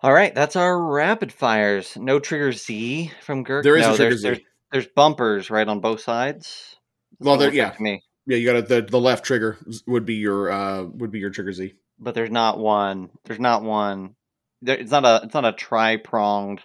All 0.02 0.12
right, 0.12 0.34
that's 0.34 0.56
our 0.56 0.80
rapid 0.80 1.32
fires. 1.32 1.96
No 1.96 2.18
trigger 2.18 2.52
Z 2.52 3.12
from 3.22 3.44
Girk. 3.44 3.62
There 3.62 3.76
is 3.76 3.86
no, 3.86 3.94
a 3.94 3.96
trigger 3.96 4.10
there's, 4.10 4.20
Z. 4.20 4.28
There's, 4.28 4.40
there's 4.72 4.86
bumpers 4.88 5.48
right 5.50 5.66
on 5.66 5.80
both 5.80 6.00
sides. 6.00 6.76
That's 7.18 7.26
Well, 7.26 7.36
there- 7.36 7.52
yeah. 7.54 7.68
like 7.70 7.80
me. 7.80 8.02
Yeah, 8.26 8.36
you 8.36 8.52
got 8.52 8.68
the 8.68 8.82
the 8.82 9.00
left 9.00 9.24
trigger 9.24 9.58
would 9.88 10.04
be 10.06 10.14
your 10.14 10.50
uh 10.52 10.84
would 10.84 11.10
be 11.10 11.18
your 11.18 11.30
trigger 11.30 11.52
Z. 11.52 11.74
But 11.98 12.14
there's 12.14 12.30
not 12.30 12.58
one. 12.58 13.10
There's 13.24 13.40
not 13.40 13.62
one. 13.62 14.14
There, 14.60 14.76
it's 14.78 14.90
not 14.90 15.04
a. 15.04 15.20
It's 15.24 15.34
not 15.34 15.44
a 15.44 15.52
tri 15.52 15.96
pronged 15.96 16.60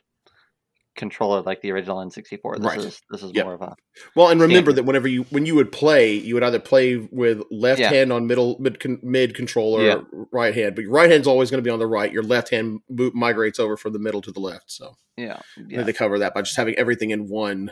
controller 0.95 1.41
like 1.41 1.61
the 1.61 1.71
original 1.71 1.97
N64. 1.99 2.55
This 2.57 2.65
Right. 2.65 2.79
is 2.79 3.01
this 3.11 3.21
is 3.21 3.31
Yep. 3.33 3.45
more 3.45 3.53
of 3.53 3.61
a. 3.61 3.75
Well, 4.15 4.29
and 4.29 4.41
remember 4.41 4.71
Standard. 4.71 4.75
that 4.77 4.83
whenever 4.87 5.07
you 5.07 5.23
when 5.29 5.45
you 5.45 5.53
would 5.55 5.71
play, 5.71 6.13
you 6.15 6.33
would 6.33 6.43
either 6.43 6.59
play 6.59 6.95
with 6.95 7.43
left 7.51 7.79
Yeah. 7.79 7.89
hand 7.89 8.11
on 8.11 8.25
middle 8.25 8.57
mid 8.59 8.83
mid 9.03 9.35
controller, 9.35 9.83
Yeah. 9.83 10.01
right 10.31 10.55
hand, 10.55 10.73
but 10.75 10.81
your 10.83 10.91
right 10.91 11.09
hand's 11.11 11.27
always 11.27 11.51
going 11.51 11.59
to 11.59 11.67
be 11.67 11.69
on 11.71 11.77
the 11.79 11.85
right. 11.87 12.11
Your 12.11 12.23
left 12.23 12.49
hand 12.49 12.79
mo- 12.89 13.11
migrates 13.13 13.59
over 13.59 13.77
from 13.77 13.93
the 13.93 13.99
middle 13.99 14.21
to 14.23 14.31
the 14.31 14.39
left. 14.39 14.71
So 14.71 14.95
Yeah. 15.17 15.39
Yeah. 15.67 15.83
they 15.83 15.93
cover 15.93 16.17
that 16.19 16.33
by 16.33 16.41
just 16.41 16.57
having 16.57 16.73
everything 16.75 17.11
in 17.11 17.27
one 17.27 17.71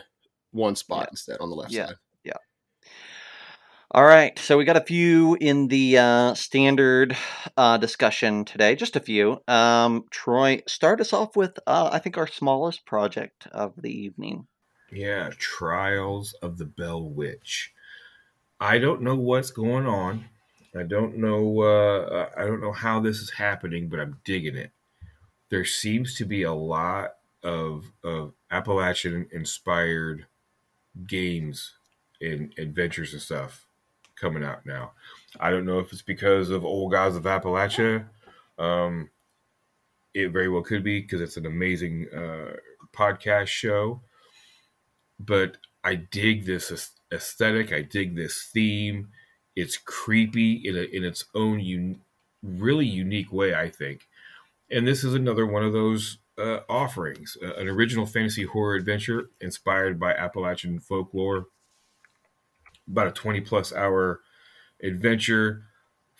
one 0.52 0.76
spot 0.76 1.08
instead 1.10 1.38
on 1.40 1.50
the 1.50 1.56
left 1.56 1.72
side. 1.72 1.96
All 3.96 4.04
right, 4.04 4.38
so 4.38 4.58
we 4.58 4.66
got 4.66 4.76
a 4.76 4.84
few 4.84 5.38
in 5.40 5.68
the 5.68 5.96
uh, 5.96 6.34
standard 6.34 7.16
uh, 7.56 7.78
discussion 7.78 8.44
today, 8.44 8.76
just 8.76 8.94
a 8.94 9.00
few. 9.00 9.40
Um, 9.48 10.04
Troy, 10.10 10.60
start 10.68 11.00
us 11.00 11.14
off 11.14 11.34
with, 11.34 11.58
uh, 11.66 11.88
I 11.90 11.98
think, 11.98 12.18
our 12.18 12.26
smallest 12.26 12.84
project 12.84 13.46
of 13.52 13.72
the 13.80 13.88
evening. 13.88 14.48
Yeah, 14.92 15.30
Trials 15.38 16.34
of 16.42 16.58
the 16.58 16.66
Bell 16.66 17.08
Witch. 17.08 17.72
I 18.60 18.76
don't 18.76 19.00
know 19.00 19.14
what's 19.16 19.50
going 19.50 19.86
on. 19.86 20.26
I 20.78 20.82
don't 20.82 21.16
know. 21.16 21.62
Uh, 21.62 22.28
I 22.36 22.44
don't 22.44 22.60
know 22.60 22.72
how 22.72 23.00
this 23.00 23.20
is 23.20 23.30
happening, 23.30 23.88
but 23.88 23.98
I'm 23.98 24.18
digging 24.26 24.56
it. 24.56 24.72
There 25.48 25.64
seems 25.64 26.16
to 26.16 26.26
be 26.26 26.42
a 26.42 26.52
lot 26.52 27.12
of 27.42 27.86
of 28.04 28.34
Appalachian 28.50 29.30
inspired 29.32 30.26
games 31.06 31.72
and 32.20 32.52
adventures 32.58 33.14
and 33.14 33.22
stuff 33.22 33.65
coming 34.16 34.44
out 34.44 34.66
now. 34.66 34.92
I 35.38 35.50
don't 35.50 35.66
know 35.66 35.78
if 35.78 35.92
it's 35.92 36.02
because 36.02 36.50
of 36.50 36.64
Old 36.64 36.92
Gods 36.92 37.16
of 37.16 37.24
Appalachia. 37.24 38.06
Um, 38.58 39.10
it 40.14 40.30
very 40.30 40.48
well 40.48 40.62
could 40.62 40.82
be 40.82 41.00
because 41.00 41.20
it's 41.20 41.36
an 41.36 41.46
amazing 41.46 42.08
uh, 42.14 42.56
podcast 42.94 43.48
show 43.48 44.00
but 45.18 45.56
I 45.84 45.94
dig 45.94 46.44
this 46.46 46.94
aesthetic. 47.12 47.72
I 47.72 47.82
dig 47.82 48.16
this 48.16 48.48
theme. 48.52 49.08
It's 49.54 49.76
creepy 49.76 50.54
in 50.54 50.76
a, 50.76 50.82
in 50.82 51.04
its 51.04 51.24
own 51.34 51.60
un, 51.60 52.00
really 52.42 52.86
unique 52.86 53.32
way, 53.32 53.54
I 53.54 53.70
think. 53.70 54.08
And 54.70 54.86
this 54.86 55.04
is 55.04 55.14
another 55.14 55.46
one 55.46 55.64
of 55.64 55.72
those 55.72 56.18
uh, 56.38 56.60
offerings, 56.68 57.36
uh, 57.42 57.54
an 57.54 57.68
original 57.68 58.04
fantasy 58.04 58.44
horror 58.44 58.74
adventure 58.74 59.30
inspired 59.40 59.98
by 59.98 60.12
Appalachian 60.12 60.80
folklore. 60.80 61.46
About 62.90 63.08
a 63.08 63.12
twenty 63.12 63.40
plus 63.40 63.72
hour 63.72 64.20
adventure, 64.82 65.62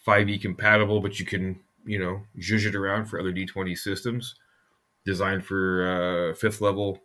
5e 0.07 0.41
compatible, 0.41 1.01
but 1.01 1.19
you 1.21 1.27
can 1.27 1.61
you 1.85 1.99
know 1.99 2.23
zhuzh 2.39 2.67
it 2.67 2.75
around 2.75 3.07
for 3.07 3.21
other 3.21 3.33
D20 3.33 3.77
systems. 3.77 4.35
Designed 5.05 5.45
for 5.45 6.33
uh, 6.33 6.35
fifth 6.35 6.61
level 6.61 7.01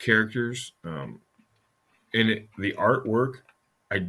characters. 0.00 0.72
Um, 0.84 1.20
and 2.12 2.30
it, 2.30 2.48
the 2.58 2.72
artwork, 2.72 3.34
I 3.90 4.08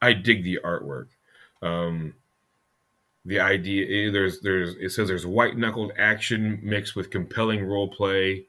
I 0.00 0.12
dig 0.12 0.44
the 0.44 0.60
artwork. 0.64 1.08
Um, 1.62 2.14
the 3.24 3.40
idea 3.40 4.08
eh, 4.08 4.12
there's 4.12 4.40
there's 4.40 4.74
it 4.76 4.90
says 4.90 5.08
there's 5.08 5.26
white 5.26 5.56
knuckled 5.56 5.92
action 5.96 6.60
mixed 6.62 6.94
with 6.94 7.10
compelling 7.10 7.64
role 7.64 7.88
play, 7.88 8.46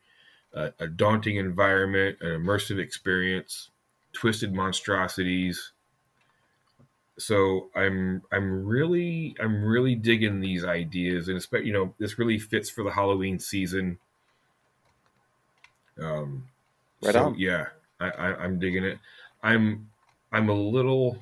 uh, 0.54 0.72
a 0.80 0.88
daunting 0.88 1.38
environment, 1.38 2.18
an 2.22 2.30
immersive 2.30 2.80
experience, 2.80 3.70
twisted 4.16 4.54
monstrosities. 4.54 5.72
So 7.18 7.70
I'm 7.76 8.24
I'm 8.32 8.66
really 8.66 9.36
I'm 9.40 9.64
really 9.64 9.96
digging 9.96 10.42
these 10.42 10.66
ideas, 10.66 11.28
and 11.28 11.38
especially 11.38 11.68
you 11.68 11.74
know 11.74 11.94
this 12.00 12.18
really 12.18 12.40
fits 12.40 12.70
for 12.70 12.84
the 12.84 12.92
Halloween 12.92 13.40
season. 13.40 14.00
Um, 16.02 16.46
Right 17.02 17.14
so, 17.14 17.26
on. 17.26 17.36
Yeah, 17.38 17.68
I, 18.00 18.10
I, 18.10 18.44
I'm 18.44 18.60
digging 18.60 18.84
it. 18.84 19.00
I'm 19.44 19.90
I'm 20.32 20.50
a 20.50 20.54
little. 20.54 21.20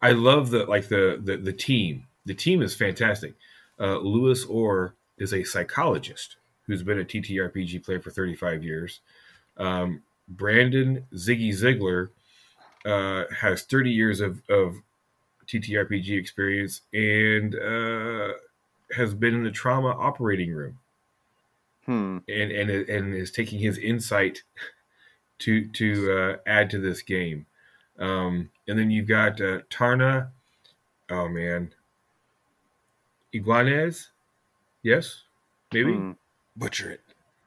I 0.00 0.12
love 0.12 0.50
the 0.50 0.64
like 0.66 0.88
the 0.88 1.20
the 1.22 1.36
the 1.36 1.52
team. 1.52 2.06
The 2.24 2.34
team 2.34 2.62
is 2.62 2.74
fantastic. 2.74 3.34
Uh, 3.80 3.98
Lewis 3.98 4.44
Orr 4.44 4.94
is 5.18 5.34
a 5.34 5.42
psychologist 5.42 6.36
who's 6.66 6.84
been 6.84 7.00
a 7.00 7.04
TTRPG 7.04 7.84
player 7.84 8.00
for 8.00 8.10
35 8.10 8.62
years. 8.62 9.00
Um, 9.56 10.02
Brandon 10.28 11.06
Ziggy 11.14 11.52
Ziegler 11.52 12.10
uh, 12.84 13.24
has 13.40 13.62
30 13.62 13.90
years 13.90 14.20
of, 14.20 14.42
of 14.48 14.76
TTRPG 15.46 16.18
experience 16.18 16.82
and 16.92 17.54
uh, 17.54 18.32
has 18.96 19.14
been 19.14 19.34
in 19.34 19.44
the 19.44 19.50
trauma 19.50 19.88
operating 19.90 20.52
room 20.52 20.78
Hmm. 21.84 22.18
and 22.28 22.52
and 22.52 22.70
and 22.70 23.12
is 23.12 23.32
taking 23.32 23.58
his 23.58 23.76
insight 23.76 24.42
to 25.40 25.66
to 25.70 26.12
uh, 26.12 26.36
add 26.46 26.70
to 26.70 26.78
this 26.78 27.02
game. 27.02 27.46
Um, 27.98 28.50
and 28.68 28.78
then 28.78 28.92
you've 28.92 29.08
got 29.08 29.40
uh, 29.40 29.62
Tarna. 29.68 30.28
Oh 31.10 31.26
man, 31.28 31.74
Iguanez. 33.34 34.08
Yes, 34.82 35.22
maybe. 35.72 35.94
Hmm. 35.94 36.12
Butcher 36.56 36.92
it. 36.92 37.00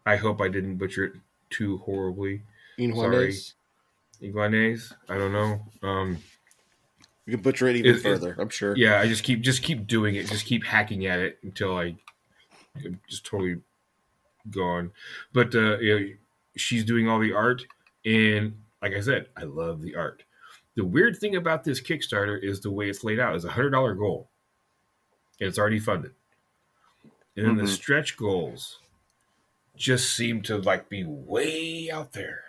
I 0.05 0.17
hope 0.17 0.41
I 0.41 0.47
didn't 0.49 0.76
butcher 0.78 1.05
it 1.05 1.13
too 1.49 1.78
horribly. 1.80 2.41
Sorry. 2.78 2.91
Juarez. 4.32 4.93
I 5.09 5.17
don't 5.17 5.34
know. 5.34 5.61
Um, 5.84 6.17
You 7.26 7.34
can 7.34 7.41
butcher 7.41 7.67
it 7.67 7.76
even 7.78 7.95
is- 7.95 8.01
further. 8.03 8.36
I'm 8.39 8.49
sure. 8.49 8.76
yeah, 8.78 8.99
I 8.99 9.07
just 9.07 9.23
keep 9.23 9.41
just 9.41 9.61
keep 9.63 9.88
doing 9.88 10.15
it. 10.15 10.28
Just 10.28 10.45
keep 10.45 10.63
hacking 10.63 11.05
at 11.05 11.19
it 11.19 11.39
until 11.43 11.78
I 11.78 11.95
am 12.84 12.99
just 13.09 13.26
totally 13.26 13.61
gone. 14.49 14.91
But 15.34 15.53
uh, 15.55 15.78
you 15.80 15.99
know, 15.99 16.05
she's 16.55 16.84
doing 16.86 17.07
all 17.09 17.19
the 17.19 17.34
art, 17.34 17.65
and 18.05 18.61
like 18.82 18.93
I 18.93 19.01
said, 19.01 19.28
I 19.36 19.43
love 19.43 19.82
the 19.82 19.95
art. 19.95 20.23
The 20.76 20.86
weird 20.86 21.17
thing 21.17 21.36
about 21.36 21.63
this 21.63 21.82
Kickstarter 21.82 22.38
is 22.41 22.59
the 22.61 22.71
way 22.71 22.89
it's 22.89 23.03
laid 23.03 23.19
out. 23.19 23.36
is 23.36 23.45
a 23.45 23.51
hundred 23.51 23.71
dollar 23.71 23.95
goal, 23.95 24.30
and 25.39 25.47
it's 25.47 25.57
already 25.59 25.80
funded. 25.80 26.11
And 27.38 27.45
then 27.45 27.55
the 27.57 27.63
Mhm. 27.63 27.67
stretch 27.67 28.15
goals 28.17 28.80
just 29.76 30.13
seem 30.13 30.41
to 30.43 30.57
like 30.57 30.88
be 30.89 31.03
way 31.05 31.89
out 31.91 32.13
there. 32.13 32.45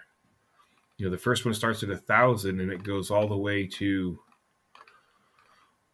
You 0.98 1.06
know, 1.06 1.10
the 1.10 1.18
first 1.18 1.44
one 1.44 1.54
starts 1.54 1.82
at 1.82 1.90
a 1.90 1.96
thousand 1.96 2.60
and 2.60 2.72
it 2.72 2.82
goes 2.82 3.10
all 3.10 3.28
the 3.28 3.36
way 3.36 3.66
to 3.66 4.18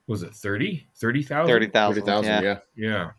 was 0.07 0.23
it 0.23 0.35
30? 0.35 0.87
30,000? 0.97 1.47
30,000. 1.47 2.03
30,000, 2.03 2.31
yeah. 2.31 2.41
yeah. 2.43 2.59
Yeah. 2.77 3.11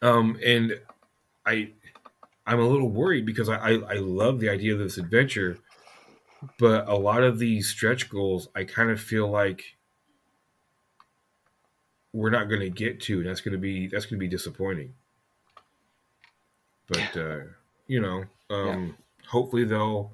Um, 0.00 0.38
and 0.44 0.78
I, 1.46 1.70
I'm 2.46 2.60
a 2.60 2.66
little 2.66 2.88
worried 2.88 3.26
because 3.26 3.48
I, 3.48 3.56
I, 3.56 3.72
I 3.72 3.94
love 3.94 4.40
the 4.40 4.48
idea 4.48 4.72
of 4.72 4.78
this 4.78 4.98
adventure, 4.98 5.58
but 6.58 6.88
a 6.88 6.94
lot 6.94 7.22
of 7.22 7.38
these 7.38 7.68
stretch 7.68 8.08
goals, 8.08 8.48
I 8.54 8.64
kind 8.64 8.90
of 8.90 9.00
feel 9.00 9.28
like 9.28 9.76
we're 12.12 12.30
not 12.30 12.48
going 12.48 12.60
to 12.60 12.70
get 12.70 13.00
to, 13.02 13.18
and 13.18 13.26
that's 13.26 13.40
going 13.40 13.52
to 13.52 13.58
be 13.58 13.86
that's 13.86 14.06
going 14.06 14.18
to 14.18 14.24
be 14.24 14.28
disappointing. 14.28 14.94
But 16.88 17.16
uh, 17.16 17.38
you 17.86 18.00
know, 18.00 18.24
um, 18.50 18.96
hopefully 19.28 19.64
they'll 19.64 20.12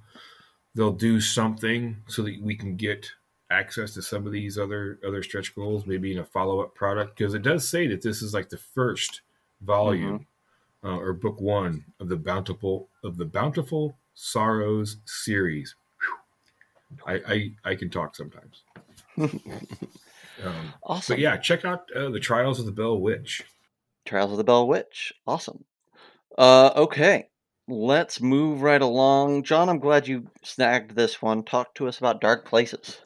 they'll 0.75 0.93
do 0.93 1.21
something 1.21 1.97
so 2.09 2.23
that 2.23 2.41
we 2.43 2.55
can 2.57 2.77
get 2.77 3.09
access 3.51 3.95
to 3.95 4.03
some 4.03 4.27
of 4.27 4.33
these 4.33 4.59
other 4.59 4.99
other 5.07 5.23
stretch 5.23 5.55
goals, 5.55 5.87
maybe 5.87 6.13
in 6.13 6.19
a 6.19 6.25
follow 6.25 6.61
up 6.61 6.75
product, 6.75 7.17
because 7.17 7.35
it 7.35 7.43
does 7.43 7.67
say 7.69 7.87
that 7.87 8.03
this 8.03 8.23
is 8.23 8.35
like 8.35 8.49
the 8.49 8.59
first 8.59 9.23
volume 9.63 10.27
uh, 10.85 10.99
or 10.99 11.13
book 11.13 11.41
one 11.41 11.85
of 12.01 12.09
the 12.09 12.17
bountiful 12.17 12.89
of 13.03 13.17
the 13.17 13.25
bountiful 13.25 13.97
sorrows 14.15 14.99
series. 15.05 15.75
Whew. 16.01 17.07
I, 17.07 17.33
I 17.65 17.71
I 17.71 17.75
can 17.75 17.91
talk 17.91 18.17
sometimes. 18.17 18.63
um, 19.17 20.73
Awesome. 20.83 21.15
but 21.15 21.21
yeah, 21.21 21.37
check 21.37 21.65
out 21.65 21.91
uh, 21.93 22.11
the 22.11 22.21
Trials 22.21 22.59
of 22.59 22.67
the 22.67 22.73
Bell 22.73 22.99
Witch. 22.99 23.43
Trials 24.05 24.33
of 24.33 24.37
the 24.39 24.45
Bell 24.45 24.67
Witch. 24.67 25.13
Awesome. 25.27 25.65
Uh, 26.37 26.73
okay. 26.77 27.29
Let's 27.67 28.21
move 28.21 28.61
right 28.61 28.83
along. 28.83 29.45
John, 29.45 29.69
I'm 29.69 29.79
glad 29.79 30.07
you 30.07 30.31
snagged 30.43 30.95
this 30.95 31.23
one. 31.23 31.45
Talk 31.45 31.75
to 31.77 31.89
us 31.89 31.99
about 31.99 32.21
Dark 32.21 32.45
Places. 32.45 32.99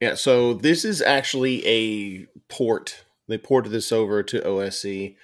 Yeah, 0.00 0.14
so 0.14 0.54
this 0.54 0.84
is 0.84 1.02
actually 1.02 1.66
a 1.66 2.26
port. 2.48 3.04
They 3.28 3.38
ported 3.38 3.72
this 3.72 3.92
over 3.92 4.22
to 4.22 4.42
OSE. 4.42 5.14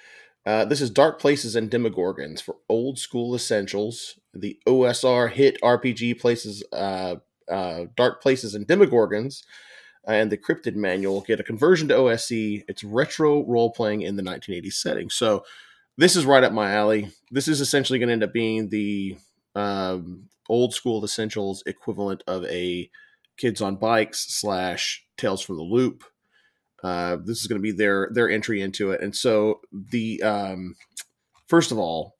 Uh, 0.45 0.65
this 0.65 0.81
is 0.81 0.89
Dark 0.89 1.19
Places 1.19 1.55
and 1.55 1.69
Demogorgons 1.69 2.41
for 2.41 2.57
old 2.69 2.97
school 2.97 3.35
essentials. 3.35 4.19
The 4.33 4.59
OSR 4.67 5.31
hit 5.31 5.61
RPG 5.61 6.19
places, 6.19 6.63
uh, 6.71 7.15
uh, 7.49 7.85
Dark 7.95 8.21
Places 8.21 8.55
and 8.55 8.67
Demogorgons, 8.67 9.43
and 10.07 10.31
the 10.31 10.37
Cryptid 10.37 10.75
Manual 10.75 11.21
get 11.21 11.39
a 11.39 11.43
conversion 11.43 11.87
to 11.89 11.95
OSE. 11.95 12.63
It's 12.67 12.83
retro 12.83 13.45
role 13.45 13.71
playing 13.71 14.01
in 14.01 14.15
the 14.15 14.23
1980s 14.23 14.73
setting. 14.73 15.09
So 15.09 15.43
this 15.97 16.15
is 16.15 16.25
right 16.25 16.43
up 16.43 16.53
my 16.53 16.71
alley. 16.71 17.11
This 17.31 17.47
is 17.47 17.61
essentially 17.61 17.99
going 17.99 18.07
to 18.07 18.13
end 18.13 18.23
up 18.23 18.33
being 18.33 18.69
the 18.69 19.17
um, 19.55 20.29
old 20.49 20.73
school 20.73 21.03
essentials 21.03 21.63
equivalent 21.65 22.23
of 22.27 22.45
a 22.45 22.89
Kids 23.37 23.61
on 23.61 23.77
Bikes 23.77 24.27
slash 24.29 25.03
Tales 25.17 25.41
from 25.41 25.57
the 25.57 25.63
Loop. 25.63 26.03
Uh, 26.83 27.17
this 27.23 27.39
is 27.39 27.47
going 27.47 27.59
to 27.59 27.63
be 27.63 27.71
their 27.71 28.09
their 28.13 28.29
entry 28.29 28.61
into 28.61 28.91
it, 28.91 29.01
and 29.01 29.15
so 29.15 29.61
the 29.71 30.21
um, 30.21 30.75
first 31.47 31.71
of 31.71 31.79
all, 31.79 32.17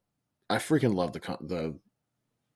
I 0.50 0.56
freaking 0.56 0.96
love 0.96 1.14
the 1.14 1.20
the 1.42 1.80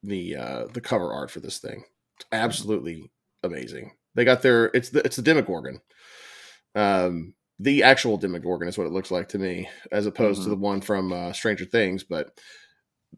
the 0.01 0.35
uh, 0.35 0.65
the 0.73 0.81
cover 0.81 1.13
art 1.13 1.29
for 1.29 1.41
this 1.41 1.59
thing. 1.59 1.83
It's 2.17 2.25
absolutely 2.31 3.11
amazing. 3.43 3.91
They 4.15 4.25
got 4.25 4.41
their 4.41 4.65
it's 4.73 4.89
the 4.89 5.03
it's 5.05 5.15
the 5.15 5.21
Demogorgon. 5.21 5.81
Um, 6.73 7.34
the 7.59 7.83
actual 7.83 8.17
Demogorgon 8.17 8.67
is 8.67 8.77
what 8.77 8.87
it 8.87 8.93
looks 8.93 9.11
like 9.11 9.29
to 9.29 9.39
me, 9.39 9.69
as 9.91 10.05
opposed 10.05 10.41
to 10.43 10.47
Mhm. 10.47 10.51
the 10.51 10.57
one 10.57 10.81
from 10.81 11.13
uh, 11.13 11.31
Stranger 11.33 11.65
Things. 11.65 12.03
But 12.03 12.37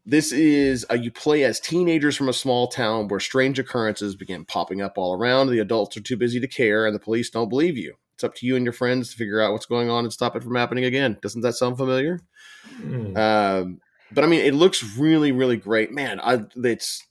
this 0.06 0.32
is 0.32 0.86
uh, 0.92 0.96
you 0.96 1.12
play 1.12 1.44
as 1.44 1.60
teenagers 1.60 2.16
from 2.16 2.30
a 2.30 2.34
small 2.34 2.68
town 2.68 3.08
where 3.08 3.20
strange 3.20 3.58
occurrences 3.58 4.16
begin 4.16 4.46
popping 4.46 4.82
up 4.82 4.94
all 4.98 5.14
around. 5.14 5.48
The 5.50 5.60
adults 5.60 5.98
are 5.98 6.02
too 6.02 6.18
busy 6.18 6.40
to 6.40 6.48
care, 6.48 6.86
and 6.86 6.94
the 6.96 7.00
police 7.00 7.30
don't 7.32 7.50
believe 7.50 7.78
you. 7.78 7.96
It's 8.14 8.24
up 8.24 8.36
to 8.36 8.46
you 8.46 8.56
and 8.56 8.66
your 8.66 8.74
friends 8.74 9.12
to 9.12 9.18
figure 9.18 9.42
out 9.42 9.54
what's 9.54 9.66
going 9.68 9.90
on 9.90 10.04
and 10.04 10.14
stop 10.14 10.36
it 10.36 10.44
from 10.44 10.56
happening 10.56 10.86
again. 10.86 11.18
Doesn't 11.22 11.42
that 11.42 11.54
sound 11.54 11.78
familiar? 11.78 12.20
Hmm. 12.80 13.16
Um, 13.18 13.80
but 14.12 14.24
I 14.24 14.28
mean, 14.28 14.42
it 14.42 14.54
looks 14.54 14.98
really, 14.98 15.32
really 15.32 15.58
great, 15.58 15.92
man. 15.92 16.20
I 16.22 16.46
it's 16.56 17.04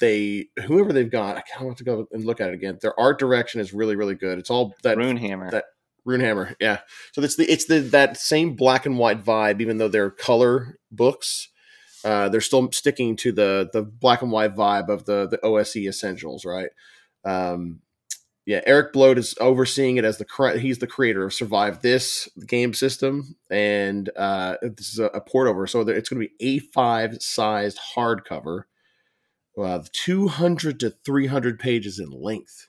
they 0.00 0.48
whoever 0.66 0.92
they've 0.92 1.10
got. 1.10 1.36
I 1.36 1.42
kind 1.42 1.60
of 1.60 1.66
want 1.66 1.78
to 1.78 1.84
go 1.84 2.06
and 2.12 2.24
look 2.24 2.40
at 2.40 2.48
it 2.50 2.54
again. 2.54 2.78
Their 2.82 2.98
art 2.98 3.18
direction 3.20 3.60
is 3.60 3.72
really, 3.72 3.94
really 3.96 4.14
good. 4.16 4.38
It's 4.38 4.50
all 4.50 4.74
that 4.82 4.98
Runehammer. 4.98 5.50
that- 5.52 5.64
Runehammer, 6.06 6.56
yeah. 6.60 6.78
So 7.12 7.22
it's 7.22 7.36
the 7.36 7.44
it's 7.50 7.66
the 7.66 7.78
that 7.78 8.16
same 8.16 8.54
black 8.54 8.86
and 8.86 8.98
white 8.98 9.22
vibe, 9.24 9.60
even 9.60 9.78
though 9.78 9.88
they're 9.88 10.10
color 10.10 10.78
books. 10.90 11.48
Uh, 12.04 12.28
they're 12.28 12.40
still 12.40 12.70
sticking 12.72 13.14
to 13.16 13.30
the 13.30 13.70
the 13.72 13.82
black 13.82 14.22
and 14.22 14.32
white 14.32 14.54
vibe 14.54 14.88
of 14.88 15.04
the 15.04 15.28
the 15.28 15.44
OSE 15.44 15.76
essentials, 15.76 16.44
right? 16.44 16.70
Um, 17.24 17.80
yeah, 18.44 18.60
Eric 18.66 18.92
Bloat 18.92 19.18
is 19.18 19.36
overseeing 19.40 19.98
it 19.98 20.04
as 20.04 20.18
the 20.18 20.58
he's 20.60 20.78
the 20.78 20.86
creator 20.88 21.24
of 21.24 21.32
Survive 21.32 21.80
This 21.80 22.28
game 22.46 22.74
system, 22.74 23.36
and 23.50 24.10
uh, 24.16 24.56
this 24.62 24.92
is 24.92 24.98
a, 24.98 25.06
a 25.06 25.20
port 25.20 25.46
over. 25.46 25.66
So 25.68 25.82
it's 25.82 26.08
going 26.08 26.22
to 26.22 26.28
be 26.28 26.60
A5 26.74 27.22
sized 27.22 27.78
hardcover, 27.94 28.62
uh, 29.56 29.82
200 29.92 30.80
to 30.80 30.90
300 30.90 31.60
pages 31.60 32.00
in 32.00 32.10
length. 32.10 32.66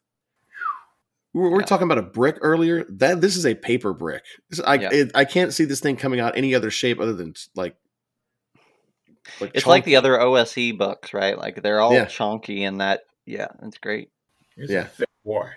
We 1.33 1.41
were, 1.41 1.47
we 1.49 1.53
were 1.55 1.61
Yeah. 1.61 1.65
talking 1.65 1.85
about 1.85 1.97
a 1.97 2.03
brick 2.03 2.37
earlier. 2.41 2.85
That 2.89 3.21
this 3.21 3.35
is 3.35 3.45
a 3.45 3.55
paper 3.55 3.93
brick. 3.93 4.23
I 4.65 4.75
Yeah. 4.75 4.89
it, 4.91 5.11
I 5.15 5.25
can't 5.25 5.53
see 5.53 5.65
this 5.65 5.79
thing 5.79 5.95
coming 5.95 6.19
out 6.19 6.37
any 6.37 6.53
other 6.55 6.69
shape 6.71 6.99
other 6.99 7.13
than 7.13 7.33
like. 7.55 7.75
like 9.39 9.51
it's 9.53 9.65
like 9.65 9.85
the 9.85 9.95
other 9.95 10.19
OSE 10.19 10.71
books, 10.77 11.13
right? 11.13 11.37
Like 11.37 11.61
they're 11.63 11.79
all 11.79 11.93
Yeah. 11.93 12.05
chunky 12.05 12.63
and 12.63 12.81
that. 12.81 13.01
Yeah, 13.25 13.47
it's 13.63 13.77
great. 13.77 14.09
It's 14.57 14.71
Yeah. 14.71 14.87
war. 15.23 15.55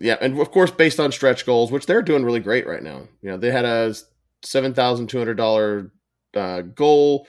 Yeah, 0.00 0.16
and 0.20 0.38
of 0.38 0.50
course, 0.50 0.70
based 0.70 1.00
on 1.00 1.12
stretch 1.12 1.46
goals, 1.46 1.70
which 1.72 1.86
they're 1.86 2.02
doing 2.02 2.24
really 2.24 2.40
great 2.40 2.66
right 2.66 2.82
now. 2.82 3.08
You 3.22 3.30
know, 3.30 3.36
they 3.36 3.50
had 3.50 3.64
a 3.64 3.94
seven 4.42 4.74
thousand 4.74 5.08
two 5.08 5.18
hundred 5.18 5.36
dollar 5.36 5.90
uh, 6.34 6.62
goal. 6.62 7.26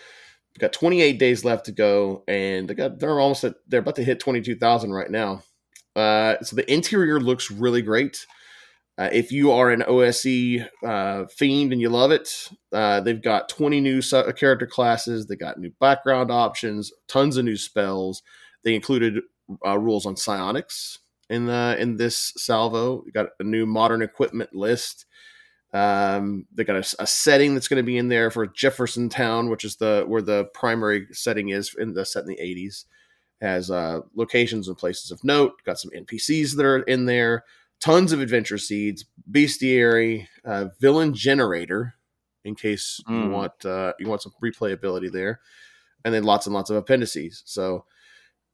They 0.56 0.60
got 0.60 0.74
twenty 0.74 1.02
eight 1.02 1.20
days 1.20 1.46
left 1.46 1.66
to 1.66 1.72
go, 1.72 2.24
and 2.28 2.68
they 2.68 2.74
got 2.74 3.00
they're 3.00 3.20
almost 3.20 3.44
at 3.44 3.56
they're 3.68 3.80
about 3.82 3.96
to 3.98 4.04
hit 4.04 4.20
twenty 4.20 4.42
two 4.42 4.56
thousand 4.56 4.92
right 4.94 5.10
now. 5.10 5.44
Uh, 5.96 6.36
so 6.42 6.56
the 6.56 6.72
interior 6.72 7.20
looks 7.20 7.50
really 7.50 7.82
great. 7.82 8.26
Uh, 8.98 9.10
if 9.12 9.32
you 9.32 9.52
are 9.52 9.72
an 9.72 9.84
OSE 9.88 10.62
uh, 10.86 11.26
fiend 11.28 11.74
and 11.74 11.82
you 11.82 11.90
love 11.90 12.12
it, 12.12 12.50
uh, 12.72 13.02
they've 13.02 13.22
got 13.22 13.50
20 13.50 13.82
new 13.82 14.02
su- 14.02 14.32
character 14.34 14.66
classes. 14.66 15.28
They 15.28 15.36
got 15.36 15.60
new 15.60 15.72
background 15.82 16.32
options, 16.32 16.94
tons 17.08 17.36
of 17.36 17.44
new 17.44 17.58
spells. 17.58 18.24
They 18.64 18.74
included 18.74 19.22
uh, 19.66 19.78
rules 19.78 20.06
on 20.06 20.16
psionics 20.16 21.00
in 21.30 21.46
the 21.46 21.76
in 21.78 21.98
this 21.98 22.34
salvo. 22.38 23.04
You 23.06 23.12
got 23.12 23.28
a 23.40 23.44
new 23.44 23.66
modern 23.66 24.02
equipment 24.02 24.56
list. 24.56 25.06
Um, 25.74 26.46
they 26.54 26.64
got 26.64 26.78
a, 26.78 26.96
a 27.00 27.08
setting 27.08 27.54
that's 27.54 27.68
going 27.68 27.84
to 27.84 27.86
be 27.86 27.98
in 27.98 28.08
there 28.08 28.32
for 28.32 28.48
Jefferson 28.48 29.10
Town, 29.10 29.50
which 29.50 29.66
is 29.66 29.76
the 29.76 30.06
where 30.08 30.22
the 30.22 30.46
primary 30.54 31.08
setting 31.12 31.50
is 31.50 31.76
in 31.78 31.94
the 31.94 32.06
set 32.06 32.24
in 32.24 32.30
the 32.30 32.40
eighties. 32.40 32.86
Has 33.42 33.70
uh, 33.70 34.00
locations 34.16 34.68
and 34.68 34.78
places 34.78 35.12
of 35.12 35.24
note. 35.24 35.54
Got 35.66 35.80
some 35.80 35.92
NPCs 35.92 36.56
that 36.56 36.66
are 36.66 36.84
in 36.84 37.06
there. 37.06 37.44
Tons 37.82 38.12
of 38.14 38.22
adventure 38.22 38.58
seeds, 38.58 39.06
bestiary, 39.30 40.28
uh, 40.46 40.68
villain 40.80 41.14
generator, 41.14 41.96
in 42.46 42.56
case 42.56 43.02
you 43.08 43.14
Mm. 43.16 43.32
want 43.32 43.66
uh, 43.66 43.94
you 44.00 44.08
want 44.08 44.22
some 44.22 44.32
replayability 44.44 45.12
there, 45.12 45.42
and 46.06 46.14
then 46.14 46.24
lots 46.24 46.46
and 46.48 46.56
lots 46.56 46.70
of 46.70 46.78
appendices. 46.78 47.44
So, 47.46 47.86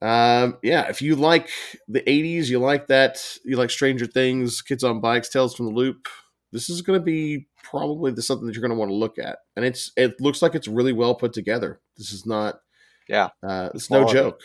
um, 0.02 0.58
yeah, 0.64 0.90
if 0.90 1.02
you 1.02 1.16
like 1.16 1.50
the 1.88 2.02
'80s, 2.10 2.50
you 2.50 2.58
like 2.58 2.88
that, 2.88 3.38
you 3.46 3.58
like 3.58 3.70
Stranger 3.70 4.08
Things, 4.08 4.62
Kids 4.64 4.84
on 4.84 5.00
Bikes, 5.00 5.30
Tales 5.30 5.54
from 5.56 5.68
the 5.68 5.72
Loop. 5.74 6.08
This 6.52 6.70
is 6.70 6.82
going 6.82 7.00
to 7.00 7.04
be 7.06 7.48
probably 7.64 8.12
the 8.12 8.24
something 8.24 8.48
that 8.48 8.56
you're 8.56 8.62
going 8.68 8.72
to 8.72 8.80
want 8.80 8.90
to 8.90 8.96
look 8.96 9.20
at, 9.20 9.38
and 9.56 9.64
it's 9.64 9.92
it 9.96 10.20
looks 10.20 10.42
like 10.42 10.56
it's 10.56 10.68
really 10.68 10.94
well 10.94 11.14
put 11.14 11.32
together. 11.34 11.80
This 11.98 12.12
is 12.12 12.26
not, 12.26 12.60
Yeah. 13.08 13.30
uh, 13.48 13.70
it's 13.76 13.92
no 13.92 14.04
joke. 14.12 14.42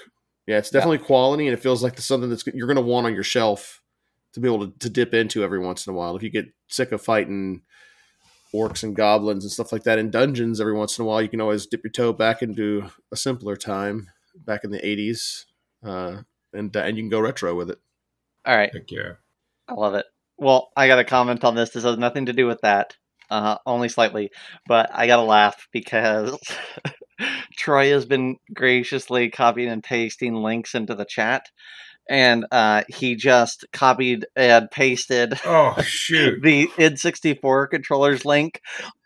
Yeah, 0.46 0.58
it's 0.58 0.70
definitely 0.70 0.98
quality, 0.98 1.46
and 1.46 1.54
it 1.54 1.62
feels 1.62 1.82
like 1.82 1.96
the 1.96 2.02
something 2.02 2.30
that's 2.30 2.46
you're 2.46 2.68
going 2.68 2.76
to 2.76 2.82
want 2.82 3.06
on 3.06 3.14
your 3.14 3.24
shelf 3.24 3.82
to 4.32 4.40
be 4.40 4.46
able 4.46 4.68
to, 4.68 4.78
to 4.78 4.90
dip 4.90 5.12
into 5.12 5.42
every 5.42 5.58
once 5.58 5.86
in 5.86 5.92
a 5.92 5.96
while. 5.96 6.14
If 6.14 6.22
you 6.22 6.30
get 6.30 6.46
sick 6.68 6.92
of 6.92 7.02
fighting 7.02 7.62
orcs 8.54 8.82
and 8.82 8.94
goblins 8.94 9.44
and 9.44 9.52
stuff 9.52 9.72
like 9.72 9.82
that 9.84 9.98
in 9.98 10.10
dungeons 10.10 10.60
every 10.60 10.74
once 10.74 10.98
in 10.98 11.04
a 11.04 11.08
while, 11.08 11.20
you 11.20 11.28
can 11.28 11.40
always 11.40 11.66
dip 11.66 11.82
your 11.82 11.90
toe 11.90 12.12
back 12.12 12.42
into 12.42 12.90
a 13.10 13.16
simpler 13.16 13.56
time 13.56 14.08
back 14.36 14.62
in 14.62 14.70
the 14.70 14.78
80s, 14.78 15.46
uh, 15.84 16.22
and 16.52 16.76
uh, 16.76 16.80
and 16.80 16.96
you 16.96 17.02
can 17.02 17.10
go 17.10 17.20
retro 17.20 17.54
with 17.54 17.70
it. 17.70 17.78
All 18.44 18.56
right. 18.56 18.72
Heck 18.72 18.90
yeah. 18.90 19.14
I 19.68 19.74
love 19.74 19.94
it. 19.94 20.06
Well, 20.38 20.70
I 20.76 20.86
got 20.86 20.98
a 20.98 21.04
comment 21.04 21.42
on 21.44 21.54
this. 21.54 21.70
This 21.70 21.82
has 21.82 21.98
nothing 21.98 22.26
to 22.26 22.32
do 22.32 22.46
with 22.46 22.60
that, 22.60 22.96
uh, 23.30 23.56
only 23.66 23.88
slightly. 23.88 24.30
But 24.66 24.90
I 24.92 25.06
got 25.06 25.16
to 25.16 25.22
laugh 25.22 25.66
because 25.72 26.38
Troy 27.56 27.90
has 27.90 28.06
been 28.06 28.36
graciously 28.54 29.30
copying 29.30 29.68
and 29.68 29.82
pasting 29.82 30.34
links 30.34 30.74
into 30.74 30.94
the 30.94 31.04
chat. 31.04 31.46
And 32.08 32.46
uh, 32.52 32.84
he 32.88 33.16
just 33.16 33.64
copied 33.72 34.26
and 34.36 34.70
pasted 34.70 35.40
Oh 35.44 35.74
shoot. 35.82 36.40
the 36.42 36.68
id64 36.76 37.68
controllers 37.70 38.24
link 38.24 38.60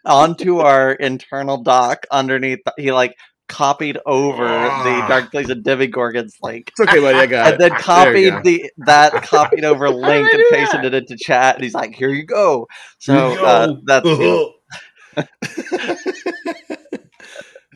onto 0.04 0.58
our 0.58 0.92
internal 1.08 1.62
doc 1.62 2.04
underneath. 2.10 2.58
He 2.76 2.92
like 2.92 3.14
copied 3.48 3.98
over 4.06 4.44
the 4.44 4.50
Ah. 4.52 5.06
Dark 5.08 5.30
Place 5.32 5.48
of 5.48 5.58
Demogorgons 5.58 6.34
link 6.42 6.68
It's 6.68 6.80
okay, 6.88 7.00
buddy. 7.00 7.18
I 7.18 7.26
got 7.26 7.52
and 7.54 7.60
then 7.60 7.70
copied 7.72 8.34
the 8.44 8.70
that 8.86 9.12
copied 9.24 9.64
over 9.64 9.88
link 9.90 10.32
and 10.32 10.42
pasted 10.50 10.84
it 10.84 10.92
into 10.94 11.16
chat 11.16 11.54
and 11.56 11.64
he's 11.64 11.74
like 11.74 11.94
here 11.94 12.10
you 12.10 12.24
go 12.24 12.68
so 12.98 13.14
uh, 13.44 13.74
that's 13.86 14.06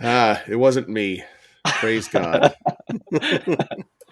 ah, 0.03 0.43
it 0.49 0.57
wasn't 0.57 0.89
me. 0.89 1.23
Praise 1.65 2.09
God. 2.09 2.55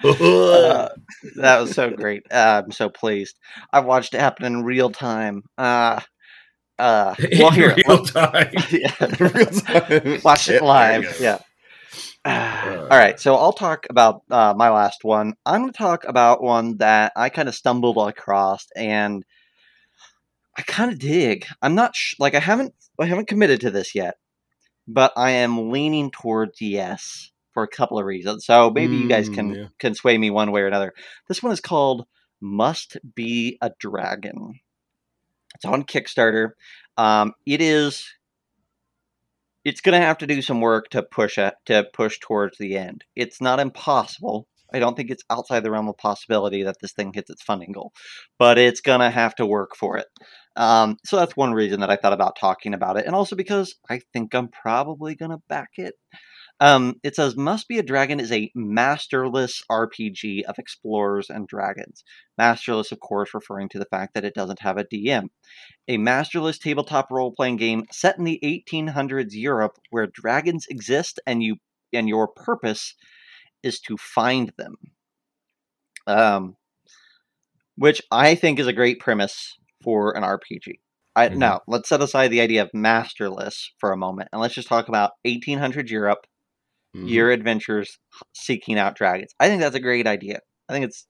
uh, 0.04 0.88
that 1.36 1.60
was 1.60 1.72
so 1.72 1.90
great 1.90 2.24
uh, 2.32 2.62
i'm 2.64 2.72
so 2.72 2.88
pleased 2.88 3.38
i 3.72 3.78
watched 3.80 4.14
it 4.14 4.20
happen 4.20 4.44
in 4.44 4.64
real 4.64 4.90
time 4.90 5.42
uh 5.58 6.00
uh 6.78 7.14
well 7.38 7.48
In 7.48 7.54
here 7.54 7.76
real 7.86 8.04
time. 8.04 8.52
yeah. 8.70 8.94
Real 9.20 9.46
time. 9.46 10.20
watch 10.24 10.48
it 10.48 10.52
there 10.52 10.62
live 10.62 11.04
you 11.04 11.10
go. 11.10 11.38
yeah 12.24 12.78
all 12.90 12.98
right 12.98 13.20
so 13.20 13.36
i'll 13.36 13.52
talk 13.52 13.86
about 13.90 14.22
uh, 14.30 14.54
my 14.56 14.70
last 14.70 15.04
one 15.04 15.34
i'm 15.46 15.60
going 15.62 15.72
to 15.72 15.78
talk 15.78 16.04
about 16.04 16.42
one 16.42 16.76
that 16.78 17.12
i 17.14 17.28
kind 17.28 17.48
of 17.48 17.54
stumbled 17.54 17.96
across 17.98 18.66
and 18.74 19.24
i 20.56 20.62
kind 20.62 20.90
of 20.90 20.98
dig 20.98 21.46
i'm 21.62 21.74
not 21.74 21.94
sh- 21.94 22.14
like 22.18 22.34
i 22.34 22.40
haven't 22.40 22.74
i 22.98 23.06
haven't 23.06 23.28
committed 23.28 23.60
to 23.60 23.70
this 23.70 23.94
yet 23.94 24.16
but 24.86 25.12
i 25.16 25.30
am 25.30 25.70
leaning 25.70 26.10
towards 26.10 26.60
yes 26.60 27.30
for 27.54 27.62
a 27.62 27.68
couple 27.68 27.98
of 27.98 28.04
reasons 28.06 28.44
so 28.46 28.70
maybe 28.70 28.96
you 28.96 29.08
guys 29.08 29.28
Mm, 29.28 29.34
can 29.34 29.54
yeah. 29.54 29.66
can 29.78 29.94
sway 29.94 30.16
me 30.18 30.30
one 30.30 30.52
way 30.52 30.62
or 30.62 30.66
another 30.66 30.92
this 31.28 31.42
one 31.42 31.52
is 31.52 31.60
called 31.60 32.06
must 32.40 32.96
be 33.14 33.58
a 33.62 33.70
dragon 33.78 34.60
it's 35.54 35.64
on 35.64 35.84
kickstarter 35.84 36.50
um, 36.98 37.32
it 37.46 37.60
is 37.60 38.06
it's 39.64 39.80
going 39.80 39.98
to 39.98 40.04
have 40.06 40.18
to 40.18 40.26
do 40.26 40.42
some 40.42 40.60
work 40.60 40.88
to 40.90 41.02
push 41.02 41.38
it 41.38 41.54
to 41.66 41.84
push 41.92 42.18
towards 42.20 42.58
the 42.58 42.76
end. 42.76 43.04
It's 43.14 43.40
not 43.40 43.60
impossible. 43.60 44.48
I 44.74 44.78
don't 44.78 44.96
think 44.96 45.10
it's 45.10 45.24
outside 45.30 45.62
the 45.62 45.70
realm 45.70 45.88
of 45.88 45.98
possibility 45.98 46.62
that 46.64 46.76
this 46.80 46.92
thing 46.92 47.12
hits 47.12 47.30
its 47.30 47.42
funding 47.42 47.72
goal, 47.72 47.92
but 48.38 48.58
it's 48.58 48.80
going 48.80 49.00
to 49.00 49.10
have 49.10 49.34
to 49.36 49.46
work 49.46 49.76
for 49.76 49.98
it. 49.98 50.06
Um, 50.56 50.98
so 51.04 51.16
that's 51.16 51.36
one 51.36 51.52
reason 51.54 51.80
that 51.80 51.90
I 51.90 51.96
thought 51.96 52.12
about 52.12 52.36
talking 52.38 52.74
about 52.74 52.98
it, 52.98 53.06
and 53.06 53.14
also 53.14 53.36
because 53.36 53.74
I 53.88 54.00
think 54.12 54.34
I'm 54.34 54.48
probably 54.48 55.14
going 55.14 55.30
to 55.30 55.42
back 55.48 55.70
it. 55.76 55.94
Um, 56.60 56.96
it 57.02 57.16
says 57.16 57.36
"Must 57.36 57.66
Be 57.68 57.78
a 57.78 57.82
Dragon" 57.82 58.20
is 58.20 58.30
a 58.30 58.50
masterless 58.54 59.62
RPG 59.70 60.42
of 60.44 60.58
explorers 60.58 61.30
and 61.30 61.48
dragons. 61.48 62.04
Masterless, 62.38 62.92
of 62.92 63.00
course, 63.00 63.34
referring 63.34 63.68
to 63.70 63.78
the 63.78 63.86
fact 63.86 64.14
that 64.14 64.24
it 64.24 64.34
doesn't 64.34 64.60
have 64.60 64.78
a 64.78 64.84
DM 64.84 65.28
a 65.88 65.96
masterless 65.96 66.58
tabletop 66.58 67.10
role-playing 67.10 67.56
game 67.56 67.84
set 67.90 68.18
in 68.18 68.24
the 68.24 68.40
1800s 68.42 69.32
Europe 69.32 69.78
where 69.90 70.06
dragons 70.06 70.66
exist 70.68 71.18
and 71.26 71.42
you 71.42 71.56
and 71.92 72.08
your 72.08 72.28
purpose 72.28 72.94
is 73.62 73.80
to 73.80 73.96
find 73.96 74.52
them. 74.56 74.76
Um 76.06 76.56
which 77.76 78.02
I 78.10 78.34
think 78.34 78.58
is 78.58 78.66
a 78.66 78.72
great 78.72 79.00
premise 79.00 79.56
for 79.82 80.16
an 80.16 80.24
RPG. 80.24 80.80
I, 81.16 81.28
Mhm. 81.28 81.36
Now, 81.38 81.60
let's 81.66 81.88
set 81.88 82.00
aside 82.02 82.28
the 82.28 82.40
idea 82.40 82.62
of 82.62 82.70
masterless 82.74 83.72
for 83.78 83.92
a 83.92 83.96
moment 83.96 84.28
and 84.32 84.40
let's 84.40 84.54
just 84.54 84.68
talk 84.68 84.88
about 84.88 85.12
1800 85.24 85.90
Europe, 85.90 86.26
Mhm. 86.94 87.08
your 87.08 87.30
adventures 87.30 87.98
seeking 88.34 88.78
out 88.78 88.96
dragons. 88.96 89.34
I 89.40 89.48
think 89.48 89.60
that's 89.62 89.76
a 89.76 89.80
great 89.80 90.06
idea. 90.06 90.40
I 90.68 90.72
think 90.72 90.86
it's 90.86 91.06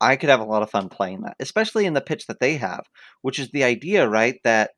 I 0.00 0.16
could 0.16 0.28
have 0.30 0.40
a 0.40 0.44
lot 0.44 0.62
of 0.62 0.70
fun 0.70 0.88
playing 0.88 1.22
that, 1.22 1.36
especially 1.40 1.86
in 1.86 1.94
the 1.94 2.00
pitch 2.00 2.26
that 2.26 2.40
they 2.40 2.56
have, 2.58 2.84
which 3.22 3.38
is 3.38 3.50
the 3.50 3.64
idea, 3.64 4.08
right? 4.08 4.36
That, 4.44 4.70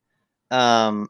um, 0.50 1.08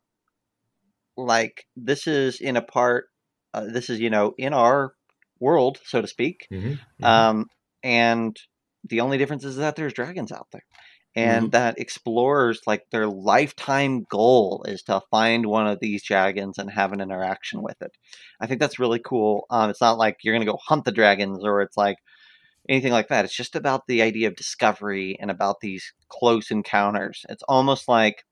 like 1.16 1.64
this 1.76 2.06
is 2.06 2.40
in 2.40 2.56
a 2.56 2.62
part, 2.62 3.06
uh, 3.54 3.64
this 3.72 3.90
is 3.90 4.00
you 4.00 4.10
know 4.10 4.32
in 4.38 4.52
our 4.52 4.92
world, 5.40 5.78
so 5.84 6.00
to 6.00 6.08
speak, 6.08 6.48
Mhm, 6.50 6.78
mhm. 7.00 7.06
um, 7.06 7.46
and 7.82 8.36
the 8.84 9.00
only 9.00 9.18
difference 9.18 9.44
is 9.44 9.56
that 9.56 9.76
there's 9.76 9.92
dragons 9.92 10.32
out 10.32 10.46
there, 10.52 10.62
and 11.16 11.50
that 11.52 11.78
explorers 11.78 12.60
like 12.66 12.84
their 12.90 13.08
lifetime 13.08 14.06
goal 14.10 14.64
is 14.68 14.82
to 14.84 15.00
find 15.10 15.46
one 15.46 15.66
of 15.66 15.80
these 15.80 16.04
dragons 16.04 16.58
and 16.58 16.70
have 16.70 16.92
an 16.92 17.00
interaction 17.00 17.62
with 17.62 17.80
it. 17.82 17.90
I 18.40 18.46
think 18.46 18.60
that's 18.60 18.78
really 18.78 19.00
cool. 19.00 19.46
Um, 19.50 19.70
it's 19.70 19.80
not 19.80 19.98
like 19.98 20.18
you're 20.22 20.34
gonna 20.34 20.44
go 20.44 20.58
hunt 20.64 20.84
the 20.84 20.92
dragons, 20.92 21.44
or 21.44 21.62
it's 21.62 21.76
like 21.76 21.96
anything 22.68 22.92
like 22.92 23.08
that. 23.08 23.24
It's 23.24 23.36
just 23.36 23.56
about 23.56 23.86
the 23.86 24.02
idea 24.02 24.28
of 24.28 24.36
discovery 24.36 25.16
and 25.20 25.30
about 25.30 25.60
these 25.60 25.92
close 26.08 26.50
encounters. 26.50 27.24
It's 27.28 27.42
almost 27.48 27.88
like 27.88 28.24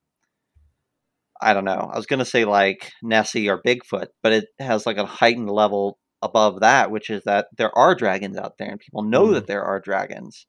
I 1.41 1.55
don't 1.55 1.65
know. 1.65 1.91
I 1.93 1.97
was 1.97 2.07
gonna 2.07 2.25
say 2.25 2.45
like 2.45 2.93
Nessie 3.03 3.49
or 3.49 3.63
Bigfoot, 3.63 4.09
but 4.23 4.33
it 4.33 4.47
has 4.59 4.87
like 4.87 4.97
a 4.99 5.07
heightened 5.07 5.51
level 5.51 5.99
above 6.23 6.61
that, 6.61 6.91
which 6.91 7.11
is 7.11 7.23
that 7.25 7.49
there 7.57 7.77
are 7.77 7.95
dragons 7.95 8.37
out 8.37 8.59
there 8.59 8.71
and 8.71 8.81
people 8.81 9.03
know 9.03 9.33
that 9.35 9.47
there 9.47 9.65
are 9.65 9.81
dragons. 9.81 10.47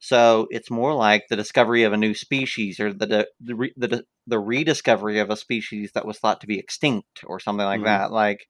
So 0.00 0.48
it's 0.50 0.70
more 0.70 0.94
like 0.94 1.24
the 1.28 1.36
discovery 1.36 1.84
of 1.84 1.92
a 1.92 1.96
new 1.98 2.14
species 2.14 2.80
or 2.80 2.92
the 2.92 3.28
the 3.40 3.54
re, 3.56 3.72
the, 3.76 4.04
the 4.26 4.38
rediscovery 4.40 5.18
of 5.20 5.30
a 5.30 5.36
species 5.36 5.92
that 5.94 6.06
was 6.06 6.18
thought 6.18 6.40
to 6.42 6.46
be 6.48 6.58
extinct 6.58 7.22
or 7.26 7.40
something 7.40 7.66
like 7.66 7.80
Mhm. 7.80 7.84
that. 7.84 8.12
Like 8.12 8.40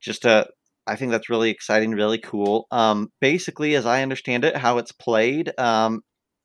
just 0.00 0.24
a 0.24 0.46
I 0.86 0.96
think 0.96 1.12
that's 1.12 1.30
really 1.30 1.50
exciting, 1.50 1.92
really 1.92 2.18
cool. 2.18 2.66
Um, 2.72 3.12
basically, 3.20 3.76
as 3.76 3.86
I 3.86 4.02
understand 4.02 4.44
it, 4.44 4.56
how 4.56 4.78
it's 4.78 4.90
played 4.90 5.52
um, 5.60 6.00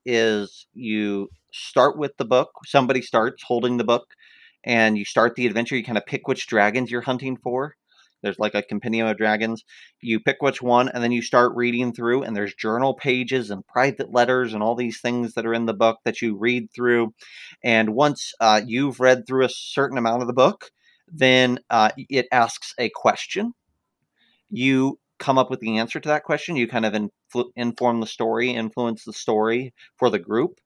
is 0.05 0.67
you 0.73 1.29
start 1.51 1.97
with 1.97 2.11
the 2.17 2.25
book. 2.25 2.49
Somebody 2.65 3.01
starts 3.01 3.41
holding 3.43 3.77
the 3.77 3.83
book, 3.83 4.05
and 4.63 4.95
you 4.95 5.05
start 5.05 5.33
the 5.35 5.47
adventure. 5.47 5.75
You 5.75 5.83
kind 5.83 5.97
of 5.97 6.05
pick 6.05 6.27
which 6.27 6.45
dragons 6.45 6.91
you're 6.91 7.01
hunting 7.01 7.35
for. 7.37 7.73
There's 8.21 8.39
like 8.39 8.55
a 8.55 8.61
compendium 8.61 9.07
of 9.07 9.17
dragons. 9.17 9.63
You 10.01 10.19
pick 10.19 10.37
which 10.41 10.61
one, 10.61 10.89
and 10.89 11.03
then 11.03 11.11
you 11.11 11.21
start 11.21 11.55
reading 11.55 11.93
through. 11.93 12.23
And 12.23 12.35
there's 12.35 12.53
journal 12.55 12.93
pages 12.93 13.51
and 13.51 13.65
private 13.67 14.11
letters 14.11 14.53
and 14.53 14.63
all 14.63 14.75
these 14.75 14.99
things 15.01 15.33
that 15.33 15.45
are 15.45 15.53
in 15.53 15.65
the 15.65 15.73
book 15.73 15.99
that 16.05 16.21
you 16.21 16.37
read 16.37 16.71
through. 16.73 17.13
And 17.63 17.89
once 17.95 18.33
uh, 18.39 18.61
you've 18.65 18.99
read 18.99 19.27
through 19.27 19.45
a 19.45 19.49
certain 19.49 19.97
amount 19.97 20.21
of 20.21 20.27
the 20.27 20.33
book, 20.33 20.71
then 21.07 21.59
uh, 21.69 21.91
it 21.97 22.27
asks 22.31 22.73
a 22.77 22.89
question 22.89 23.53
you 24.49 24.99
come 25.19 25.37
up 25.37 25.49
with 25.49 25.59
the 25.59 25.77
answer 25.77 25.99
to 25.99 26.09
that 26.09 26.23
question. 26.23 26.55
You 26.55 26.67
kind 26.67 26.85
of 26.85 26.93
influ- 26.93 27.51
inform 27.55 27.99
the 27.99 28.07
story, 28.07 28.51
influence 28.51 29.03
the 29.03 29.13
story 29.13 29.73
for 29.97 30.09
the 30.09 30.19
group. 30.19 30.59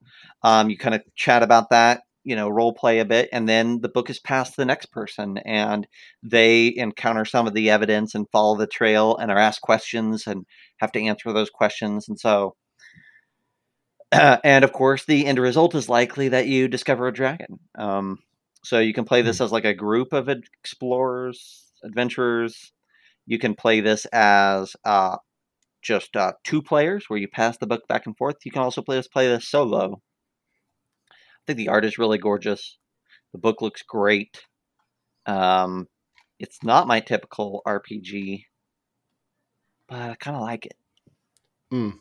Um, 0.43 0.69
you 0.69 0.77
kind 0.77 0.95
of 0.95 1.01
chat 1.15 1.43
about 1.43 1.69
that, 1.69 2.01
you 2.23 2.35
know, 2.35 2.49
role 2.49 2.73
play 2.73 2.99
a 2.99 3.05
bit, 3.05 3.29
and 3.31 3.47
then 3.47 3.81
the 3.81 3.89
book 3.89 4.09
is 4.09 4.19
passed 4.19 4.53
to 4.53 4.61
the 4.61 4.65
next 4.65 4.87
person, 4.87 5.37
and 5.39 5.87
they 6.23 6.73
encounter 6.75 7.25
some 7.25 7.47
of 7.47 7.53
the 7.53 7.69
evidence 7.69 8.15
and 8.15 8.29
follow 8.31 8.57
the 8.57 8.67
trail 8.67 9.17
and 9.17 9.31
are 9.31 9.37
asked 9.37 9.61
questions 9.61 10.27
and 10.27 10.45
have 10.77 10.91
to 10.91 11.01
answer 11.01 11.33
those 11.33 11.49
questions. 11.49 12.07
And 12.07 12.19
so, 12.19 12.55
and 14.11 14.63
of 14.63 14.71
course, 14.73 15.05
the 15.05 15.25
end 15.25 15.39
result 15.39 15.75
is 15.75 15.89
likely 15.89 16.29
that 16.29 16.47
you 16.47 16.67
discover 16.67 17.07
a 17.07 17.13
dragon. 17.13 17.59
Um, 17.77 18.19
so 18.63 18.79
you 18.79 18.93
can 18.93 19.05
play 19.05 19.21
this 19.21 19.41
as 19.41 19.51
like 19.51 19.65
a 19.65 19.73
group 19.73 20.13
of 20.13 20.29
explorers, 20.29 21.71
adventurers. 21.83 22.71
You 23.25 23.39
can 23.39 23.55
play 23.55 23.81
this 23.81 24.05
as 24.07 24.75
uh, 24.85 25.17
just 25.81 26.15
uh, 26.15 26.33
two 26.43 26.61
players, 26.61 27.05
where 27.07 27.19
you 27.19 27.27
pass 27.27 27.57
the 27.57 27.67
book 27.67 27.87
back 27.87 28.05
and 28.05 28.15
forth. 28.17 28.37
You 28.43 28.51
can 28.51 28.61
also 28.61 28.81
play 28.81 28.97
this 28.97 29.07
play 29.07 29.27
this 29.27 29.47
solo. 29.47 30.01
I 31.41 31.53
think 31.53 31.57
the 31.57 31.69
art 31.69 31.85
is 31.85 31.97
really 31.97 32.17
gorgeous. 32.17 32.77
The 33.31 33.37
book 33.39 33.61
looks 33.61 33.81
great. 33.81 34.41
Um, 35.25 35.87
it's 36.39 36.63
not 36.63 36.87
my 36.87 36.99
typical 36.99 37.61
RPG, 37.65 38.45
but 39.87 39.97
I 39.99 40.15
kind 40.19 40.35
of 40.35 40.41
like 40.43 40.65
it. 40.65 40.75
Mm. 41.71 41.93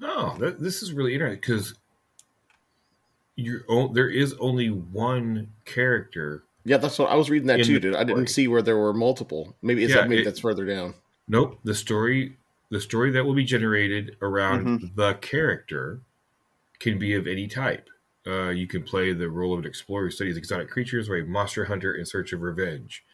No, 0.00 0.36
that, 0.38 0.60
this 0.60 0.82
is 0.82 0.92
really 0.92 1.14
interesting 1.14 1.40
because 1.40 1.74
you're 3.36 3.62
o- 3.68 3.92
there 3.92 4.08
is 4.10 4.34
only 4.40 4.68
one 4.68 5.52
character. 5.64 6.44
Yeah, 6.64 6.78
that's 6.78 6.98
what 6.98 7.10
I 7.10 7.14
was 7.14 7.30
reading 7.30 7.48
that 7.48 7.64
too, 7.64 7.78
dude. 7.78 7.94
I 7.94 8.04
didn't 8.04 8.28
see 8.28 8.48
where 8.48 8.62
there 8.62 8.76
were 8.78 8.94
multiple. 8.94 9.56
Maybe 9.62 9.84
it's 9.84 9.94
Yeah, 9.94 10.02
maybe 10.06 10.22
it- 10.22 10.24
that's 10.24 10.40
further 10.40 10.64
down. 10.64 10.94
Nope, 11.28 11.60
the 11.64 11.74
story 11.74 12.36
the 12.70 12.80
story 12.80 13.10
that 13.12 13.24
will 13.24 13.34
be 13.34 13.44
generated 13.44 14.16
around 14.20 14.90
the 14.96 15.14
character 15.14 16.00
can 16.78 16.98
be 16.98 17.14
of 17.14 17.26
any 17.26 17.46
type. 17.46 17.88
Uh, 18.26 18.48
you 18.48 18.66
can 18.66 18.82
play 18.82 19.12
the 19.12 19.28
role 19.28 19.52
of 19.52 19.60
an 19.60 19.66
explorer 19.66 20.04
who 20.04 20.10
studies 20.10 20.36
exotic 20.36 20.70
creatures 20.70 21.08
or 21.08 21.16
a 21.16 21.26
monster 21.26 21.66
hunter 21.66 21.94
in 21.94 22.06
search 22.06 22.32
of 22.32 22.40
revenge. 22.40 23.04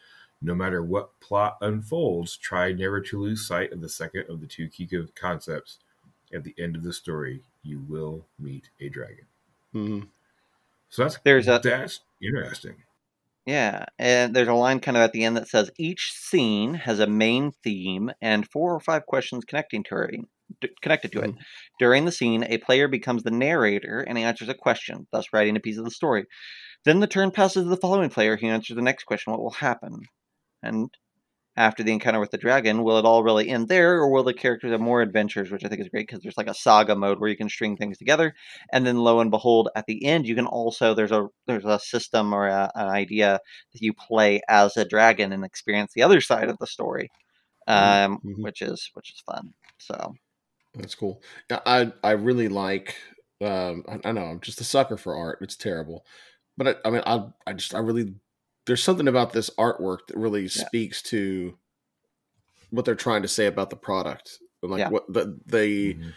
No 0.41 0.55
matter 0.55 0.81
what 0.81 1.19
plot 1.19 1.57
unfolds, 1.61 2.37
try 2.37 2.71
never 2.71 3.01
to 3.01 3.21
lose 3.21 3.45
sight 3.45 3.71
of 3.71 3.81
the 3.81 3.89
second 3.89 4.25
of 4.29 4.41
the 4.41 4.47
two 4.47 4.67
key 4.69 4.89
concepts. 5.15 5.79
At 6.33 6.43
the 6.43 6.55
end 6.57 6.75
of 6.77 6.83
the 6.83 6.93
story, 6.93 7.43
you 7.61 7.83
will 7.87 8.25
meet 8.39 8.69
a 8.79 8.87
dragon. 8.89 9.25
Mm-hmm. 9.75 10.07
So 10.89 11.03
that's 11.03 11.19
There's 11.23 11.47
a- 11.47 11.59
that's 11.61 11.99
interesting. 12.21 12.75
Yeah, 13.45 13.85
and 13.97 14.35
there's 14.35 14.47
a 14.47 14.53
line 14.53 14.79
kind 14.79 14.95
of 14.95 15.03
at 15.03 15.13
the 15.13 15.23
end 15.23 15.35
that 15.35 15.47
says 15.47 15.71
each 15.77 16.13
scene 16.13 16.75
has 16.75 16.99
a 16.99 17.07
main 17.07 17.51
theme 17.63 18.11
and 18.21 18.47
four 18.47 18.73
or 18.73 18.79
five 18.79 19.07
questions 19.07 19.45
connecting 19.45 19.83
to 19.85 19.97
it. 19.97 20.15
D- 20.59 20.69
Connected 20.81 21.11
to 21.13 21.21
it. 21.21 21.31
During 21.79 22.05
the 22.05 22.11
scene, 22.11 22.43
a 22.43 22.57
player 22.57 22.87
becomes 22.87 23.23
the 23.23 23.31
narrator 23.31 24.01
and 24.01 24.17
answers 24.17 24.49
a 24.49 24.53
question, 24.53 25.07
thus 25.11 25.25
writing 25.33 25.55
a 25.55 25.59
piece 25.61 25.77
of 25.77 25.85
the 25.85 25.91
story. 25.91 26.25
Then 26.85 26.99
the 26.99 27.07
turn 27.07 27.31
passes 27.31 27.63
to 27.63 27.69
the 27.69 27.77
following 27.77 28.09
player 28.09 28.37
who 28.37 28.47
answers 28.47 28.75
the 28.75 28.81
next 28.81 29.03
question. 29.05 29.31
What 29.31 29.41
will 29.41 29.51
happen? 29.51 30.01
And 30.63 30.89
after 31.57 31.83
the 31.83 31.91
encounter 31.91 32.19
with 32.19 32.31
the 32.31 32.37
dragon, 32.37 32.81
will 32.83 32.97
it 32.97 33.05
all 33.05 33.23
really 33.23 33.49
end 33.49 33.67
there, 33.67 33.95
or 33.97 34.09
will 34.09 34.23
the 34.23 34.33
characters 34.33 34.71
have 34.71 34.79
more 34.79 35.01
adventures? 35.01 35.51
Which 35.51 35.65
I 35.65 35.67
think 35.67 35.81
is 35.81 35.89
great 35.89 36.07
because 36.07 36.21
there's 36.23 36.37
like 36.37 36.47
a 36.47 36.53
saga 36.53 36.95
mode 36.95 37.19
where 37.19 37.29
you 37.29 37.35
can 37.35 37.49
string 37.49 37.75
things 37.75 37.97
together, 37.97 38.33
and 38.71 38.85
then 38.87 38.97
lo 38.97 39.19
and 39.19 39.29
behold, 39.29 39.69
at 39.75 39.85
the 39.85 40.05
end, 40.05 40.25
you 40.27 40.33
can 40.35 40.47
also 40.47 40.93
there's 40.93 41.11
a 41.11 41.27
there's 41.47 41.65
a 41.65 41.79
system 41.79 42.33
or 42.33 42.47
a, 42.47 42.71
an 42.75 42.87
idea 42.87 43.39
that 43.73 43.81
you 43.81 43.93
play 43.93 44.41
as 44.47 44.77
a 44.77 44.85
dragon 44.85 45.33
and 45.33 45.43
experience 45.43 45.91
the 45.93 46.03
other 46.03 46.21
side 46.21 46.49
of 46.49 46.57
the 46.59 46.67
story, 46.67 47.09
um, 47.67 48.19
Mhm. 48.25 48.43
which 48.43 48.61
is 48.61 48.89
which 48.93 49.11
is 49.11 49.21
fun. 49.25 49.53
So 49.77 50.13
That's 50.75 50.95
cool. 50.95 51.21
I 51.49 51.91
I 52.03 52.11
really 52.11 52.47
like. 52.47 52.95
Um, 53.41 53.83
I, 53.87 54.09
I 54.09 54.11
know 54.11 54.23
I'm 54.25 54.39
just 54.39 54.61
a 54.61 54.63
sucker 54.63 54.97
for 54.97 55.15
art. 55.15 55.39
It's 55.41 55.55
terrible, 55.57 56.05
but 56.57 56.67
I, 56.85 56.87
I 56.87 56.91
mean, 56.91 57.03
I 57.05 57.25
I 57.45 57.53
just 57.53 57.75
I 57.75 57.79
really 57.79 58.13
there's 58.65 58.83
something 58.83 59.07
about 59.07 59.33
this 59.33 59.49
artwork 59.57 60.07
that 60.07 60.17
really 60.17 60.47
speaks 60.47 61.01
to 61.01 61.57
what 62.69 62.85
they're 62.85 62.95
trying 62.95 63.23
to 63.23 63.27
say 63.27 63.47
about 63.47 63.69
the 63.69 63.75
product. 63.75 64.39
and 64.61 64.71
Like 64.71 64.79
Yeah. 64.79 64.89
what 64.89 65.11
the 65.11 65.39
they 65.45 65.93
Mhm. 65.95 66.13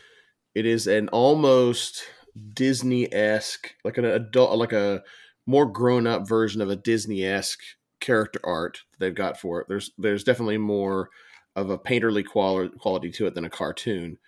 it 0.54 0.66
is 0.66 0.86
an 0.86 1.08
almost 1.08 2.04
Disney 2.52 3.12
esque, 3.12 3.74
like 3.84 3.98
an 3.98 4.04
adult, 4.04 4.56
like 4.58 4.72
a 4.72 5.02
more 5.46 5.66
grown 5.66 6.06
up 6.06 6.28
version 6.28 6.60
of 6.60 6.70
a 6.70 6.76
Disney 6.76 7.24
esque 7.24 7.60
character 8.00 8.40
art 8.44 8.80
that 8.92 9.00
they've 9.00 9.14
got 9.14 9.40
for 9.40 9.60
it. 9.60 9.68
There's 9.68 9.90
there's 9.98 10.24
definitely 10.24 10.58
more 10.58 11.10
of 11.56 11.70
a 11.70 11.78
painterly 11.78 12.24
quality 12.24 12.76
quality 12.78 13.10
to 13.12 13.26
it 13.26 13.34
than 13.34 13.44
a 13.44 13.50
cartoon. 13.50 14.18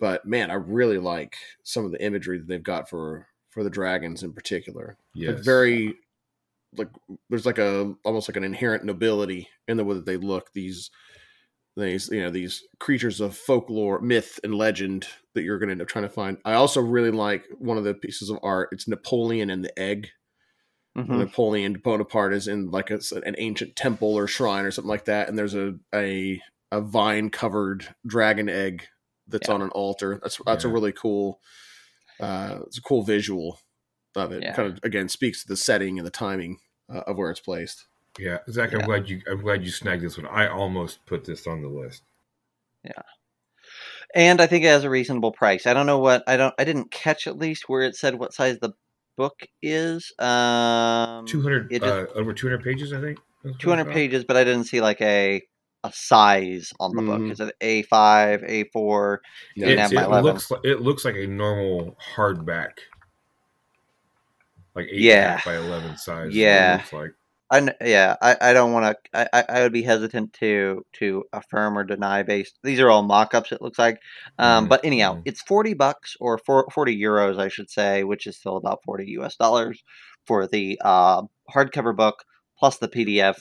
But 0.00 0.24
man, 0.26 0.50
I 0.50 0.54
really 0.54 0.98
like 0.98 1.36
some 1.64 1.84
of 1.84 1.92
the 1.92 2.02
imagery 2.02 2.38
that 2.38 2.46
they've 2.48 2.62
got 2.62 2.88
for 2.88 3.26
for 3.50 3.64
the 3.64 3.70
dragons 3.70 4.22
in 4.22 4.32
particular. 4.32 4.96
Yes. 5.14 5.36
Like 5.36 5.44
very 5.44 5.94
like 6.76 6.88
there's 7.30 7.46
like 7.46 7.58
a 7.58 7.94
almost 8.04 8.28
like 8.28 8.36
an 8.36 8.44
inherent 8.44 8.84
nobility 8.84 9.48
in 9.66 9.76
the 9.76 9.84
way 9.84 9.94
that 9.94 10.06
they 10.06 10.16
look. 10.16 10.52
These 10.52 10.90
these 11.76 12.08
you 12.10 12.22
know 12.22 12.30
these 12.30 12.62
creatures 12.80 13.20
of 13.20 13.36
folklore, 13.36 14.00
myth, 14.00 14.38
and 14.44 14.54
legend 14.54 15.06
that 15.34 15.42
you're 15.42 15.58
going 15.58 15.68
to 15.68 15.72
end 15.72 15.82
up 15.82 15.88
trying 15.88 16.04
to 16.04 16.08
find. 16.08 16.38
I 16.44 16.54
also 16.54 16.80
really 16.80 17.10
like 17.10 17.44
one 17.58 17.78
of 17.78 17.84
the 17.84 17.94
pieces 17.94 18.30
of 18.30 18.38
art. 18.42 18.68
It's 18.72 18.88
Napoleon 18.88 19.50
and 19.50 19.64
the 19.64 19.76
egg. 19.78 20.08
mhm. 20.96 21.18
Napoleon 21.18 21.74
Bonaparte 21.82 22.34
is 22.34 22.48
in 22.48 22.70
like 22.70 22.90
a, 22.90 23.00
an 23.24 23.34
ancient 23.38 23.76
temple 23.76 24.14
or 24.14 24.26
shrine 24.26 24.64
or 24.64 24.70
something 24.70 24.88
like 24.88 25.06
that, 25.06 25.28
and 25.28 25.38
there's 25.38 25.54
a 25.54 25.74
a, 25.94 26.40
a 26.72 26.80
vine 26.80 27.30
covered 27.30 27.94
dragon 28.06 28.48
egg 28.48 28.86
that's 29.28 29.48
Yeah. 29.48 29.54
on 29.54 29.62
an 29.62 29.70
altar. 29.70 30.18
That's 30.22 30.40
that's 30.46 30.64
a 30.64 30.68
really 30.68 30.92
cool. 30.92 31.40
Uh, 32.20 32.60
it's 32.66 32.78
a 32.78 32.82
cool 32.82 33.02
visual 33.02 33.60
of 34.16 34.32
it. 34.32 34.42
Yeah. 34.42 34.54
Kind 34.54 34.72
of 34.72 34.80
again 34.82 35.08
speaks 35.08 35.42
to 35.42 35.48
the 35.48 35.56
setting 35.56 35.98
and 35.98 36.06
the 36.06 36.10
timing 36.10 36.58
uh, 36.92 37.00
of 37.06 37.16
where 37.16 37.30
it's 37.30 37.40
placed. 37.40 37.86
Yeah, 38.18 38.38
Zach, 38.50 38.72
I'm 38.74 38.80
glad 38.80 39.08
you 39.08 39.22
I'm 39.30 39.40
glad 39.42 39.64
you 39.64 39.70
snagged 39.70 40.02
this 40.02 40.16
one. 40.18 40.26
I 40.26 40.48
almost 40.48 41.04
put 41.06 41.24
this 41.24 41.46
on 41.46 41.62
the 41.62 41.68
list. 41.68 42.02
Yeah, 42.82 43.02
and 44.14 44.40
I 44.40 44.46
think 44.46 44.64
it 44.64 44.68
has 44.68 44.82
a 44.84 44.90
reasonable 44.90 45.30
price. 45.30 45.66
I 45.66 45.74
don't 45.74 45.86
know 45.86 45.98
what 45.98 46.24
I 46.26 46.36
don't 46.36 46.54
I 46.58 46.64
didn't 46.64 46.90
catch 46.90 47.26
at 47.28 47.38
least 47.38 47.68
where 47.68 47.82
it 47.82 47.94
said 47.94 48.16
what 48.16 48.32
size 48.34 48.58
the 48.58 48.72
book 49.16 49.40
is. 49.62 50.12
Um, 50.18 51.26
Two 51.26 51.42
hundred 51.42 51.70
just- 51.70 51.84
uh, 51.84 52.06
over 52.14 52.32
two 52.32 52.48
hundred 52.48 52.64
pages, 52.64 52.92
I 52.92 53.00
think. 53.00 53.18
Two 53.60 53.68
hundred 53.70 53.92
pages, 53.92 54.24
but 54.24 54.36
I 54.36 54.42
didn't 54.44 54.64
see 54.64 54.80
like 54.80 55.00
a 55.00 55.40
a 55.88 55.92
size 55.92 56.72
on 56.80 56.94
the 56.94 57.02
book. 57.02 57.20
Mhm. 57.20 57.32
Is 57.32 57.40
it 57.40 57.54
A 57.60 57.82
five, 57.82 58.42
A 58.44 58.64
four? 58.72 59.20
Yeah, 59.56 59.66
can 59.68 59.78
It's- 59.78 59.92
it 59.92 60.08
looks 60.22 60.50
like 60.50 60.60
it 60.64 60.80
looks 60.80 61.04
like 61.04 61.16
a 61.16 61.26
normal 61.26 61.96
hardback, 62.16 62.72
like 64.74 64.86
eight 64.90 65.00
Yeah. 65.00 65.14
and 65.14 65.24
a 65.24 65.30
half 65.36 65.44
by 65.44 65.56
eleven 65.56 65.96
size. 65.96 66.28
is 66.28 66.34
what 66.34 66.34
it 66.34 66.34
Yeah. 66.34 66.82
like. 66.92 67.10
I 67.50 67.74
yeah, 67.80 68.14
I, 68.20 68.36
I 68.42 68.52
don't 68.52 68.74
want 68.74 68.94
to. 68.94 69.18
I, 69.18 69.28
I 69.32 69.44
I 69.48 69.62
would 69.62 69.72
be 69.72 69.82
hesitant 69.82 70.34
to 70.34 70.84
to 70.94 71.24
affirm 71.32 71.78
or 71.78 71.84
deny 71.84 72.22
based. 72.22 72.58
These 72.62 72.78
are 72.78 72.90
all 72.90 73.02
mock-ups. 73.02 73.52
It 73.52 73.62
looks 73.62 73.78
like, 73.78 73.98
um, 74.38 74.66
Mhm, 74.66 74.68
but 74.68 74.84
anyhow, 74.84 75.14
mhm. 75.14 75.22
it's 75.24 75.40
forty 75.40 75.72
bucks 75.72 76.14
or 76.20 76.36
for, 76.36 76.68
forty 76.74 76.94
euros, 77.00 77.38
I 77.38 77.48
should 77.48 77.70
say, 77.70 78.04
which 78.04 78.26
is 78.26 78.36
still 78.36 78.58
about 78.58 78.84
forty 78.84 79.06
U.S. 79.12 79.34
dollars 79.36 79.82
for 80.26 80.46
the 80.46 80.78
uh, 80.84 81.22
hardcover 81.50 81.96
book 81.96 82.22
plus 82.58 82.76
the 82.76 82.88
PDF. 82.88 83.36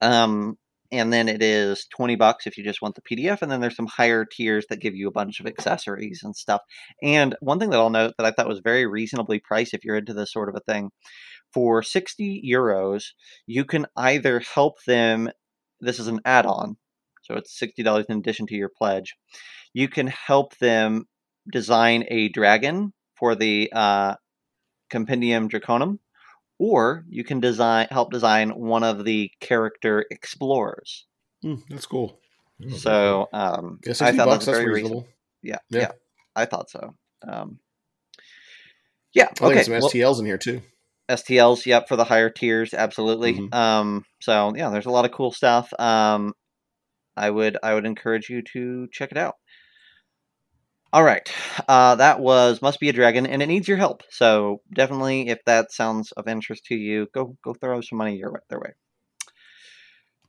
Um, 0.00 0.56
and 0.90 1.12
then 1.12 1.28
it 1.28 1.42
is 1.42 1.86
twenty 1.94 2.16
bucks 2.16 2.46
if 2.46 2.56
you 2.56 2.64
just 2.64 2.82
want 2.82 2.94
the 2.94 3.02
PDF, 3.02 3.42
and 3.42 3.50
then 3.50 3.60
there's 3.60 3.76
some 3.76 3.86
higher 3.86 4.24
tiers 4.24 4.66
that 4.68 4.80
give 4.80 4.94
you 4.94 5.08
a 5.08 5.12
bunch 5.12 5.40
of 5.40 5.46
accessories 5.46 6.22
and 6.22 6.34
stuff. 6.34 6.60
And 7.02 7.34
one 7.40 7.58
thing 7.58 7.70
that 7.70 7.78
I'll 7.78 7.90
note 7.90 8.14
that 8.18 8.26
I 8.26 8.30
thought 8.30 8.48
was 8.48 8.60
very 8.60 8.86
reasonably 8.86 9.40
priced 9.40 9.74
if 9.74 9.84
you're 9.84 9.96
into 9.96 10.14
this 10.14 10.32
sort 10.32 10.48
of 10.48 10.56
a 10.56 10.72
thing 10.72 10.90
for 11.52 11.82
60 11.82 12.42
euros, 12.46 13.04
you 13.46 13.64
can 13.64 13.86
either 13.96 14.40
help 14.40 14.82
them. 14.86 15.30
This 15.80 15.98
is 16.00 16.08
an 16.08 16.20
add 16.24 16.46
on, 16.46 16.76
so 17.22 17.34
it's 17.34 17.58
$60 17.60 18.06
in 18.08 18.18
addition 18.18 18.46
to 18.48 18.56
your 18.56 18.70
pledge. 18.76 19.14
You 19.72 19.88
can 19.88 20.08
help 20.08 20.56
them 20.58 21.04
design 21.52 22.04
a 22.08 22.28
dragon 22.30 22.92
for 23.18 23.34
the 23.34 23.70
uh, 23.72 24.14
Compendium 24.90 25.48
Draconum, 25.48 25.98
or 26.58 27.04
you 27.08 27.24
can 27.24 27.40
design 27.40 27.86
help 27.90 28.10
design 28.10 28.50
one 28.50 28.82
of 28.84 29.04
the 29.04 29.30
character 29.40 30.04
explorers. 30.10 31.06
Hmm, 31.42 31.56
that's 31.68 31.86
cool. 31.86 32.20
So 32.78 33.28
um, 33.32 33.78
Yeah, 33.84 33.92
I 33.92 33.94
thought 33.94 34.16
bucks. 34.16 34.16
that 34.16 34.26
was 34.26 34.46
That's 34.46 34.58
very 34.58 34.72
reasonable. 34.72 35.00
reasonable. 35.00 35.08
Yeah, 35.42 35.58
Yeah. 35.70 35.80
yeah, 35.80 35.90
I 36.34 36.44
thought 36.46 36.68
so. 36.70 36.94
Um, 37.26 37.60
yeah, 39.14 39.24
I 39.24 39.26
think 39.34 39.42
okay. 39.52 39.62
some 39.62 39.72
well- 39.74 39.88
STLs 39.88 40.18
in 40.20 40.26
here 40.26 40.38
too. 40.38 40.60
STLs, 41.08 41.64
yep, 41.64 41.88
for 41.88 41.96
the 41.96 42.04
higher 42.04 42.28
tiers, 42.28 42.74
absolutely. 42.74 43.32
Mhm. 43.34 43.54
Um, 43.54 44.04
so 44.20 44.52
yeah, 44.54 44.68
there's 44.68 44.84
a 44.84 44.90
lot 44.90 45.06
of 45.06 45.12
cool 45.12 45.30
stuff. 45.32 45.72
Um, 45.78 46.34
I 47.16 47.30
would 47.30 47.56
I 47.62 47.72
would 47.74 47.86
encourage 47.86 48.28
you 48.28 48.42
to 48.52 48.88
check 48.92 49.10
it 49.12 49.16
out. 49.16 49.36
All 50.90 51.04
right, 51.04 51.30
uh, 51.68 51.96
that 51.96 52.18
was 52.20 52.62
must 52.62 52.80
be 52.80 52.88
a 52.88 52.94
dragon, 52.94 53.26
and 53.26 53.42
it 53.42 53.46
needs 53.46 53.68
your 53.68 53.76
help. 53.76 54.02
So 54.08 54.62
definitely, 54.72 55.28
if 55.28 55.44
that 55.44 55.70
sounds 55.70 56.12
of 56.12 56.28
interest 56.28 56.64
to 56.66 56.74
you, 56.74 57.08
go 57.12 57.36
go 57.44 57.52
throw 57.52 57.82
some 57.82 57.98
money 57.98 58.16
your 58.16 58.42
their 58.48 58.58
way. 58.58 58.72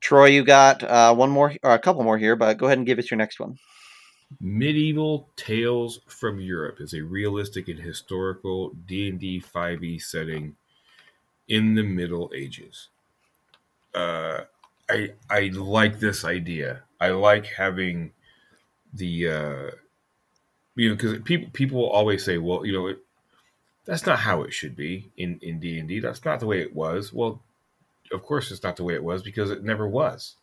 Troy, 0.01 0.25
you 0.27 0.43
got 0.43 0.83
uh, 0.83 1.13
one 1.15 1.29
more 1.29 1.55
or 1.63 1.71
a 1.71 1.79
couple 1.79 2.03
more 2.03 2.17
here, 2.17 2.35
but 2.35 2.57
go 2.57 2.65
ahead 2.65 2.77
and 2.77 2.87
give 2.87 2.99
us 2.99 3.09
your 3.09 3.17
next 3.17 3.39
one. 3.39 3.57
Medieval 4.41 5.29
Tales 5.35 6.01
from 6.07 6.39
Europe 6.39 6.81
is 6.81 6.93
a 6.93 7.01
realistic 7.01 7.67
and 7.67 7.79
historical 7.79 8.71
D&D 8.85 9.41
5e 9.41 10.01
setting 10.01 10.55
in 11.47 11.73
the 11.73 11.83
Middle 11.83 12.31
Ages. 12.35 12.89
Uh, 13.95 14.41
I 14.89 15.13
I 15.29 15.49
like 15.53 15.99
this 15.99 16.25
idea. 16.25 16.83
I 16.99 17.09
like 17.09 17.45
having 17.45 18.11
the 18.93 19.29
uh, 19.29 19.71
you 20.79 20.89
know, 20.89 20.95
because 20.95 21.19
people 21.23 21.49
people 21.51 21.79
will 21.79 21.89
always 21.89 22.23
say, 22.25 22.37
well, 22.37 22.65
you 22.65 22.73
know, 22.73 22.87
it, 22.87 22.99
that's 23.85 24.05
not 24.05 24.19
how 24.19 24.43
it 24.43 24.53
should 24.53 24.75
be 24.75 25.11
in 25.17 25.39
in 25.41 25.59
D 25.59 25.79
and 25.79 25.87
D. 25.89 25.99
That's 25.99 26.25
not 26.25 26.39
the 26.39 26.47
way 26.47 26.61
it 26.61 26.75
was. 26.75 27.13
Well, 27.13 27.43
of 28.11 28.23
course, 28.23 28.51
it's 28.51 28.63
not 28.63 28.77
the 28.77 28.83
way 28.83 28.95
it 28.95 29.03
was 29.03 29.23
because 29.23 29.51
it 29.51 29.63
never 29.63 29.87
was. 29.87 30.37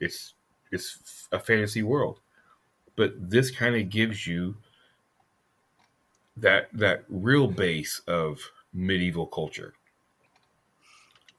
It's 0.00 0.34
it's 0.72 1.28
a 1.32 1.40
fantasy 1.40 1.82
world, 1.82 2.20
but 2.96 3.14
this 3.18 3.50
kind 3.50 3.76
of 3.76 3.90
gives 3.90 4.26
you 4.26 4.56
that 6.36 6.68
that 6.72 7.04
real 7.08 7.46
base 7.48 8.00
of 8.06 8.50
medieval 8.72 9.26
culture 9.26 9.74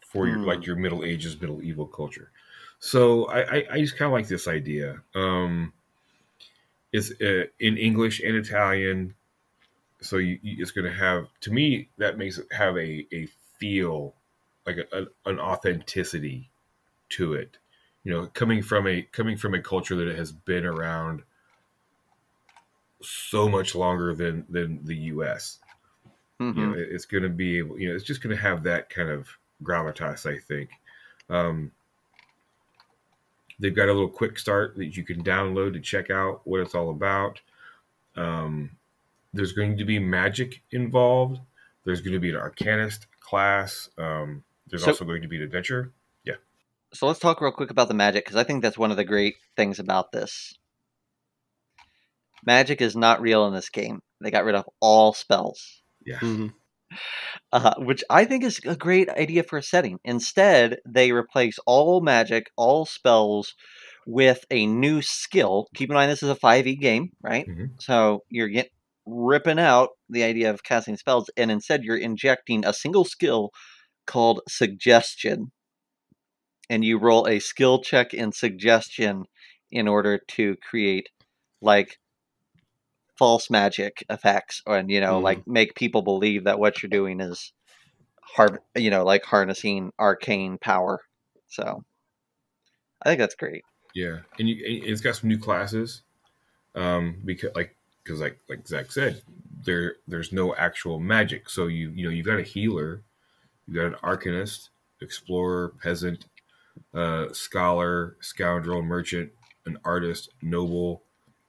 for 0.02 0.28
your 0.28 0.40
Hmm. 0.40 0.44
like 0.44 0.66
your 0.66 0.76
Middle 0.76 1.04
Ages, 1.04 1.40
medieval 1.40 1.88
culture. 1.88 2.32
So 2.80 3.26
I, 3.26 3.40
I, 3.58 3.68
I 3.72 3.80
just 3.80 3.98
kind 3.98 4.08
of 4.08 4.14
like 4.14 4.28
this 4.28 4.48
idea. 4.48 5.02
Um, 5.16 5.74
it's 6.98 7.12
uh, 7.22 7.46
in 7.60 7.78
English 7.78 8.20
and 8.22 8.36
Italian, 8.36 9.16
so 10.02 10.18
you, 10.18 10.40
you, 10.42 10.58
it's 10.62 10.72
going 10.72 10.86
to 10.92 10.98
have 10.98 11.28
to 11.42 11.52
me 11.52 11.90
that 11.98 12.18
makes 12.18 12.38
it 12.38 12.48
have 12.52 12.76
a, 12.78 13.06
a 13.14 13.28
feel 13.60 14.14
like 14.66 14.78
a, 14.78 14.86
a- 15.04 15.30
an 15.30 15.40
authenticity 15.40 16.50
to 17.10 17.34
it. 17.34 17.58
You 18.04 18.14
know, 18.14 18.28
coming 18.28 18.62
from 18.62 18.88
a 18.88 19.02
coming 19.02 19.38
from 19.38 19.54
a 19.54 19.62
culture 19.62 19.96
that 19.98 20.16
has 20.18 20.32
been 20.32 20.66
around 20.66 21.24
so 23.02 23.48
much 23.48 23.76
longer 23.76 24.14
than 24.16 24.46
than 24.50 24.84
the 24.86 24.96
U.S 25.14 25.60
Mhm. 26.40 26.58
you 26.58 26.68
know 26.68 26.74
it- 26.74 26.90
it's 26.92 27.06
going 27.06 27.24
to 27.24 27.30
be 27.30 27.58
able 27.60 27.80
you 27.80 27.90
know 27.90 27.96
it's 27.96 28.04
just 28.06 28.22
going 28.22 28.36
to 28.36 28.42
have 28.42 28.64
that 28.64 28.90
kind 28.90 29.10
of 29.10 29.28
gravitas 29.64 30.26
i 30.32 30.38
think 30.38 30.70
um, 31.30 31.72
they've 33.60 33.76
got 33.76 33.86
a 33.90 33.94
little 33.94 34.08
quick 34.10 34.38
start 34.40 34.76
that 34.78 34.96
you 34.98 35.04
can 35.04 35.24
download 35.24 35.74
to 35.74 35.80
check 35.80 36.10
out 36.10 36.42
what 36.46 36.60
it's 36.62 36.76
all 36.76 36.90
about 36.90 37.42
um, 38.16 38.72
there's 39.34 39.52
going 39.54 39.78
to 39.78 39.86
be 39.86 40.00
magic 40.00 40.62
involved 40.72 41.40
there's 41.86 42.02
going 42.02 42.14
to 42.14 42.20
be 42.20 42.30
an 42.30 42.36
arcanist 42.36 43.06
class 43.20 43.90
um, 43.98 44.44
there's 44.70 44.84
So- 44.84 44.92
also 44.92 45.06
going 45.06 45.22
to 45.22 45.28
be 45.28 45.38
an 45.38 45.44
adventure 45.44 45.92
Yeah. 46.24 46.36
So 46.94 47.08
let's 47.08 47.20
talk 47.20 47.42
real 47.42 47.52
quick 47.52 47.70
about 47.72 47.88
the 47.88 47.94
magic 47.94 48.26
because 48.26 48.38
I 48.38 48.44
think 48.44 48.62
that's 48.62 48.78
one 48.78 48.92
of 48.92 48.98
the 48.98 49.04
great 49.04 49.36
things 49.56 49.80
about 49.80 50.12
this. 50.12 50.58
Magic 52.46 52.82
is 52.82 52.96
not 52.96 53.22
real 53.22 53.46
in 53.48 53.54
this 53.54 53.70
game. 53.70 54.02
They 54.22 54.32
got 54.32 54.46
rid 54.46 54.56
of 54.56 54.66
all 54.80 55.14
spells, 55.14 55.82
yeah 56.06 56.20
Mhm. 56.20 56.54
Uh, 57.54 57.76
which 57.80 58.04
I 58.10 58.26
think 58.26 58.44
is 58.44 58.60
a 58.66 58.76
great 58.76 59.10
idea 59.10 59.44
for 59.44 59.58
a 59.58 59.64
setting. 59.64 60.00
Instead, 60.04 60.80
they 60.88 61.12
replace 61.12 61.58
all 61.66 62.02
magic, 62.02 62.50
all 62.58 62.86
spells 62.86 63.54
with 64.06 64.46
a 64.52 64.66
new 64.68 65.02
skill. 65.02 65.68
Keep 65.76 65.90
in 65.90 65.96
mind 65.96 66.12
this 66.12 66.24
is 66.24 66.30
a 66.30 66.36
5e 66.36 66.76
game, 66.76 67.12
right? 67.22 67.48
Mhm. 67.48 67.72
So 67.80 68.24
you're 68.30 68.50
get, 68.50 68.70
ripping 69.06 69.60
out 69.60 69.90
the 70.10 70.24
idea 70.24 70.50
of 70.50 70.64
casting 70.64 70.98
spells, 70.98 71.30
and 71.38 71.52
instead 71.52 71.84
you're 71.84 71.98
injecting 71.98 72.66
a 72.66 72.74
single 72.74 73.06
skill 73.06 73.52
called 74.06 74.42
suggestion. 74.50 75.52
And 76.70 76.84
you 76.84 76.98
roll 77.00 77.28
a 77.28 77.40
skill 77.40 77.82
check 77.82 78.14
in 78.14 78.32
suggestion 78.32 79.26
in 79.72 79.88
order 79.88 80.20
to 80.30 80.56
create 80.70 81.10
like 81.62 81.98
false 83.18 83.50
magic 83.50 84.04
effects 84.10 84.62
and 84.68 84.90
you 84.92 85.02
know 85.02 85.20
Mhm. 85.20 85.24
like 85.24 85.48
make 85.48 85.76
people 85.76 86.02
believe 86.02 86.44
that 86.46 86.60
what 86.60 86.82
you're 86.82 86.90
doing 86.90 87.20
is 87.20 87.52
har- 88.22 88.62
you 88.76 88.90
know 88.90 89.04
like 89.04 89.24
harnessing 89.24 89.92
arcane 90.00 90.58
power 90.60 91.02
so 91.48 91.84
i 93.02 93.10
think 93.10 93.20
that's 93.20 93.36
great 93.36 93.64
Yeah, 93.94 94.20
and, 94.38 94.48
you, 94.48 94.58
it's 94.60 95.02
got 95.02 95.16
some 95.16 95.30
new 95.30 95.40
classes, 95.40 96.04
um, 96.76 97.18
because 97.26 97.50
like 97.56 97.76
because 98.04 98.20
like 98.22 98.38
like 98.48 98.68
Zach 98.68 98.92
said, 98.92 99.22
there 99.66 99.96
there's 100.08 100.32
no 100.32 100.54
actual 100.56 101.00
magic. 101.00 101.50
So 101.50 101.66
you 101.68 101.90
you 101.92 102.04
know 102.04 102.12
you've 102.12 102.26
got 102.28 102.38
a 102.38 102.44
healer, 102.44 103.02
you've 103.66 103.76
got 103.76 103.86
an 103.88 103.96
arcanist, 104.04 104.70
explorer, 105.02 105.74
peasant, 105.82 106.26
uh, 106.94 107.34
scholar, 107.34 108.18
scoundrel, 108.20 108.84
merchant, 108.84 109.32
an 109.66 109.80
artist, 109.84 110.30
noble, 110.44 111.02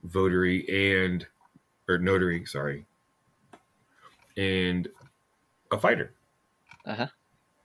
votary, 0.03 0.65
and 0.97 1.27
or 1.89 1.99
notary, 1.99 2.45
sorry, 2.45 2.85
and 4.37 4.89
a 5.73 5.79
fighter. 5.79 6.13
Uh-huh. 6.85 7.07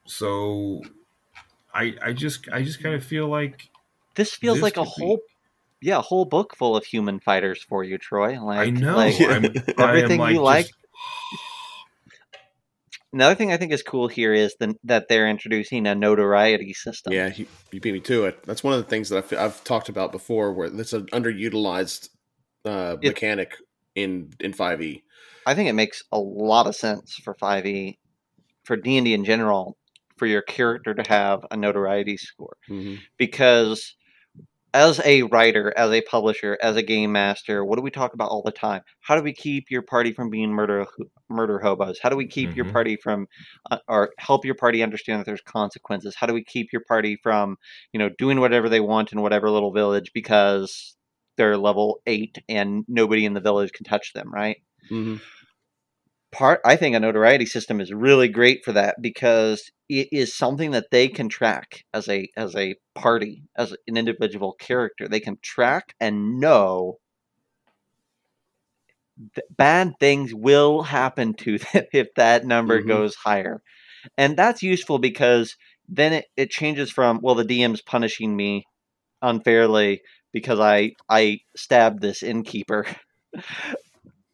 So, 0.06 0.82
I 1.74 1.94
I 2.02 2.12
just 2.12 2.48
I 2.52 2.62
just 2.62 2.82
kind 2.82 2.94
of 2.94 3.04
feel 3.04 3.28
like 3.28 3.68
this 4.14 4.32
feels 4.34 4.56
This 4.56 4.62
like 4.62 4.76
a 4.76 4.80
could 4.80 4.84
be- 4.96 5.04
whole 5.04 5.18
yeah 5.80 5.98
a 5.98 6.02
whole 6.02 6.24
book 6.24 6.56
full 6.56 6.76
of 6.76 6.84
human 6.84 7.20
fighters 7.20 7.62
for 7.62 7.84
you 7.84 7.98
troy 7.98 8.40
like 8.42 8.58
I 8.68 8.70
know. 8.70 8.96
like, 8.96 9.20
I'm, 9.20 9.44
I 9.78 9.82
am, 9.82 9.88
Everything 9.96 10.20
you 10.28 10.40
like. 10.42 10.66
just- 10.66 10.74
another 13.12 13.34
thing 13.36 13.52
i 13.52 13.56
think 13.56 13.70
is 13.72 13.82
cool 13.82 14.08
here 14.08 14.32
is 14.32 14.56
the, 14.58 14.74
that 14.84 15.06
they're 15.08 15.28
introducing 15.28 15.86
a 15.86 15.94
notoriety 15.94 16.72
system 16.74 17.12
Yeah, 17.12 17.32
you, 17.34 17.46
you 17.70 17.80
beat 17.80 17.92
me 17.94 18.00
to 18.00 18.24
it. 18.26 18.42
That's 18.44 18.64
one 18.64 18.74
of 18.74 18.82
the 18.82 18.88
things 18.90 19.08
that 19.08 19.18
I've, 19.32 19.38
I've 19.38 19.64
talked 19.64 19.88
about 19.88 20.10
before, 20.12 20.52
where 20.52 20.66
it's 20.66 20.92
an 20.92 21.06
underutilized 21.06 22.08
uh, 22.64 22.96
It- 23.00 23.08
mechanic 23.10 23.54
in 23.94 24.30
in 24.40 24.50
E. 24.50 24.54
5e. 24.54 25.02
i 25.46 25.54
think 25.54 25.68
it 25.68 25.74
makes 25.74 26.02
a 26.12 26.18
lot 26.18 26.66
of 26.66 26.76
sense 26.76 27.14
for 27.24 27.34
5e 27.34 27.98
for 28.64 28.76
d&d 28.76 29.14
in 29.14 29.24
general 29.24 29.76
for 30.16 30.26
your 30.26 30.42
character 30.42 30.94
to 30.94 31.02
have 31.02 31.40
a 31.50 31.56
notoriety 31.56 32.16
score 32.16 32.56
Mhm. 32.68 33.04
because 33.18 33.94
as 34.74 35.00
a 35.04 35.22
writer, 35.24 35.72
as 35.76 35.90
a 35.92 36.02
publisher, 36.02 36.58
as 36.62 36.76
a 36.76 36.82
game 36.82 37.12
master, 37.12 37.64
what 37.64 37.76
do 37.76 37.82
we 37.82 37.90
talk 37.90 38.14
about 38.14 38.30
all 38.30 38.42
the 38.42 38.50
time? 38.52 38.82
How 39.02 39.16
do 39.16 39.22
we 39.22 39.32
keep 39.32 39.70
your 39.70 39.82
party 39.82 40.12
from 40.12 40.30
being 40.30 40.50
murder 40.52 40.86
murder 41.30 41.58
hobos? 41.60 41.98
How 42.02 42.08
do 42.08 42.16
we 42.16 42.26
keep 42.26 42.56
your 42.56 42.64
Mhm. 42.64 42.72
party 42.72 42.96
from, 43.02 43.26
uh, 43.70 43.78
or 43.88 44.12
help 44.18 44.44
your 44.44 44.56
party 44.56 44.82
understand 44.82 45.20
that 45.20 45.26
there's 45.26 45.40
consequences? 45.42 46.14
How 46.16 46.26
do 46.26 46.34
we 46.34 46.44
keep 46.44 46.72
your 46.72 46.82
party 46.88 47.16
from, 47.22 47.56
you 47.92 47.98
know, 48.00 48.10
doing 48.18 48.40
whatever 48.40 48.68
they 48.68 48.80
want 48.80 49.12
in 49.12 49.22
whatever 49.22 49.50
little 49.50 49.72
village 49.72 50.10
because 50.14 50.93
they're 51.36 51.56
level 51.56 52.00
eight 52.06 52.38
and 52.48 52.84
nobody 52.88 53.24
in 53.24 53.34
the 53.34 53.40
village 53.40 53.72
can 53.72 53.84
touch 53.84 54.12
them, 54.12 54.32
right? 54.32 54.58
Mhm. 54.90 55.20
part 56.32 56.60
i 56.64 56.74
think 56.76 56.96
a 56.96 57.00
notoriety 57.00 57.46
system 57.46 57.80
is 57.80 57.92
really 57.92 58.28
great 58.28 58.64
for 58.64 58.72
that 58.72 58.96
because 59.00 59.70
it 59.88 60.08
is 60.10 60.34
something 60.36 60.72
that 60.72 60.90
they 60.90 61.08
can 61.08 61.28
track 61.28 61.84
as 61.94 62.08
a 62.08 62.28
as 62.36 62.54
a 62.56 62.74
party 62.94 63.42
as 63.56 63.72
an 63.86 63.96
individual 63.96 64.52
character 64.54 65.06
they 65.08 65.20
can 65.20 65.38
track 65.42 65.94
and 66.00 66.40
know 66.40 66.98
that 69.36 69.44
bad 69.56 69.92
things 70.00 70.34
will 70.34 70.82
happen 70.82 71.34
to 71.34 71.58
them 71.72 71.84
if 71.92 72.08
that 72.16 72.44
number 72.44 72.82
Mhm. 72.82 72.88
goes 72.88 73.14
higher 73.14 73.62
and 74.18 74.36
that's 74.36 74.62
useful 74.62 74.98
because 74.98 75.56
then 75.88 76.12
it, 76.14 76.26
it 76.36 76.50
changes 76.50 76.90
from 76.90 77.20
well 77.22 77.34
the 77.36 77.44
dm's 77.44 77.82
punishing 77.82 78.36
me 78.36 78.64
unfairly 79.22 80.02
because 80.34 80.60
i 80.60 80.92
i 81.08 81.38
stabbed 81.56 82.02
this 82.02 82.22
innkeeper 82.22 82.84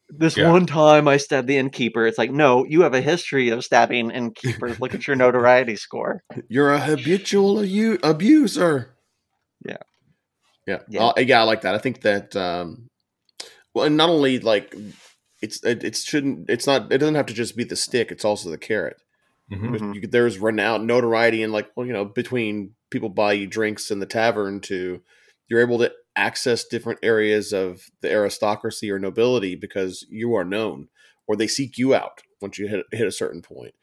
this 0.08 0.36
Yeah. 0.36 0.50
one 0.50 0.66
time 0.66 1.06
I 1.06 1.16
stabbed 1.18 1.46
the 1.46 1.56
innkeeper. 1.56 2.04
It's 2.04 2.18
like, 2.18 2.32
no, 2.32 2.64
you 2.64 2.82
have 2.82 2.94
a 2.94 3.00
history 3.00 3.50
of 3.50 3.64
stabbing 3.64 4.10
innkeepers. 4.10 4.80
Look 4.80 4.92
at 4.92 5.06
your 5.06 5.14
notoriety 5.24 5.76
score. 5.76 6.22
You're 6.48 6.72
a 6.72 6.80
habitual 6.80 7.60
abu- 7.60 7.98
abuser. 8.02 8.96
Yeah. 9.64 9.76
Yeah. 10.66 10.80
Yeah. 10.88 11.04
Uh, 11.06 11.20
yeah, 11.20 11.40
I 11.40 11.44
like 11.44 11.60
that. 11.62 11.76
I 11.76 11.78
think 11.78 12.00
that 12.02 12.34
um 12.34 12.88
well 13.72 13.84
and 13.86 13.96
not 13.96 14.10
only 14.10 14.40
like 14.40 14.74
it's 15.40 15.64
it, 15.64 15.84
it 15.84 15.96
shouldn't 15.96 16.50
it's 16.50 16.66
not 16.66 16.92
it 16.92 16.98
doesn't 16.98 17.14
have 17.14 17.26
to 17.26 17.34
just 17.34 17.56
be 17.56 17.64
the 17.64 17.76
stick, 17.76 18.10
it's 18.10 18.24
also 18.24 18.50
the 18.50 18.58
carrot. 18.58 18.96
Mhm. 19.52 19.78
Mhm. 19.78 19.94
You, 19.94 20.08
there's 20.08 20.38
renowned 20.40 20.86
notoriety 20.88 21.42
and 21.44 21.52
like 21.52 21.68
well, 21.76 21.86
you 21.86 21.92
know, 21.92 22.04
between 22.04 22.74
people 22.90 23.08
buy 23.08 23.32
you 23.34 23.46
drinks 23.46 23.90
in 23.92 24.00
the 24.00 24.06
tavern 24.06 24.60
to 24.62 25.00
you're 25.50 25.60
able 25.60 25.78
to 25.80 25.92
access 26.16 26.64
different 26.64 27.00
areas 27.02 27.52
of 27.52 27.82
the 28.02 28.10
aristocracy 28.10 28.90
or 28.90 28.98
nobility 28.98 29.56
because 29.56 30.06
you 30.10 30.34
are 30.34 30.44
known 30.44 30.88
or 31.28 31.36
they 31.36 31.48
seek 31.48 31.78
you 31.78 31.94
out 31.94 32.22
once 32.40 32.58
you 32.58 32.68
hit 32.68 32.86
hit 32.92 33.06
a 33.08 33.12
certain 33.12 33.42
point. 33.42 33.74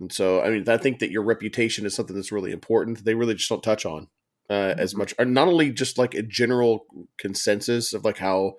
And 0.00 0.12
so, 0.12 0.42
I 0.42 0.50
mean, 0.50 0.68
I 0.68 0.76
think 0.76 0.98
that 0.98 1.10
your 1.12 1.22
reputation 1.22 1.86
is 1.86 1.94
something 1.94 2.14
that's 2.16 2.32
really 2.32 2.52
important. 2.52 3.04
They 3.04 3.14
really 3.14 3.34
just 3.34 3.48
don't 3.48 3.62
touch 3.62 3.86
on 3.86 4.08
uh, 4.50 4.74
as 4.76 4.94
much, 4.94 5.14
and 5.18 5.32
not 5.32 5.48
only 5.48 5.70
just 5.72 5.98
like 5.98 6.14
a 6.14 6.22
general 6.22 6.86
consensus 7.18 7.94
of 7.94 8.04
like 8.04 8.18
how 8.18 8.56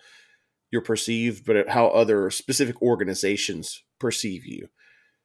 you're 0.72 0.82
perceived, 0.82 1.46
but 1.46 1.70
how 1.70 1.88
other 1.90 2.30
specific 2.32 2.82
organizations 2.82 3.84
perceive 4.00 4.46
you 4.46 4.70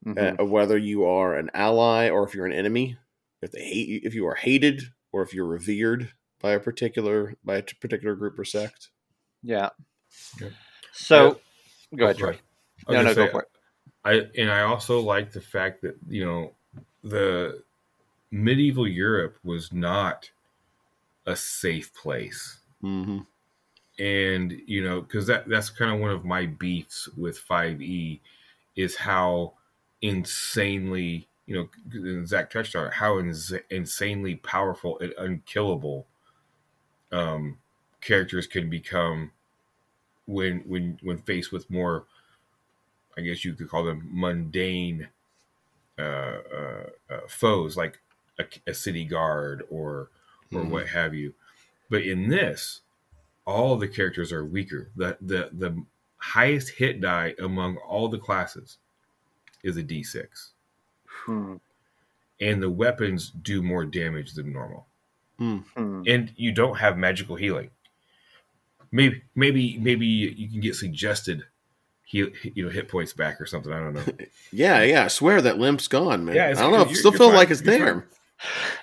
Mhm. 0.07 0.41
uh, 0.41 0.45
whether 0.45 0.77
you 0.77 1.05
are 1.05 1.37
an 1.37 1.51
ally 1.55 2.09
or 2.09 2.25
if 2.25 2.35
you're 2.35 2.47
an 2.47 2.53
enemy, 2.53 2.97
if 3.41 3.53
they 3.53 3.63
hate 3.63 3.89
you, 3.89 4.01
if 4.03 4.15
you 4.15 4.27
are 4.27 4.35
hated 4.35 4.83
or 5.13 5.23
if 5.23 5.33
you're 5.35 5.47
revered 5.47 6.13
by 6.43 6.53
a 6.53 6.61
particular 6.61 7.37
by 7.45 7.57
a 7.59 7.65
particular 7.81 8.17
group 8.17 8.39
or 8.39 8.45
sect. 8.45 8.91
yeah. 9.43 9.71
Okay. 10.37 10.55
So, 10.93 11.41
go 11.97 12.05
Oh, 12.05 12.07
ahead, 12.07 12.19
Troy. 12.19 12.33
sorry. 12.33 12.41
I 12.89 12.93
No, 12.93 13.03
gonna 13.03 13.05
no, 13.05 13.15
go 13.15 13.29
for 13.29 13.43
it. 13.43 13.49
I 14.05 14.29
and 14.39 14.51
I 14.51 14.63
also 14.63 15.01
like 15.01 15.33
the 15.33 15.41
fact 15.41 15.83
that 15.83 15.97
you 16.09 16.25
know 16.25 16.53
the 17.05 17.63
medieval 18.31 18.89
Europe 18.89 19.39
was 19.45 19.73
not 19.73 20.31
a 21.27 21.37
safe 21.37 21.95
place, 21.95 22.59
Mm-hmm. 22.85 23.19
and 23.99 24.53
you 24.67 24.83
know 24.85 25.03
because 25.03 25.27
that 25.27 25.49
that's 25.49 25.71
kind 25.71 25.93
of 25.93 26.01
one 26.01 26.11
of 26.11 26.25
my 26.25 26.47
beefs 26.47 27.09
with 27.17 27.39
5e 27.39 28.21
is 28.77 28.97
how 28.97 29.55
insanely 30.03 31.29
you 31.47 31.57
know 31.57 32.25
zach 32.25 32.51
touched 32.51 32.75
on 32.77 32.87
it 32.87 32.95
how 32.95 33.19
ins- 33.19 33.53
insanely 33.71 34.37
powerful 34.37 34.99
and 35.01 35.15
unkillable 35.19 36.07
um 37.13 37.59
characters 38.01 38.47
can 38.47 38.69
become 38.69 39.31
when 40.27 40.59
when 40.67 40.99
when 41.03 41.19
faced 41.19 41.53
with 41.53 41.71
more 41.71 42.05
i 43.17 43.21
guess 43.21 43.45
you 43.45 43.55
could 43.55 43.69
call 43.69 43.85
them 43.85 44.09
mundane 44.11 45.09
uh, 45.99 46.03
uh, 46.03 46.87
uh 47.11 47.21
foes 47.29 47.77
like 47.77 48.01
a, 48.39 48.45
a, 48.67 48.73
city 48.75 49.05
guard 49.05 49.63
or 49.71 50.09
or 50.53 50.61
mm-hmm. 50.61 50.71
what 50.71 50.87
have 50.89 51.15
you 51.15 51.35
but 51.91 52.03
in 52.03 52.29
this 52.29 52.81
all 53.45 53.77
the 53.77 53.89
characters 53.89 54.33
are 54.33 54.45
weaker. 54.45 54.91
The 54.97 55.17
the 55.21 55.51
the 55.53 55.85
highest 56.19 56.71
hit 56.71 57.01
die 57.01 57.35
among 57.39 57.77
all 57.79 58.09
the 58.09 58.19
classes 58.19 58.79
is 59.63 59.77
a 59.77 59.83
D6. 59.83 60.51
Hmm. 61.07 61.57
And 62.41 62.63
the 62.63 62.71
weapons 62.71 63.31
do 63.31 63.63
more 63.63 63.85
damage 63.85 64.33
than 64.33 64.53
normal. 64.53 64.87
Hmm. 65.43 66.03
And 66.07 66.33
you 66.37 66.53
don't 66.53 66.79
have 66.79 66.97
magical 66.97 67.37
healing. 67.37 67.71
Maybe 68.91 69.23
maybe 69.35 69.79
maybe 69.79 70.07
you 70.07 70.49
can 70.51 70.61
get 70.61 70.77
suggested 70.77 71.45
heal, 72.05 72.29
you 72.43 72.65
know 72.65 72.71
hit 72.71 72.89
points 72.89 73.13
back 73.13 73.41
or 73.41 73.47
something. 73.47 73.73
I 73.73 73.81
don't 73.81 73.95
know. 73.95 74.05
yeah, 74.53 74.83
yeah. 74.83 75.05
I 75.05 75.09
swear 75.09 75.41
that 75.41 75.59
limp's 75.59 75.89
gone, 75.89 76.25
man. 76.25 76.37
Yeah, 76.37 76.49
I 76.49 76.53
don't 76.53 76.73
know. 76.73 76.85
I 76.85 76.93
still 76.93 77.13
feel 77.13 77.29
fine. 77.29 77.37
like 77.37 77.51
it's 77.51 77.63
there. 77.63 78.07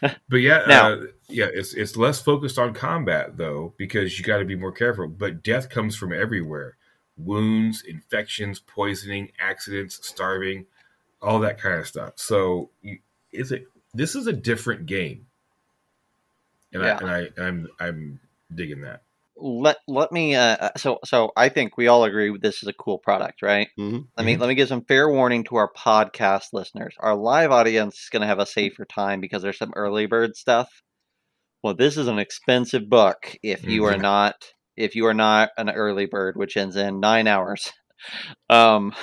Fine. 0.01 0.15
but 0.29 0.37
yeah, 0.37 0.63
now, 0.67 0.93
uh, 0.93 1.01
yeah, 1.27 1.47
it's 1.53 1.73
it's 1.73 1.95
less 1.95 2.21
focused 2.21 2.57
on 2.57 2.73
combat 2.73 3.37
though 3.37 3.73
because 3.77 4.17
you 4.17 4.25
got 4.25 4.37
to 4.37 4.45
be 4.45 4.55
more 4.55 4.71
careful. 4.71 5.07
But 5.07 5.43
death 5.43 5.69
comes 5.69 5.95
from 5.95 6.11
everywhere: 6.11 6.77
wounds, 7.17 7.83
infections, 7.83 8.59
poisoning, 8.59 9.31
accidents, 9.39 9.99
starving, 10.07 10.65
all 11.21 11.39
that 11.39 11.59
kind 11.59 11.79
of 11.79 11.87
stuff. 11.87 12.13
So 12.15 12.71
is 13.31 13.51
it? 13.51 13.67
This 13.93 14.15
is 14.15 14.27
a 14.27 14.33
different 14.33 14.85
game, 14.85 15.25
and 16.73 16.83
yeah. 16.83 16.97
I 17.01 17.01
and 17.01 17.09
I 17.09 17.43
I'm 17.43 17.67
I'm 17.79 18.19
digging 18.53 18.81
that 18.81 19.01
let 19.41 19.77
let 19.87 20.11
me 20.11 20.35
uh, 20.35 20.57
uh, 20.57 20.69
so 20.77 20.99
so 21.05 21.31
I 21.35 21.49
think 21.49 21.77
we 21.77 21.87
all 21.87 22.03
agree 22.03 22.35
this 22.39 22.61
is 22.61 22.67
a 22.67 22.73
cool 22.73 22.97
product, 22.97 23.41
right? 23.41 23.69
Mm-hmm. 23.79 23.99
Let 24.17 24.25
me 24.25 24.33
mm-hmm. 24.33 24.41
let 24.41 24.47
me 24.47 24.55
give 24.55 24.67
some 24.67 24.85
fair 24.85 25.09
warning 25.09 25.43
to 25.45 25.55
our 25.55 25.71
podcast 25.71 26.47
listeners. 26.53 26.95
Our 26.99 27.15
live 27.15 27.51
audience 27.51 27.95
is 27.95 28.09
going 28.11 28.21
to 28.21 28.27
have 28.27 28.39
a 28.39 28.45
safer 28.45 28.85
time 28.85 29.21
because 29.21 29.41
there's 29.41 29.57
some 29.57 29.73
early 29.75 30.05
bird 30.05 30.35
stuff. 30.35 30.69
Well, 31.63 31.75
this 31.75 31.97
is 31.97 32.07
an 32.07 32.19
expensive 32.19 32.89
book 32.89 33.37
if 33.41 33.65
you 33.65 33.83
mm-hmm. 33.83 33.95
are 33.95 33.97
not 34.01 34.35
if 34.75 34.95
you 34.95 35.05
are 35.07 35.13
not 35.13 35.49
an 35.57 35.69
early 35.69 36.05
bird, 36.05 36.35
which 36.37 36.57
ends 36.57 36.75
in 36.75 36.99
nine 36.99 37.27
hours. 37.27 37.71
Um, 38.49 38.93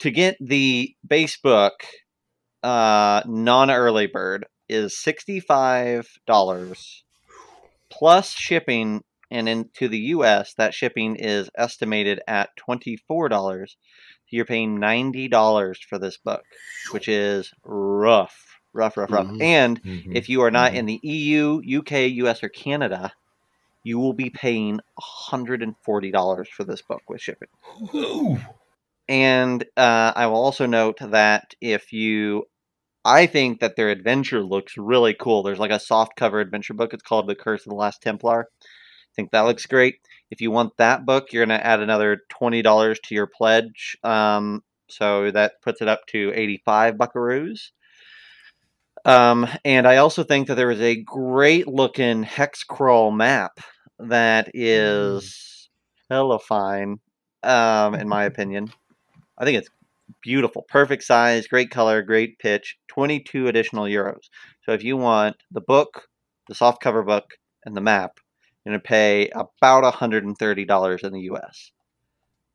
to 0.00 0.10
get 0.10 0.36
the 0.38 0.94
base 1.04 1.38
book, 1.38 1.72
uh, 2.62 3.22
non 3.24 3.70
early 3.70 4.06
bird 4.06 4.44
is 4.68 4.96
sixty 4.96 5.40
five 5.40 6.08
dollars 6.26 7.04
plus 7.90 8.30
shipping. 8.30 9.02
And 9.30 9.46
into 9.46 9.88
the 9.88 9.98
US, 9.98 10.54
that 10.54 10.72
shipping 10.72 11.16
is 11.16 11.50
estimated 11.54 12.22
at 12.26 12.48
$24. 12.56 13.76
You're 14.30 14.46
paying 14.46 14.78
$90 14.78 15.76
for 15.86 15.98
this 15.98 16.16
book, 16.16 16.44
which 16.92 17.08
is 17.08 17.52
rough, 17.62 18.58
rough, 18.72 18.96
rough, 18.96 19.10
rough. 19.10 19.26
Mm-hmm. 19.26 19.42
And 19.42 19.82
mm-hmm. 19.82 20.16
if 20.16 20.30
you 20.30 20.40
are 20.42 20.50
not 20.50 20.70
mm-hmm. 20.70 20.78
in 20.78 20.86
the 20.86 21.00
EU, 21.02 21.60
UK, 21.80 21.92
US, 22.10 22.42
or 22.42 22.48
Canada, 22.48 23.12
you 23.82 23.98
will 23.98 24.14
be 24.14 24.30
paying 24.30 24.80
$140 25.30 26.48
for 26.48 26.64
this 26.64 26.80
book 26.80 27.02
with 27.06 27.20
shipping. 27.20 27.48
Ooh. 27.94 28.38
And 29.10 29.62
uh, 29.76 30.12
I 30.16 30.26
will 30.26 30.36
also 30.42 30.64
note 30.64 30.98
that 31.00 31.54
if 31.60 31.92
you 31.92 32.46
I 33.08 33.24
think 33.26 33.60
that 33.60 33.74
their 33.76 33.88
adventure 33.88 34.42
looks 34.42 34.76
really 34.76 35.14
cool. 35.14 35.42
There's 35.42 35.58
like 35.58 35.70
a 35.70 35.80
soft 35.80 36.14
cover 36.16 36.40
adventure 36.40 36.74
book. 36.74 36.92
It's 36.92 37.02
called 37.02 37.26
The 37.26 37.34
Curse 37.34 37.64
of 37.64 37.70
the 37.70 37.76
Last 37.76 38.02
Templar. 38.02 38.48
I 38.60 39.12
think 39.16 39.30
that 39.30 39.40
looks 39.40 39.64
great. 39.64 39.96
If 40.30 40.42
you 40.42 40.50
want 40.50 40.76
that 40.76 41.06
book, 41.06 41.32
you're 41.32 41.46
going 41.46 41.58
to 41.58 41.66
add 41.66 41.80
another 41.80 42.20
$20 42.30 42.96
to 43.04 43.14
your 43.14 43.26
pledge. 43.26 43.96
Um, 44.04 44.62
so 44.88 45.30
that 45.30 45.54
puts 45.62 45.80
it 45.80 45.88
up 45.88 46.06
to 46.08 46.32
85 46.34 46.96
buckaroos. 46.96 47.70
Um, 49.06 49.48
and 49.64 49.88
I 49.88 49.96
also 49.96 50.22
think 50.22 50.48
that 50.48 50.56
there 50.56 50.70
is 50.70 50.82
a 50.82 51.02
great 51.02 51.66
looking 51.66 52.24
hex 52.24 52.62
crawl 52.62 53.10
map 53.10 53.58
that 53.98 54.50
is 54.52 55.24
mm. 55.24 56.14
hella 56.14 56.38
fine, 56.38 56.98
um, 57.42 57.94
in 57.94 58.06
my 58.06 58.24
opinion. 58.24 58.70
I 59.38 59.46
think 59.46 59.56
it's 59.56 59.70
beautiful, 60.22 60.64
perfect 60.68 61.02
size, 61.02 61.46
great 61.46 61.70
color, 61.70 62.02
great 62.02 62.38
pitch, 62.38 62.76
22 62.88 63.48
additional 63.48 63.84
euros. 63.84 64.28
So 64.64 64.72
if 64.72 64.82
you 64.82 64.96
want 64.96 65.36
the 65.50 65.60
book, 65.60 66.08
the 66.48 66.54
soft 66.54 66.82
cover 66.82 67.02
book, 67.02 67.34
and 67.64 67.76
the 67.76 67.80
map, 67.80 68.18
you're 68.64 68.72
going 68.72 68.80
to 68.80 68.88
pay 68.88 69.30
about 69.30 69.84
$130 69.84 71.04
in 71.04 71.12
the 71.12 71.20
US, 71.32 71.70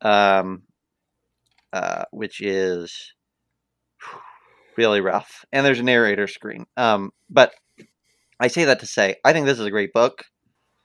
um, 0.02 0.62
uh, 1.72 2.04
which 2.10 2.40
is 2.40 3.12
really 4.76 5.00
rough. 5.00 5.44
And 5.52 5.64
there's 5.64 5.80
a 5.80 5.84
narrator 5.84 6.26
screen. 6.26 6.66
Um, 6.76 7.10
but 7.30 7.52
I 8.40 8.48
say 8.48 8.64
that 8.64 8.80
to 8.80 8.86
say, 8.86 9.16
I 9.24 9.32
think 9.32 9.46
this 9.46 9.58
is 9.58 9.66
a 9.66 9.70
great 9.70 9.92
book. 9.92 10.24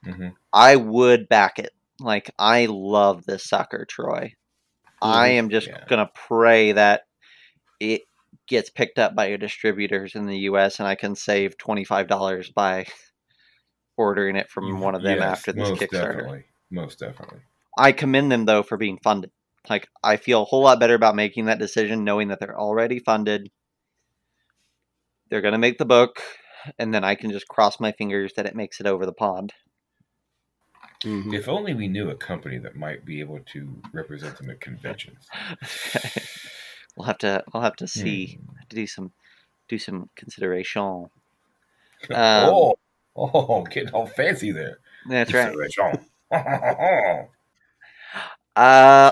Mm-hmm. 0.05 0.29
I 0.53 0.75
would 0.75 1.27
back 1.27 1.59
it. 1.59 1.71
Like, 1.99 2.31
I 2.39 2.67
love 2.69 3.25
this 3.25 3.47
sucker, 3.47 3.85
Troy. 3.89 4.33
I 5.01 5.29
am 5.29 5.49
just 5.49 5.67
yeah. 5.67 5.85
gonna 5.87 6.09
pray 6.13 6.73
that 6.73 7.03
it 7.79 8.01
gets 8.47 8.69
picked 8.69 8.99
up 8.99 9.15
by 9.15 9.27
your 9.27 9.37
distributors 9.37 10.15
in 10.15 10.25
the 10.25 10.39
U.S. 10.39 10.79
and 10.79 10.87
I 10.87 10.95
can 10.95 11.15
save 11.15 11.57
twenty 11.57 11.85
five 11.85 12.07
dollars 12.07 12.49
by 12.49 12.85
ordering 13.97 14.35
it 14.35 14.49
from 14.49 14.79
one 14.79 14.95
of 14.95 15.03
them 15.03 15.19
yes, 15.19 15.31
after 15.31 15.53
this 15.53 15.69
most 15.69 15.81
Kickstarter. 15.81 16.15
Definitely. 16.15 16.43
Most 16.71 16.99
definitely. 16.99 17.39
I 17.77 17.91
commend 17.91 18.31
them 18.31 18.45
though 18.45 18.63
for 18.63 18.77
being 18.77 18.99
funded. 19.03 19.31
Like 19.69 19.87
I 20.03 20.17
feel 20.17 20.41
a 20.41 20.45
whole 20.45 20.63
lot 20.63 20.79
better 20.79 20.95
about 20.95 21.15
making 21.15 21.45
that 21.45 21.59
decision, 21.59 22.03
knowing 22.03 22.29
that 22.29 22.39
they're 22.39 22.59
already 22.59 22.99
funded. 22.99 23.49
They're 25.29 25.41
gonna 25.41 25.57
make 25.57 25.77
the 25.77 25.85
book, 25.85 26.21
and 26.77 26.93
then 26.93 27.03
I 27.03 27.15
can 27.15 27.31
just 27.31 27.47
cross 27.47 27.79
my 27.79 27.91
fingers 27.91 28.33
that 28.35 28.45
it 28.45 28.55
makes 28.55 28.79
it 28.79 28.87
over 28.87 29.05
the 29.05 29.13
pond. 29.13 29.53
Mm-hmm. 31.03 31.33
If 31.33 31.47
only 31.47 31.73
we 31.73 31.87
knew 31.87 32.09
a 32.09 32.15
company 32.15 32.57
that 32.57 32.75
might 32.75 33.05
be 33.05 33.21
able 33.21 33.39
to 33.53 33.81
represent 33.93 34.37
them 34.37 34.49
at 34.49 34.59
conventions. 34.59 35.27
we'll 36.97 37.07
have 37.07 37.19
to. 37.19 37.43
We'll 37.53 37.63
have 37.63 37.77
to 37.77 37.87
see. 37.87 38.35
Hmm. 38.35 38.57
Have 38.57 38.69
to 38.69 38.75
do 38.75 38.87
some. 38.87 39.11
Do 39.67 39.77
some 39.77 40.09
consideration. 40.15 41.07
Um, 42.11 42.49
oh, 42.49 42.75
oh, 43.17 43.63
getting 43.63 43.89
all 43.89 44.07
fancy 44.07 44.53
there. 44.53 44.79
That's 45.09 45.33
right. 45.33 45.53
uh, 46.31 47.25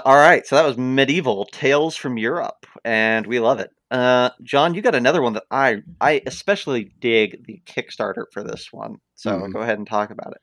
all 0.05 0.15
right. 0.15 0.47
So 0.47 0.55
that 0.55 0.65
was 0.65 0.77
medieval 0.77 1.43
tales 1.51 1.97
from 1.97 2.17
Europe, 2.17 2.65
and 2.85 3.27
we 3.27 3.39
love 3.39 3.59
it. 3.59 3.71
Uh, 3.91 4.29
John, 4.41 4.73
you 4.73 4.81
got 4.81 4.95
another 4.95 5.21
one 5.21 5.33
that 5.33 5.43
I 5.51 5.81
I 5.99 6.21
especially 6.25 6.93
dig 7.01 7.45
the 7.45 7.61
Kickstarter 7.65 8.23
for 8.31 8.41
this 8.41 8.71
one. 8.71 8.99
So 9.15 9.31
mm-hmm. 9.31 9.51
go 9.51 9.59
ahead 9.59 9.79
and 9.79 9.87
talk 9.87 10.09
about 10.09 10.31
it. 10.31 10.41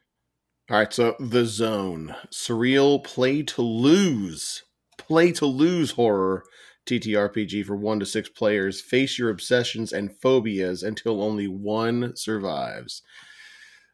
All 0.71 0.79
right, 0.79 0.91
so 0.91 1.15
The 1.21 1.45
Zone, 1.45 2.17
surreal 2.33 3.05
play 3.05 3.43
to 3.43 3.61
lose, 3.61 4.63
play 4.97 5.31
to 5.33 5.45
lose 5.45 5.91
horror 5.91 6.43
TTRPG 6.87 7.67
for 7.67 7.77
one 7.77 8.01
to 8.01 8.07
six 8.07 8.31
players. 8.31 8.81
Face 8.81 9.19
your 9.19 9.29
obsessions 9.29 9.93
and 9.93 10.19
phobias 10.23 10.83
until 10.83 11.23
only 11.23 11.49
one 11.49 12.17
survives. 12.17 13.03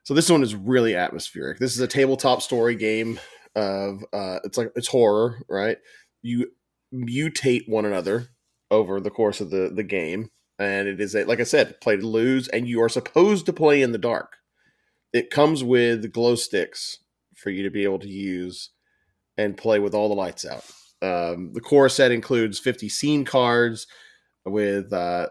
So 0.05 0.15
this 0.15 0.31
one 0.31 0.45
is 0.45 0.55
really 0.55 0.95
atmospheric. 0.95 1.59
This 1.59 1.75
is 1.75 1.81
a 1.81 1.89
tabletop 1.89 2.41
story 2.41 2.77
game 2.77 3.19
of 3.57 4.05
uh, 4.13 4.39
it's 4.45 4.57
like 4.57 4.71
it's 4.77 4.89
horror, 4.89 5.43
right? 5.49 5.79
You 6.23 6.53
mutate 6.95 7.69
one 7.69 7.85
another 7.85 8.29
over 8.71 9.01
the 9.01 9.11
course 9.11 9.41
of 9.41 9.51
the 9.51 9.73
the 9.75 9.83
game, 9.83 10.31
and 10.61 10.87
it 10.87 11.01
is 11.01 11.17
a, 11.17 11.25
like 11.25 11.41
I 11.41 11.45
said, 11.45 11.81
play 11.81 11.97
to 11.97 12.07
lose, 12.07 12.47
and 12.47 12.69
you 12.69 12.81
are 12.81 12.89
supposed 12.89 13.47
to 13.47 13.53
play 13.53 13.83
in 13.83 13.91
the 13.91 13.99
dark 13.99 14.37
it 15.13 15.31
comes 15.31 15.65
with 15.65 16.13
glow 16.13 16.35
sticks 16.35 16.99
for 17.35 17.51
you 17.51 17.63
to 17.63 17.71
be 17.71 17.85
able 17.85 17.99
to 17.99 18.09
use 18.09 18.71
and 19.37 19.57
play 19.57 19.79
with 19.79 19.95
all 19.95 20.09
the 20.09 20.15
lights 20.15 20.45
out. 20.45 20.65
Um, 21.03 21.53
the 21.53 21.61
core 21.61 21.89
set 21.89 22.13
includes 22.13 22.59
50 22.59 22.89
scene 22.89 23.25
cards 23.25 23.87
with 24.45 24.93
uh, 24.93 25.29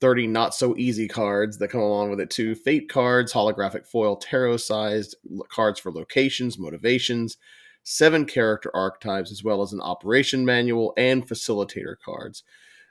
30 0.00 0.26
not 0.26 0.54
so 0.54 0.76
easy 0.76 1.08
cards 1.08 1.58
that 1.58 1.68
come 1.68 1.80
along 1.80 2.10
with 2.10 2.20
it 2.20 2.30
too. 2.30 2.54
Fate 2.54 2.88
cards, 2.88 3.32
holographic 3.32 3.86
foil, 3.86 4.16
tarot 4.16 4.58
sized 4.58 5.16
cards 5.48 5.80
for 5.80 5.90
locations, 5.90 6.58
motivations, 6.58 7.38
seven 7.82 8.26
character 8.26 8.70
archetypes, 8.74 9.32
as 9.32 9.42
well 9.42 9.62
as 9.62 9.72
an 9.72 9.80
operation 9.80 10.44
manual 10.44 10.92
and 10.98 11.26
facilitator 11.26 11.94
cards. 12.04 12.42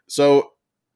So 0.07 0.53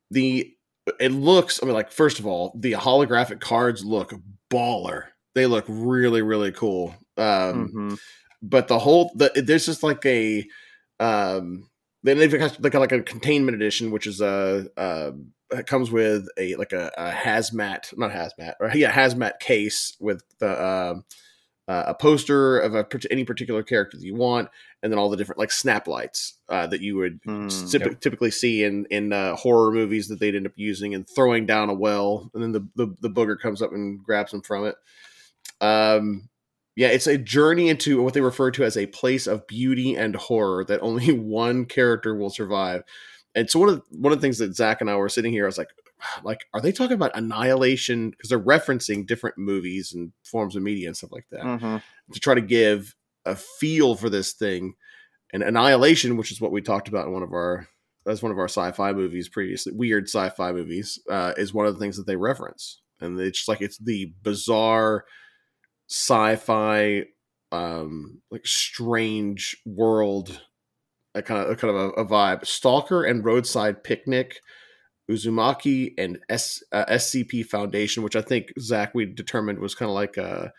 the 0.10 0.56
it 1.00 1.12
looks, 1.12 1.62
I 1.62 1.68
mean, 1.68 1.76
like, 1.76 1.92
first 1.92 2.18
of 2.18 2.26
all, 2.26 2.52
the 2.58 2.72
holographic 2.72 3.40
cards 3.40 3.86
look 3.86 4.12
baller 4.50 5.04
they 5.36 5.46
look 5.46 5.66
really 5.68 6.22
really 6.22 6.52
cool 6.52 6.96
Um, 7.18 7.72
Mhm. 7.74 8.00
but 8.42 8.68
the 8.68 8.80
whole 8.80 9.12
the, 9.16 9.32
there's 9.36 9.66
just 9.66 9.84
like 9.84 10.06
a 10.06 10.46
um 11.00 11.70
then 12.04 12.18
they've 12.18 12.32
got 12.32 12.62
like 12.62 12.74
a, 12.74 12.80
like 12.80 12.92
a 12.92 13.02
containment 13.02 13.56
edition 13.56 13.92
which 13.92 14.08
is 14.08 14.22
a 14.22 14.68
uh 14.78 15.12
it 15.52 15.66
comes 15.68 15.92
with 15.92 16.28
a 16.38 16.56
like 16.56 16.72
a, 16.74 16.92
a 16.98 17.10
hazmat 17.12 17.98
not 17.98 18.12
hazmat 18.12 18.54
or 18.60 18.70
yeah 18.76 18.92
hazmat 18.92 19.40
case 19.40 19.96
with 20.00 20.24
the 20.40 20.64
um 20.66 21.04
uh, 21.68 21.84
a 21.90 21.94
poster 21.94 22.58
of 22.58 22.74
a 22.74 22.84
any 23.12 23.24
particular 23.24 23.62
character 23.62 23.96
that 23.96 24.04
you 24.06 24.16
want 24.16 24.50
and 24.82 24.92
then 24.92 24.98
all 24.98 25.08
the 25.10 25.16
different 25.18 25.38
like 25.38 25.52
snap 25.52 25.88
lights 25.88 26.34
uh, 26.50 26.66
that 26.66 26.82
you 26.82 26.96
would 26.96 27.20
Hmm. 27.24 27.48
typ- 27.48 28.00
typically 28.00 28.32
see 28.32 28.64
in 28.64 28.86
in 28.90 29.14
uh, 29.14 29.36
horror 29.36 29.72
movies 29.72 30.08
that 30.08 30.20
they'd 30.20 30.34
end 30.36 30.48
up 30.48 30.54
using 30.56 30.96
and 30.96 31.08
throwing 31.08 31.46
down 31.46 31.70
a 31.70 31.74
well 31.74 32.32
and 32.34 32.42
then 32.42 32.52
the, 32.54 32.68
the 32.76 32.96
the 33.02 33.10
booger 33.10 33.40
comes 33.40 33.62
up 33.62 33.72
and 33.72 34.04
grabs 34.04 34.32
them 34.32 34.42
from 34.42 34.66
it 34.66 34.76
um 35.62 36.30
yeah, 36.76 36.88
it's 36.88 37.08
a 37.08 37.18
journey 37.18 37.68
into 37.68 38.02
what 38.02 38.14
they 38.14 38.22
refer 38.22 38.52
to 38.52 38.64
as 38.64 38.78
a 38.78 38.86
place 38.86 39.28
of 39.28 39.46
beauty 39.48 39.96
and 39.98 40.16
horror 40.16 40.64
that 40.66 40.80
only 40.82 41.12
one 41.20 41.66
character 41.66 42.16
will 42.16 42.30
survive. 42.30 42.84
And 43.36 43.50
so 43.50 43.60
one 43.60 43.70
of 43.70 43.76
the, 43.76 43.98
one 43.98 44.14
of 44.14 44.20
the 44.20 44.22
things 44.22 44.38
that 44.38 44.56
Zach 44.56 44.80
and 44.80 44.90
I 44.90 44.96
were 44.96 45.10
sitting 45.10 45.34
here, 45.34 45.44
I 45.44 45.48
was 45.48 45.58
like, 45.58 45.68
like, 46.24 46.46
are 46.54 46.62
they 46.62 46.72
talking 46.72 46.94
about 46.96 47.18
annihilation? 47.18 48.12
Because 48.12 48.30
they're 48.30 48.40
referencing 48.40 49.06
different 49.06 49.38
movies 49.38 49.92
and 49.94 50.14
forms 50.24 50.56
of 50.56 50.64
media 50.64 50.88
and 50.88 50.96
stuff 50.96 51.12
like 51.12 51.26
that 51.32 51.42
Mhm. 51.44 51.84
to 52.14 52.20
try 52.20 52.34
to 52.34 52.42
give 52.42 52.96
a 53.26 53.36
feel 53.36 53.96
for 53.96 54.10
this 54.10 54.32
thing. 54.32 54.76
And 55.34 55.44
annihilation, 55.44 56.16
which 56.16 56.32
is 56.32 56.40
what 56.40 56.52
we 56.54 56.62
talked 56.62 56.88
about 56.88 57.08
in 57.08 57.14
one 57.14 57.24
of 57.24 57.34
our 57.34 57.68
that's 58.06 58.24
one 58.24 58.32
of 58.32 58.40
our 58.40 58.46
sci-fi 58.48 58.94
movies 58.94 59.28
previously, 59.28 59.74
weird 59.74 60.06
sci-fi 60.06 60.54
movies, 60.54 60.98
uh, 61.10 61.34
is 61.36 61.54
one 61.54 61.68
of 61.68 61.74
the 61.74 61.80
things 61.80 61.98
that 61.98 62.08
they 62.08 62.16
reference. 62.16 62.80
And 63.02 63.20
it's 63.20 63.40
just 63.40 63.50
like 63.50 63.62
it's 63.62 63.78
the 63.78 64.14
bizarre 64.24 65.04
sci-fi 65.90 67.04
um 67.52 68.22
like 68.30 68.46
strange 68.46 69.58
world 69.66 70.42
a 71.16 71.22
kind 71.22 71.42
of 71.44 71.50
a 71.50 71.56
kind 71.56 71.76
of 71.76 71.82
a, 71.82 71.90
a 72.02 72.06
vibe 72.06 72.46
stalker 72.46 73.04
and 73.04 73.26
roadside 73.26 73.84
picnic 73.84 74.40
uzumaki 75.10 75.94
and 75.98 76.20
S, 76.30 76.62
uh, 76.72 76.86
scp 76.92 77.44
foundation 77.46 78.04
which 78.04 78.16
i 78.16 78.22
think 78.22 78.54
zach 78.60 78.94
we 78.94 79.06
determined 79.06 79.60
was 79.60 79.74
kind 79.74 79.90
of 79.90 79.96
like 79.96 80.18
a 80.18 80.54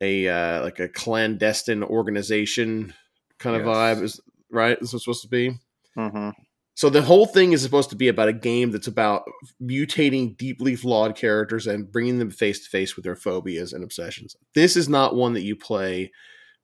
a 0.00 0.28
uh, 0.28 0.62
like 0.62 0.78
a 0.78 0.88
clandestine 0.88 1.82
organization 1.82 2.92
kind 3.38 3.56
of 3.56 3.64
Yes. 3.64 3.68
vibe 3.68 4.02
is 4.02 4.20
right 4.50 4.78
this 4.80 4.92
was 4.92 5.02
supposed 5.02 5.22
to 5.22 5.28
be 5.28 5.58
Mhm. 5.96 6.32
So 6.78 6.88
the 6.88 7.02
whole 7.02 7.26
thing 7.26 7.50
is 7.50 7.60
supposed 7.60 7.90
to 7.90 7.96
be 7.96 8.06
about 8.06 8.28
a 8.28 8.32
game 8.32 8.70
that's 8.70 8.86
about 8.86 9.24
mutating 9.60 10.36
deeply 10.36 10.76
flawed 10.76 11.16
characters 11.16 11.66
and 11.66 11.90
bringing 11.90 12.20
them 12.20 12.30
face 12.30 12.60
to 12.60 12.70
face 12.70 12.94
with 12.94 13.04
their 13.04 13.16
phobias 13.16 13.72
and 13.72 13.82
obsessions. 13.82 14.36
This 14.54 14.76
is 14.76 14.88
not 14.88 15.16
one 15.16 15.32
that 15.32 15.42
you 15.42 15.56
play 15.56 16.12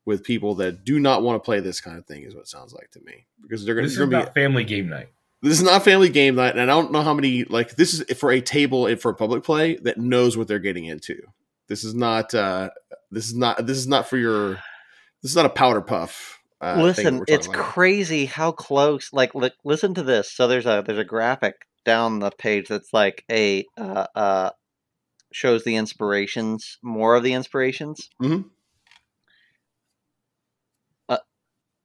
with 0.05 0.23
people 0.23 0.55
that 0.55 0.85
do 0.85 1.01
not 1.01 1.25
want 1.25 1.35
to 1.43 1.45
play 1.45 1.59
this 1.59 1.81
kind 1.81 1.99
of 1.99 2.07
thing. 2.07 2.23
Is 2.23 2.33
what 2.33 2.43
it 2.43 2.49
sounds 2.49 2.73
like 2.73 2.93
to 2.93 3.01
me 3.01 3.27
because 3.43 3.65
they're 3.65 3.75
going 3.75 3.89
This 3.89 3.97
to 3.97 4.07
be. 4.07 4.23
family 4.37 4.63
game 4.63 4.89
night. 4.89 5.09
This 5.43 5.55
is 5.55 5.65
not 5.65 5.83
family 5.83 6.11
game 6.11 6.37
night, 6.37 6.53
and 6.53 6.61
I 6.61 6.67
don't 6.67 6.93
know 6.93 7.03
how 7.03 7.13
many 7.13 7.43
like 7.43 7.75
this 7.75 7.93
is 7.95 8.17
for 8.17 8.31
a 8.31 8.41
table 8.41 8.87
and 8.87 9.01
for 9.01 9.11
a 9.11 9.17
public 9.17 9.43
play 9.43 9.79
that 9.79 9.99
knows 9.99 10.37
what 10.37 10.47
they're 10.47 10.61
getting 10.61 10.85
into. 10.85 11.21
This 11.67 11.83
is 11.83 11.93
not. 11.93 12.33
uh 12.37 12.71
This 13.11 13.27
is 13.27 13.35
not. 13.35 13.67
This 13.67 13.79
is 13.79 13.89
not 13.89 14.09
for 14.09 14.17
your. 14.17 14.51
This 15.23 15.33
is 15.33 15.37
not 15.37 15.47
a 15.47 15.51
powder 15.51 15.81
puff. 15.81 16.39
Uh, 16.65 16.81
Listen, 16.83 17.23
it's 17.29 17.47
about. 17.47 17.59
crazy 17.59 18.25
how 18.27 18.51
close. 18.53 19.11
Like, 19.13 19.35
li- 19.35 19.51
listen 19.65 19.95
to 19.95 20.03
this. 20.03 20.33
So 20.33 20.49
there's 20.49 20.67
a 20.67 20.83
there's 20.87 20.99
a 20.99 21.05
graphic 21.05 21.55
down 21.85 22.21
the 22.21 22.31
page 22.31 22.69
that's 22.69 22.93
like 22.93 23.23
a 23.31 23.65
uh, 23.77 24.07
uh 24.15 24.51
shows 25.33 25.65
the 25.65 25.77
inspirations, 25.77 26.79
more 26.83 27.17
of 27.17 27.23
the 27.23 27.35
inspirations. 27.35 28.09
Mm-hmm. 28.23 28.49
Uh, 31.09 31.19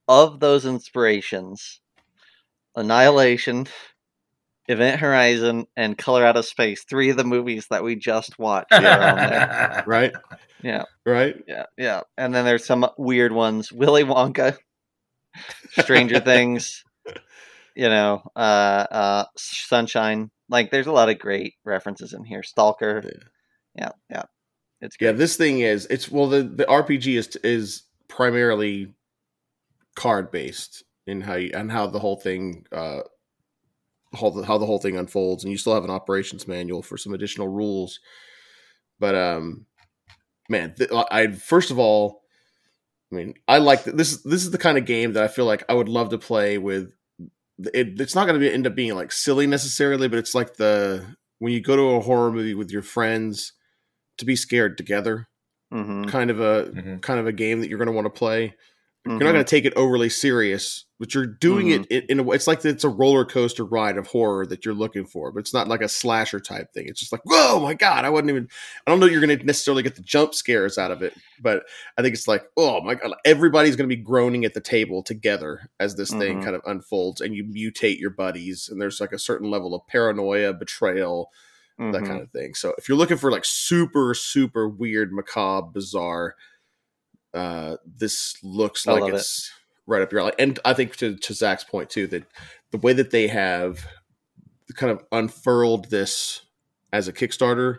of 0.08 0.40
those 0.40 0.64
inspirations, 0.64 1.80
Annihilation, 2.76 3.66
Event 4.68 5.00
Horizon, 5.00 5.66
and 5.76 5.98
Color 5.98 6.24
Out 6.24 6.36
of 6.36 6.46
Space, 6.46 6.84
three 6.88 7.10
of 7.10 7.16
the 7.16 7.24
movies 7.24 7.66
that 7.70 7.82
we 7.82 7.96
just 7.96 8.38
watched. 8.38 8.72
are 8.72 8.76
on 8.78 9.16
there. 9.16 9.84
right, 9.86 10.12
Yeah, 10.62 10.84
right. 11.04 11.34
yeah, 11.48 11.66
yeah. 11.76 12.02
And 12.16 12.32
then 12.34 12.44
there's 12.44 12.64
some 12.64 12.86
weird 12.96 13.32
ones: 13.32 13.72
Willy 13.72 14.04
Wonka, 14.04 14.56
Stranger 15.80 16.20
Things, 16.20 16.84
you 17.74 17.88
know, 17.88 18.22
uh, 18.36 18.86
uh, 18.90 19.24
Sunshine. 19.36 20.30
Like, 20.48 20.70
there's 20.70 20.86
a 20.86 20.92
lot 20.92 21.08
of 21.08 21.18
great 21.18 21.54
references 21.64 22.12
in 22.12 22.24
here. 22.24 22.42
Stalker. 22.42 23.02
Yeah. 23.04 23.20
Yeah, 23.76 23.90
yeah. 24.10 24.22
It's 24.80 24.96
Yeah, 25.00 25.12
this 25.12 25.36
thing 25.36 25.60
is 25.60 25.86
it's 25.86 26.10
well 26.10 26.28
the 26.28 26.42
the 26.42 26.64
RPG 26.64 27.16
is 27.18 27.36
is 27.36 27.82
primarily 28.08 28.94
card 29.94 30.30
based 30.30 30.84
in 31.06 31.20
how 31.20 31.34
you, 31.34 31.50
and 31.54 31.70
how 31.70 31.86
the 31.86 31.98
whole 31.98 32.16
thing 32.16 32.66
uh 32.72 33.00
how 34.18 34.30
the, 34.30 34.44
how 34.44 34.58
the 34.58 34.66
whole 34.66 34.78
thing 34.78 34.96
unfolds 34.96 35.44
and 35.44 35.52
you 35.52 35.58
still 35.58 35.74
have 35.74 35.84
an 35.84 35.90
operations 35.90 36.48
manual 36.48 36.82
for 36.82 36.96
some 36.96 37.12
additional 37.14 37.48
rules. 37.48 38.00
But 38.98 39.14
um 39.14 39.66
man, 40.48 40.74
th- 40.74 40.90
I 40.92 41.28
first 41.28 41.70
of 41.70 41.78
all 41.78 42.22
I 43.12 43.16
mean, 43.16 43.34
I 43.48 43.58
like 43.58 43.84
th- 43.84 43.96
this 43.96 44.18
this 44.22 44.44
is 44.44 44.50
the 44.50 44.58
kind 44.58 44.78
of 44.78 44.84
game 44.84 45.14
that 45.14 45.22
I 45.24 45.28
feel 45.28 45.44
like 45.44 45.64
I 45.68 45.74
would 45.74 45.88
love 45.88 46.10
to 46.10 46.18
play 46.18 46.58
with 46.58 46.92
it, 47.74 48.00
it's 48.00 48.14
not 48.14 48.26
going 48.26 48.40
to 48.40 48.52
end 48.52 48.66
up 48.66 48.74
being 48.74 48.94
like 48.94 49.12
silly 49.12 49.46
necessarily, 49.46 50.08
but 50.08 50.18
it's 50.18 50.34
like 50.34 50.56
the 50.56 51.04
when 51.38 51.52
you 51.52 51.60
go 51.60 51.76
to 51.76 51.82
a 51.96 52.00
horror 52.00 52.30
movie 52.32 52.54
with 52.54 52.70
your 52.70 52.82
friends 52.82 53.52
to 54.18 54.24
be 54.24 54.36
scared 54.36 54.76
together 54.78 55.28
hmm 55.72 56.04
kind 56.04 56.30
of 56.30 56.40
a 56.40 56.72
Mhm. 56.74 57.02
kind 57.02 57.20
of 57.20 57.26
a 57.26 57.32
game 57.32 57.60
that 57.60 57.68
you're 57.68 57.78
going 57.78 57.86
to 57.86 57.92
want 57.92 58.06
to 58.06 58.10
play. 58.18 58.54
Mm-hmm. 59.08 59.12
You're 59.18 59.28
not 59.28 59.32
going 59.32 59.44
to 59.46 59.50
take 59.50 59.64
it 59.64 59.72
overly 59.76 60.10
serious, 60.10 60.84
but 60.98 61.14
you're 61.14 61.24
doing 61.26 61.68
Mhm. 61.68 61.86
it 61.88 62.04
in, 62.04 62.10
in 62.10 62.20
a 62.20 62.22
way. 62.22 62.36
It's 62.36 62.46
like 62.46 62.62
it's 62.66 62.84
a 62.84 62.88
roller 62.90 63.24
coaster 63.24 63.64
ride 63.64 63.96
of 63.96 64.06
horror 64.08 64.44
that 64.48 64.66
you're 64.66 64.74
looking 64.74 65.06
for, 65.06 65.32
but 65.32 65.38
it's 65.40 65.54
not 65.54 65.68
like 65.68 65.80
a 65.80 65.88
slasher 65.88 66.38
type 66.38 66.70
thing. 66.74 66.84
It's 66.86 67.00
just 67.00 67.10
like, 67.10 67.22
whoa, 67.24 67.58
my 67.60 67.72
god, 67.72 68.04
I 68.04 68.10
wasn't 68.10 68.28
even. 68.30 68.48
I 68.86 68.90
don't 68.90 69.00
know 69.00 69.06
you're 69.06 69.24
going 69.24 69.38
to 69.38 69.46
necessarily 69.46 69.82
get 69.82 69.96
the 69.96 70.02
jump 70.02 70.34
scares 70.34 70.76
out 70.76 70.90
of 70.90 71.00
it, 71.02 71.14
but 71.40 71.64
I 71.96 72.02
think 72.02 72.12
it's 72.14 72.28
like, 72.28 72.44
oh 72.58 72.82
my 72.82 72.94
god, 72.94 73.14
everybody's 73.24 73.74
going 73.74 73.88
to 73.88 73.96
be 73.96 74.02
groaning 74.02 74.44
at 74.44 74.52
the 74.52 74.60
table 74.60 75.02
together 75.02 75.70
as 75.80 75.96
this 75.96 76.10
thing 76.10 76.40
Mhm. 76.40 76.44
kind 76.44 76.54
of 76.56 76.60
unfolds, 76.66 77.22
and 77.22 77.34
you 77.34 77.44
mutate 77.44 77.98
your 78.00 78.10
buddies, 78.10 78.68
and 78.70 78.82
there's 78.82 79.00
like 79.00 79.12
a 79.12 79.18
certain 79.18 79.50
level 79.50 79.74
of 79.74 79.86
paranoia, 79.86 80.52
betrayal, 80.52 81.30
that 81.78 82.02
Mhm. 82.02 82.06
kind 82.06 82.20
of 82.20 82.30
thing. 82.32 82.52
So 82.52 82.74
if 82.76 82.86
you're 82.86 82.98
looking 82.98 83.16
for 83.16 83.32
like 83.32 83.46
super, 83.46 84.12
super 84.12 84.68
weird, 84.68 85.10
macabre, 85.10 85.70
bizarre, 85.72 86.34
uh, 87.34 87.76
this 87.84 88.36
looks 88.42 88.86
I 88.86 88.92
like 88.92 89.02
love 89.02 89.10
it. 89.10 89.16
it's 89.16 89.50
right 89.86 90.02
up 90.02 90.12
your 90.12 90.20
alley. 90.22 90.32
And 90.38 90.58
I 90.64 90.74
think 90.74 90.96
to, 90.96 91.16
to 91.16 91.34
Zach's 91.34 91.64
point 91.64 91.90
too, 91.90 92.06
that 92.08 92.24
the 92.70 92.78
way 92.78 92.92
that 92.92 93.10
they 93.10 93.28
have 93.28 93.86
kind 94.74 94.92
of 94.92 95.04
unfurled 95.12 95.90
this 95.90 96.42
as 96.92 97.08
a 97.08 97.12
Kickstarter 97.12 97.78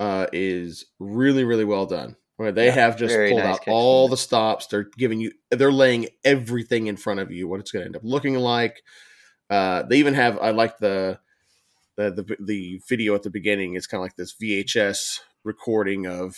uh, 0.00 0.26
is 0.32 0.86
really, 0.98 1.44
really 1.44 1.64
well 1.64 1.86
done. 1.86 2.16
Where 2.36 2.50
they 2.52 2.66
Yeah, 2.66 2.72
have 2.72 2.96
just 2.96 3.14
pulled 3.14 3.44
nice 3.44 3.56
out 3.56 3.68
all 3.68 4.08
the 4.08 4.16
stops. 4.16 4.66
They're 4.66 4.88
giving 4.96 5.20
you, 5.20 5.32
they're 5.50 5.70
laying 5.70 6.08
everything 6.24 6.86
in 6.86 6.96
front 6.96 7.20
of 7.20 7.30
you, 7.30 7.46
what 7.46 7.60
it's 7.60 7.70
going 7.70 7.82
to 7.82 7.86
end 7.86 7.96
up 7.96 8.02
looking 8.04 8.34
like. 8.34 8.82
Uh, 9.50 9.82
they 9.82 9.98
even 9.98 10.14
have, 10.14 10.38
I 10.38 10.50
like 10.50 10.78
the, 10.78 11.20
the 11.96 12.10
the 12.10 12.36
the 12.40 12.80
video 12.88 13.14
at 13.14 13.22
the 13.22 13.30
beginning 13.30 13.74
is 13.74 13.86
kind 13.86 14.00
of 14.00 14.04
like 14.06 14.16
this 14.16 14.34
VHS 14.34 15.20
recording 15.44 16.06
of 16.06 16.34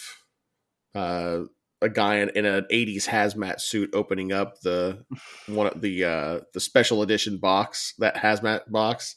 uh, 0.96 1.42
a 1.84 1.88
guy 1.88 2.16
in, 2.16 2.30
in 2.30 2.44
an 2.44 2.64
'80s 2.72 3.06
hazmat 3.08 3.60
suit 3.60 3.90
opening 3.94 4.32
up 4.32 4.60
the 4.62 5.04
one 5.46 5.66
of 5.68 5.80
the 5.80 6.04
uh, 6.04 6.40
the 6.52 6.60
special 6.60 7.02
edition 7.02 7.38
box 7.38 7.94
that 7.98 8.16
hazmat 8.16 8.70
box, 8.70 9.14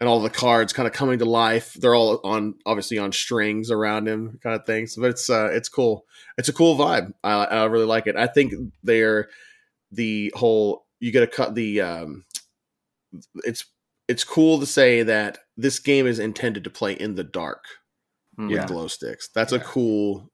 and 0.00 0.08
all 0.08 0.20
the 0.20 0.30
cards 0.30 0.72
kind 0.72 0.86
of 0.86 0.92
coming 0.94 1.18
to 1.18 1.24
life. 1.24 1.74
They're 1.74 1.94
all 1.94 2.20
on 2.24 2.54
obviously 2.64 2.98
on 2.98 3.12
strings 3.12 3.70
around 3.70 4.08
him, 4.08 4.38
kind 4.42 4.54
of 4.58 4.64
things 4.66 4.94
So, 4.94 5.02
but 5.02 5.10
it's 5.10 5.28
uh, 5.28 5.50
it's 5.52 5.68
cool. 5.68 6.06
It's 6.38 6.48
a 6.48 6.52
cool 6.52 6.76
vibe. 6.76 7.12
I, 7.24 7.44
I 7.44 7.64
really 7.64 7.86
like 7.86 8.06
it. 8.06 8.16
I 8.16 8.26
think 8.26 8.52
they're 8.82 9.28
the 9.92 10.32
whole 10.36 10.86
you 11.00 11.12
get 11.12 11.20
to 11.20 11.26
cut 11.26 11.54
the 11.54 11.80
um, 11.80 12.24
it's 13.44 13.64
it's 14.08 14.24
cool 14.24 14.60
to 14.60 14.66
say 14.66 15.02
that 15.02 15.38
this 15.56 15.78
game 15.80 16.06
is 16.06 16.18
intended 16.18 16.64
to 16.64 16.70
play 16.70 16.92
in 16.92 17.14
the 17.16 17.24
dark 17.24 17.64
Mhm. 18.38 18.50
with 18.50 18.66
glow 18.66 18.86
sticks. 18.86 19.28
That's 19.34 19.52
a 19.52 19.58
cool. 19.58 20.30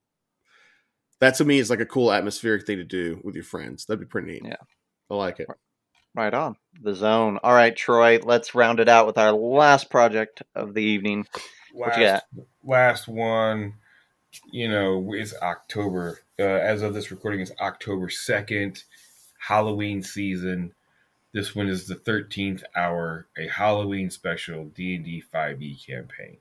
That 1.23 1.35
to 1.35 1.45
me 1.45 1.57
is 1.57 1.69
like 1.69 1.79
a 1.79 1.85
cool 1.85 2.11
atmospheric 2.11 2.65
thing 2.65 2.79
to 2.79 2.83
do 2.83 3.21
with 3.23 3.33
your 3.33 3.45
friends. 3.45 3.85
That'd 3.85 4.01
be 4.01 4.05
pretty 4.05 4.33
neat. 4.33 4.41
Yeah. 4.43 4.57
I 5.09 5.15
like 5.15 5.39
it. 5.39 5.47
Right 6.13 6.33
on. 6.33 6.57
The 6.81 6.93
zone. 6.93 7.39
All 7.41 7.53
right, 7.53 7.73
Troy, 7.73 8.19
let's 8.21 8.53
round 8.53 8.81
it 8.81 8.89
out 8.89 9.07
with 9.07 9.17
our 9.17 9.31
last 9.31 9.89
project 9.89 10.43
of 10.53 10.73
the 10.73 10.83
evening. 10.83 11.25
What 11.71 11.97
you 11.97 12.03
last, 12.03 12.25
last 12.61 13.07
one, 13.07 13.75
you 14.51 14.67
know, 14.67 15.13
is 15.13 15.33
October. 15.41 16.19
Uh, 16.37 16.43
as 16.43 16.81
of 16.81 16.93
this 16.93 17.09
recording, 17.09 17.39
is 17.39 17.53
October 17.61 18.09
second, 18.09 18.83
Halloween 19.47 20.03
season. 20.03 20.73
This 21.33 21.55
one 21.55 21.69
is 21.69 21.87
the 21.87 21.95
thirteenth 21.95 22.65
hour, 22.75 23.27
a 23.37 23.47
Halloween 23.47 24.09
special 24.09 24.65
D 24.65 24.95
and 24.95 25.05
D 25.05 25.21
five 25.21 25.61
E 25.61 25.77
campaign. 25.77 26.39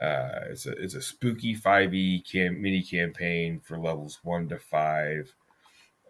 Uh, 0.00 0.46
it's 0.50 0.66
a 0.66 0.72
it's 0.72 0.94
a 0.94 1.02
spooky 1.02 1.54
five 1.54 1.94
e 1.94 2.20
cam 2.20 2.60
mini 2.62 2.82
campaign 2.82 3.60
for 3.60 3.78
levels 3.78 4.20
one 4.22 4.48
to 4.48 4.58
five. 4.58 5.34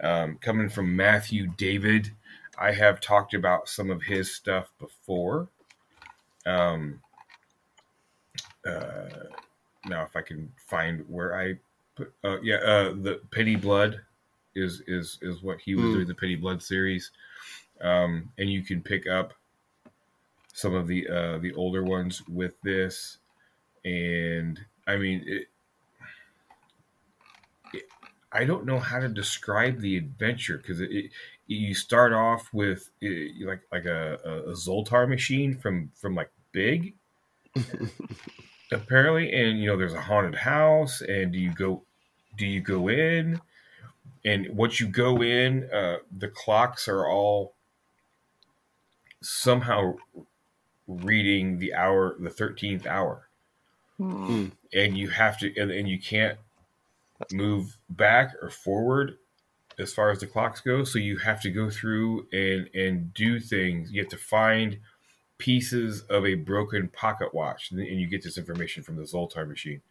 Um, 0.02 0.38
coming 0.38 0.68
from 0.68 0.96
Matthew 0.96 1.48
David, 1.48 2.14
I 2.58 2.72
have 2.72 3.00
talked 3.00 3.34
about 3.34 3.68
some 3.68 3.90
of 3.90 4.02
his 4.02 4.34
stuff 4.34 4.70
before. 4.78 5.48
Um, 6.46 7.02
uh, 8.66 9.08
now, 9.86 10.02
if 10.04 10.16
I 10.16 10.22
can 10.22 10.52
find 10.66 11.08
where 11.08 11.38
I 11.38 11.58
put, 11.96 12.12
uh, 12.24 12.40
yeah, 12.42 12.56
uh, 12.56 12.90
the 12.94 13.20
Pity 13.30 13.56
Blood 13.56 14.00
is 14.54 14.82
is 14.86 15.18
is 15.22 15.42
what 15.42 15.60
he 15.60 15.74
was 15.74 15.90
Hmm. 15.90 15.92
doing 15.92 16.08
the 16.08 16.14
Pity 16.14 16.36
Blood 16.36 16.62
series, 16.62 17.10
um, 17.80 18.32
and 18.38 18.50
you 18.50 18.62
can 18.62 18.82
pick 18.82 19.06
up 19.06 19.34
some 20.52 20.74
of 20.74 20.86
the 20.86 21.08
uh, 21.08 21.38
the 21.38 21.52
older 21.54 21.82
ones 21.84 22.22
with 22.28 22.60
this, 22.62 23.17
and 23.88 24.60
I 24.86 24.96
mean 24.96 25.24
it, 25.26 25.46
it- 27.72 27.84
I 28.30 28.44
don't 28.44 28.66
know 28.66 28.78
how 28.78 28.98
to 29.00 29.08
describe 29.08 29.80
the 29.80 29.96
adventure 29.96 30.58
because 30.58 30.80
it, 30.82 31.10
you 31.46 31.74
start 31.74 32.12
off 32.12 32.50
with 32.52 32.90
eh, 33.02 33.28
like 33.42 33.62
like 33.72 33.86
a, 33.86 34.18
a, 34.24 34.52
Zoltar 34.52 35.08
machine 35.08 35.56
from 35.56 35.90
from 35.94 36.14
like 36.14 36.30
Big. 36.52 36.94
Apparently 38.72 39.32
and 39.32 39.58
you 39.58 39.66
know 39.66 39.78
there's 39.78 39.94
a 39.94 40.02
haunted 40.02 40.34
house 40.34 41.00
and 41.00 41.32
do 41.32 41.38
you 41.38 41.52
go 41.54 41.84
do 42.36 42.46
you 42.46 42.60
go 42.60 42.88
in? 42.88 43.40
And 44.24 44.48
once 44.54 44.78
you 44.78 44.88
go 44.88 45.22
in 45.22 45.70
uh, 45.72 45.96
the 46.16 46.28
clocks 46.28 46.86
are 46.86 47.06
all 47.08 47.54
somehow 49.22 49.94
reading 50.86 51.58
the 51.58 51.72
hour 51.74 52.14
the 52.18 52.30
13th 52.30 52.86
hour 52.86 53.27
Hmm. 53.98 54.46
and 54.72 54.96
you 54.96 55.08
have 55.08 55.38
to 55.40 55.52
and, 55.60 55.70
and 55.72 55.88
you 55.88 55.98
can't 56.00 56.38
move 57.32 57.76
back 57.90 58.32
or 58.40 58.48
forward 58.48 59.18
as 59.78 59.92
far 59.92 60.10
as 60.10 60.20
the 60.20 60.26
clocks 60.26 60.60
go. 60.60 60.84
So 60.84 60.98
you 61.00 61.16
have 61.18 61.40
to 61.42 61.50
go 61.50 61.68
through 61.68 62.28
and 62.32 62.68
and 62.74 63.12
do 63.12 63.40
things. 63.40 63.90
You 63.90 64.00
have 64.02 64.10
to 64.10 64.16
find 64.16 64.78
pieces 65.38 66.02
of 66.02 66.26
a 66.26 66.34
broken 66.34 66.88
pocket 66.88 67.32
watch 67.34 67.70
and 67.70 67.80
you 67.80 68.06
get 68.08 68.22
this 68.22 68.38
information 68.38 68.82
from 68.82 68.96
the 68.96 69.02
zoltar 69.02 69.48
machine. 69.48 69.82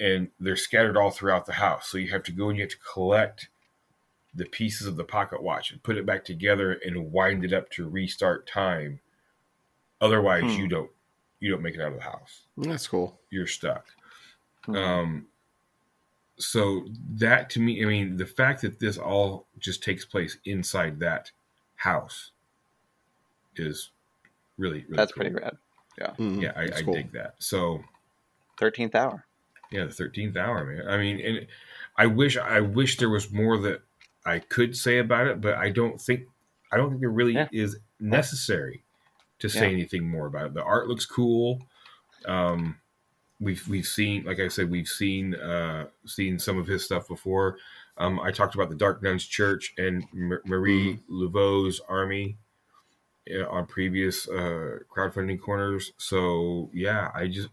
And 0.00 0.28
they're 0.38 0.56
scattered 0.56 0.96
all 0.96 1.10
throughout 1.10 1.46
the 1.46 1.54
house. 1.54 1.88
So 1.88 1.98
you 1.98 2.10
have 2.10 2.22
to 2.24 2.32
go 2.32 2.48
and 2.48 2.56
you 2.58 2.64
have 2.64 2.70
to 2.70 2.78
collect 2.92 3.48
the 4.34 4.44
pieces 4.44 4.86
of 4.86 4.96
the 4.96 5.04
pocket 5.04 5.42
watch 5.42 5.70
and 5.72 5.82
put 5.82 5.96
it 5.96 6.06
back 6.06 6.24
together 6.24 6.72
and 6.84 7.10
wind 7.12 7.44
it 7.44 7.52
up 7.52 7.70
to 7.70 7.88
restart 7.88 8.46
time. 8.46 9.00
Otherwise 10.00 10.44
Hmm. 10.44 10.50
you 10.60 10.68
don't 10.68 10.90
you 11.40 11.50
don't 11.50 11.62
make 11.62 11.74
it 11.74 11.80
out 11.80 11.88
of 11.92 11.98
the 11.98 12.02
house 12.02 12.42
That's 12.56 12.86
cool. 12.88 13.18
you're 13.30 13.46
stuck 13.46 13.84
Hmm. 14.66 14.74
um, 14.76 15.26
so 16.36 16.86
that 17.14 17.50
to 17.50 17.60
me, 17.60 17.82
I 17.82 17.86
mean, 17.88 18.16
the 18.16 18.26
fact 18.26 18.60
that 18.62 18.78
this 18.78 18.96
all 18.98 19.46
just 19.58 19.82
takes 19.82 20.04
place 20.04 20.36
inside 20.44 21.00
that 21.00 21.30
house 21.76 22.30
is 23.56 23.90
really, 24.56 24.84
really 24.84 24.96
That's 24.96 25.12
cool. 25.12 25.22
pretty 25.22 25.34
rad. 25.34 25.56
Yeah, 25.98 26.52
I, 26.56 26.66
That's 26.66 26.78
I 26.78 26.82
cool. 26.82 26.94
dig 26.94 27.12
that. 27.12 27.34
So 27.38 27.80
Thirteenth 28.58 28.94
hour. 28.94 29.24
yeah, 29.72 29.84
the 29.86 29.92
thirteenth 29.92 30.36
hour, 30.36 30.64
man. 30.64 30.86
I 30.88 30.96
mean, 30.98 31.18
and 31.20 31.46
I 31.96 32.06
wish, 32.06 32.36
I 32.36 32.60
wish 32.60 32.98
there 32.98 33.10
was 33.10 33.32
more 33.32 33.58
that 33.58 33.80
I 34.24 34.38
could 34.38 34.76
say 34.76 34.98
about 34.98 35.26
it, 35.26 35.40
but 35.40 35.54
I 35.54 35.70
don't 35.70 36.00
think, 36.00 36.22
I 36.70 36.76
don't 36.76 36.90
think 36.90 37.02
it 37.02 37.08
really 37.08 37.34
Yeah. 37.34 37.48
is 37.52 37.78
necessary 37.98 38.84
to 39.40 39.48
say 39.48 39.66
Yeah. 39.68 39.72
anything 39.74 40.08
more 40.08 40.26
about 40.26 40.46
it. 40.46 40.54
The 40.54 40.62
art 40.62 40.88
looks 40.88 41.06
cool. 41.06 41.62
Um, 42.26 42.78
we've 43.40 43.66
we've 43.68 43.86
seen, 43.86 44.24
like 44.24 44.40
I 44.40 44.48
said, 44.48 44.70
we've 44.70 44.88
seen 44.88 45.34
uh, 45.34 45.86
seen 46.06 46.38
some 46.38 46.58
of 46.58 46.66
his 46.66 46.84
stuff 46.84 47.06
before. 47.08 47.56
Um, 47.96 48.20
I 48.20 48.30
talked 48.30 48.54
about 48.54 48.68
the 48.68 48.76
Dark 48.76 49.02
Nuns 49.02 49.24
Church 49.26 49.74
and 49.78 50.04
M- 50.12 50.40
Marie 50.44 51.00
Laveau's 51.08 51.80
army 51.88 52.36
uh, 53.34 53.46
on 53.48 53.66
previous 53.66 54.28
uh, 54.28 54.78
crowdfunding 54.94 55.40
corners. 55.40 55.92
So 55.98 56.70
yeah, 56.72 57.10
I 57.14 57.26
just 57.28 57.48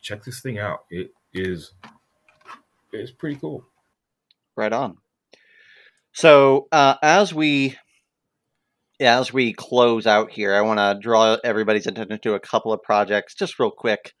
check 0.00 0.24
this 0.24 0.40
thing 0.40 0.58
out. 0.58 0.84
It 0.90 1.12
is 1.34 1.72
it's 2.92 3.12
pretty 3.12 3.36
cool. 3.36 3.64
Right 4.56 4.72
on. 4.72 4.98
So 6.12 6.66
uh, 6.72 6.96
as 7.02 7.32
we 7.32 7.76
as 9.00 9.32
we 9.32 9.52
close 9.52 10.06
out 10.06 10.30
here, 10.30 10.54
I 10.54 10.60
want 10.60 10.78
to 10.78 10.98
draw 11.00 11.36
everybody's 11.42 11.86
attention 11.86 12.18
to 12.20 12.34
a 12.34 12.40
couple 12.40 12.72
of 12.72 12.82
projects, 12.82 13.34
just 13.34 13.58
real 13.58 13.70
quick, 13.70 14.12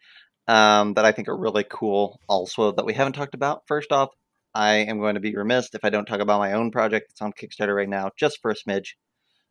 um, 0.48 0.94
that 0.94 1.04
I 1.04 1.12
think 1.12 1.28
are 1.28 1.36
really 1.36 1.64
cool. 1.68 2.18
Also, 2.28 2.72
that 2.72 2.86
we 2.86 2.94
haven't 2.94 3.12
talked 3.12 3.34
about. 3.34 3.62
First 3.66 3.92
off, 3.92 4.08
I 4.54 4.76
am 4.76 4.98
going 4.98 5.14
to 5.14 5.20
be 5.20 5.36
remiss 5.36 5.68
if 5.74 5.84
I 5.84 5.90
don't 5.90 6.06
talk 6.06 6.20
about 6.20 6.40
my 6.40 6.54
own 6.54 6.70
project 6.70 7.10
that's 7.10 7.22
on 7.22 7.32
Kickstarter 7.32 7.76
right 7.76 7.88
now, 7.88 8.10
just 8.18 8.38
for 8.40 8.50
a 8.50 8.54
smidge. 8.54 8.94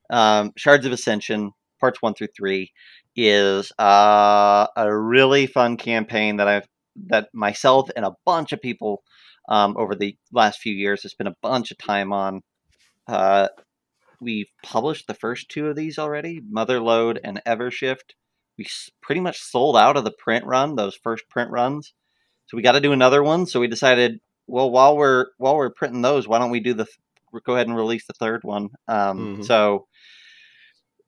Um, 0.10 0.52
Shards 0.58 0.86
of 0.86 0.92
Ascension, 0.92 1.52
parts 1.80 2.02
one 2.02 2.16
through 2.16 2.30
three, 2.36 2.72
is 3.16 3.72
uh, 3.80 4.68
a 4.76 4.94
really 4.94 5.46
fun 5.46 5.78
campaign 5.78 6.38
that 6.38 6.48
I've 6.48 6.68
that 7.08 7.30
myself 7.34 7.90
and 7.96 8.04
a 8.04 8.16
bunch 8.26 8.52
of 8.52 8.62
people 8.62 9.04
um, 9.48 9.76
over 9.78 9.96
the 9.96 10.18
last 10.34 10.60
few 10.60 10.74
years 10.74 11.04
has 11.04 11.12
spent 11.12 11.30
a 11.30 11.36
bunch 11.42 11.72
of 11.72 11.78
time 11.78 12.12
on. 12.12 12.42
Uh, 13.08 13.48
we've 14.22 14.50
published 14.64 15.08
the 15.08 15.14
first 15.14 15.50
two 15.50 15.68
of 15.68 15.76
these 15.76 15.98
already, 16.00 16.42
Motherload 16.42 17.20
and 17.24 17.42
Evershift. 17.46 18.14
We 18.58 18.68
pretty 19.02 19.22
much 19.22 19.40
sold 19.42 19.78
out 19.78 19.98
of 19.98 20.04
the 20.04 20.12
print 20.12 20.46
run, 20.46 20.76
those 20.76 20.96
first 20.96 21.30
print 21.30 21.50
runs. 21.52 21.94
So 22.48 22.58
we 22.58 22.64
got 22.64 22.74
to 22.74 22.82
do 22.82 22.92
another 22.92 23.24
one. 23.24 23.46
So 23.46 23.60
we 23.60 23.68
decided, 23.68 24.20
well, 24.48 24.70
while 24.70 24.98
we're 24.98 25.28
while 25.38 25.56
we're 25.56 25.70
printing 25.70 26.02
those, 26.02 26.28
why 26.28 26.40
don't 26.40 26.52
we 26.52 26.60
do 26.60 26.74
the 26.74 26.88
go 27.46 27.54
ahead 27.54 27.68
and 27.68 27.76
release 27.76 28.06
the 28.08 28.14
third 28.14 28.42
one? 28.44 28.70
Um, 28.88 29.38
Mhm. 29.38 29.46
So 29.46 29.88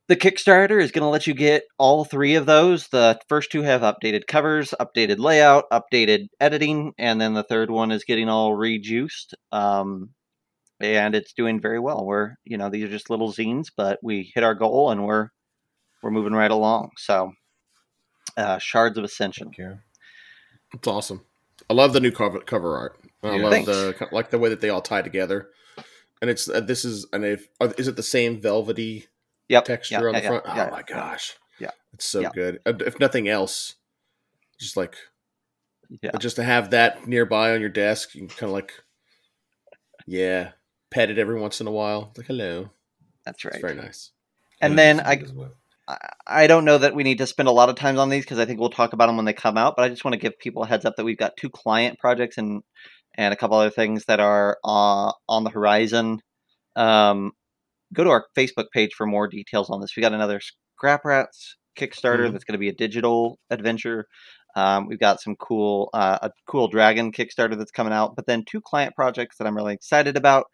the 0.07 0.15
Kickstarter 0.15 0.81
is 0.81 0.91
going 0.91 1.03
to 1.03 1.09
let 1.09 1.25
you 1.25 1.33
get 1.33 1.63
all 1.77 2.03
three 2.03 2.35
of 2.35 2.45
those. 2.45 2.87
The 2.89 3.19
first 3.29 3.51
two 3.51 3.61
have 3.61 3.81
updated 3.81 4.27
covers, 4.27 4.73
updated 4.79 5.19
layout, 5.19 5.65
updated 5.71 6.27
editing, 6.39 6.93
and 6.97 7.19
then 7.19 7.33
the 7.33 7.43
third 7.43 7.71
one 7.71 7.91
is 7.91 8.03
getting 8.03 8.27
all 8.29 8.53
rejuiced. 8.53 9.35
Um, 9.51 10.09
and 10.83 11.15
it's 11.15 11.33
doing 11.33 11.59
very 11.59 11.79
well. 11.79 12.05
We're, 12.05 12.35
you 12.43 12.57
know, 12.57 12.69
these 12.69 12.83
are 12.83 12.89
just 12.89 13.09
little 13.09 13.31
zines, 13.31 13.67
but 13.75 13.99
we 14.01 14.31
hit 14.33 14.43
our 14.43 14.55
goal 14.55 14.91
and 14.91 15.05
we're 15.05 15.29
we're 16.01 16.11
moving 16.11 16.33
right 16.33 16.51
along. 16.51 16.91
So, 16.97 17.33
uh, 18.37 18.57
Shards 18.57 18.97
of 18.97 19.03
Ascension. 19.03 19.51
Yeah. 19.57 19.75
It's 20.73 20.87
awesome. 20.87 21.21
I 21.69 21.73
love 21.73 21.93
the 21.93 21.99
new 21.99 22.11
cover 22.11 22.39
cover 22.39 22.77
art. 22.77 22.99
I 23.23 23.35
Yeah. 23.35 23.43
love 23.43 23.51
Thanks. 23.51 23.67
the 23.67 24.07
like 24.11 24.29
the 24.31 24.39
way 24.39 24.49
that 24.49 24.61
they 24.61 24.69
all 24.69 24.81
tie 24.81 25.01
together. 25.01 25.49
And 26.21 26.29
it's 26.29 26.49
uh, 26.49 26.59
this 26.61 26.85
is 26.85 27.05
and 27.13 27.23
if 27.25 27.47
are- 27.59 27.73
is 27.77 27.87
it 27.87 27.95
the 27.95 28.03
same 28.03 28.39
velvety 28.41 29.07
Yep. 29.49 29.65
texture 29.65 29.95
yeah, 30.01 30.05
on 30.07 30.13
the 30.13 30.21
yeah, 30.21 30.27
front? 30.27 30.43
yeah, 30.45 30.51
oh 30.53 30.55
yeah, 30.55 30.69
my 30.71 30.83
gosh. 30.83 31.35
Yeah. 31.59 31.71
It's 31.93 32.05
so 32.05 32.21
Yeah. 32.21 32.29
good. 32.33 32.59
If 32.65 32.99
nothing 32.99 33.27
else, 33.27 33.75
just 34.59 34.77
like 34.77 34.95
Yeah. 36.01 36.11
just 36.19 36.37
to 36.37 36.43
have 36.43 36.69
that 36.71 37.05
nearby 37.07 37.51
on 37.53 37.59
your 37.61 37.69
desk, 37.69 38.15
you 38.15 38.21
can 38.21 38.29
kind 38.29 38.43
of 38.49 38.53
like 38.53 38.73
yeah, 40.07 40.51
pet 40.91 41.09
it 41.09 41.17
every 41.17 41.39
once 41.39 41.61
in 41.61 41.67
a 41.67 41.71
while. 41.71 42.11
Like 42.17 42.27
hello. 42.27 42.69
That's 43.25 43.43
It's 43.45 43.53
right. 43.53 43.61
very 43.61 43.75
nice. 43.75 44.11
And 44.61 44.73
Yeah, 44.73 44.75
then 44.77 44.99
I, 45.01 45.13
is 45.15 45.31
what- 45.33 45.55
I- 45.87 45.97
I 46.27 46.47
don't 46.47 46.65
know 46.65 46.77
that 46.77 46.93
we 46.95 47.03
need 47.03 47.17
to 47.19 47.27
spend 47.27 47.49
a 47.49 47.51
lot 47.51 47.69
of 47.69 47.75
time 47.75 47.97
on 47.99 48.09
these 48.09 48.23
because 48.23 48.39
I 48.39 48.45
think 48.45 48.59
we'll 48.59 48.69
talk 48.69 48.93
about 48.93 49.07
them 49.07 49.15
when 49.17 49.25
they 49.25 49.33
come 49.33 49.57
out. 49.57 49.75
But 49.75 49.83
I 49.83 49.89
just 49.89 50.05
want 50.05 50.13
to 50.13 50.19
give 50.19 50.37
people 50.39 50.63
a 50.63 50.67
heads 50.67 50.85
up 50.85 50.95
that 50.97 51.03
we've 51.03 51.17
got 51.17 51.35
two 51.37 51.49
client 51.49 51.97
projects 51.99 52.37
and 52.37 52.61
and 53.15 53.33
a 53.33 53.37
couple 53.37 53.57
other 53.57 53.69
things 53.71 54.05
that 54.05 54.21
are 54.21 54.57
uh, 54.63 55.11
on 55.27 55.43
the 55.43 55.49
horizon. 55.49 56.21
Um, 56.77 57.31
go 57.93 58.05
to 58.05 58.09
our 58.09 58.25
Facebook 58.37 58.67
page 58.73 58.91
for 58.95 59.05
more 59.05 59.27
details 59.27 59.69
on 59.69 59.81
this. 59.81 59.91
We 59.97 60.01
got 60.01 60.13
another 60.13 60.39
Scrap 60.39 61.03
Rats 61.03 61.57
Kickstarter 61.77 62.29
Mhm. 62.29 62.31
that's 62.31 62.45
going 62.45 62.53
to 62.53 62.57
be 62.59 62.69
a 62.69 62.73
digital 62.73 63.37
adventure. 63.49 64.07
Um, 64.55 64.87
we've 64.87 64.99
got 64.99 65.21
some 65.21 65.35
cool 65.35 65.89
uh, 65.93 66.19
a 66.21 66.31
cool 66.47 66.67
dragon 66.67 67.11
Kickstarter 67.11 67.57
that's 67.57 67.71
coming 67.71 67.93
out, 67.93 68.15
but 68.15 68.25
then 68.25 68.43
two 68.45 68.61
client 68.61 68.95
projects 68.95 69.37
that 69.37 69.47
I'm 69.47 69.55
really 69.55 69.73
excited 69.73 70.17
about. 70.17 70.47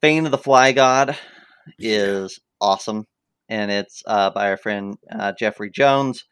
Bane 0.00 0.24
of 0.24 0.30
the 0.30 0.38
Fly 0.38 0.72
God 0.72 1.16
is 1.78 2.40
awesome, 2.60 3.06
and 3.48 3.70
it's 3.70 4.02
uh, 4.06 4.30
by 4.30 4.50
our 4.50 4.56
friend 4.56 4.96
uh, 5.10 5.32
Jeffrey 5.38 5.70
Jones. 5.70 6.24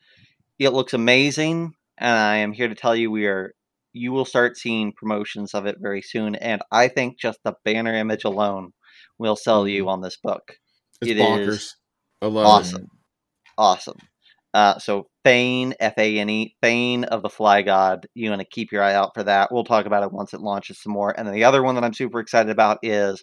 It 0.58 0.70
looks 0.70 0.94
amazing, 0.94 1.74
and 1.98 2.18
I 2.18 2.36
am 2.36 2.52
here 2.52 2.68
to 2.68 2.74
tell 2.74 2.96
you 2.96 3.10
we 3.10 3.26
are. 3.26 3.54
You 3.92 4.12
will 4.12 4.24
start 4.24 4.56
seeing 4.56 4.92
promotions 4.92 5.54
of 5.54 5.66
it 5.66 5.76
very 5.80 6.02
soon, 6.02 6.34
and 6.36 6.62
I 6.70 6.88
think 6.88 7.18
just 7.18 7.38
the 7.42 7.54
banner 7.64 7.94
image 7.94 8.24
alone 8.24 8.72
will 9.18 9.36
sell 9.36 9.66
you 9.66 9.88
on 9.88 10.00
this 10.00 10.16
book. 10.16 10.56
It's 11.00 11.10
It 11.10 11.16
bonkers. 11.16 11.48
is 11.48 11.76
I 12.22 12.26
love 12.26 12.46
awesome, 12.46 12.86
awesome. 13.56 13.98
Uh, 14.54 14.78
so 14.78 15.06
Fane, 15.24 15.74
F 15.78 15.94
A 15.98 16.18
N 16.18 16.30
E, 16.30 16.54
Fane 16.62 17.04
of 17.04 17.22
the 17.22 17.28
Fly 17.28 17.62
God. 17.62 18.06
You 18.14 18.30
want 18.30 18.40
to 18.40 18.48
keep 18.50 18.72
your 18.72 18.82
eye 18.82 18.94
out 18.94 19.10
for 19.14 19.22
that. 19.24 19.52
We'll 19.52 19.64
talk 19.64 19.86
about 19.86 20.02
it 20.02 20.12
once 20.12 20.32
it 20.32 20.40
launches 20.40 20.80
some 20.82 20.92
more. 20.92 21.14
And 21.16 21.26
then 21.26 21.34
the 21.34 21.44
other 21.44 21.62
one 21.62 21.74
that 21.74 21.84
I'm 21.84 21.94
super 21.94 22.20
excited 22.20 22.50
about 22.50 22.78
is 22.82 23.22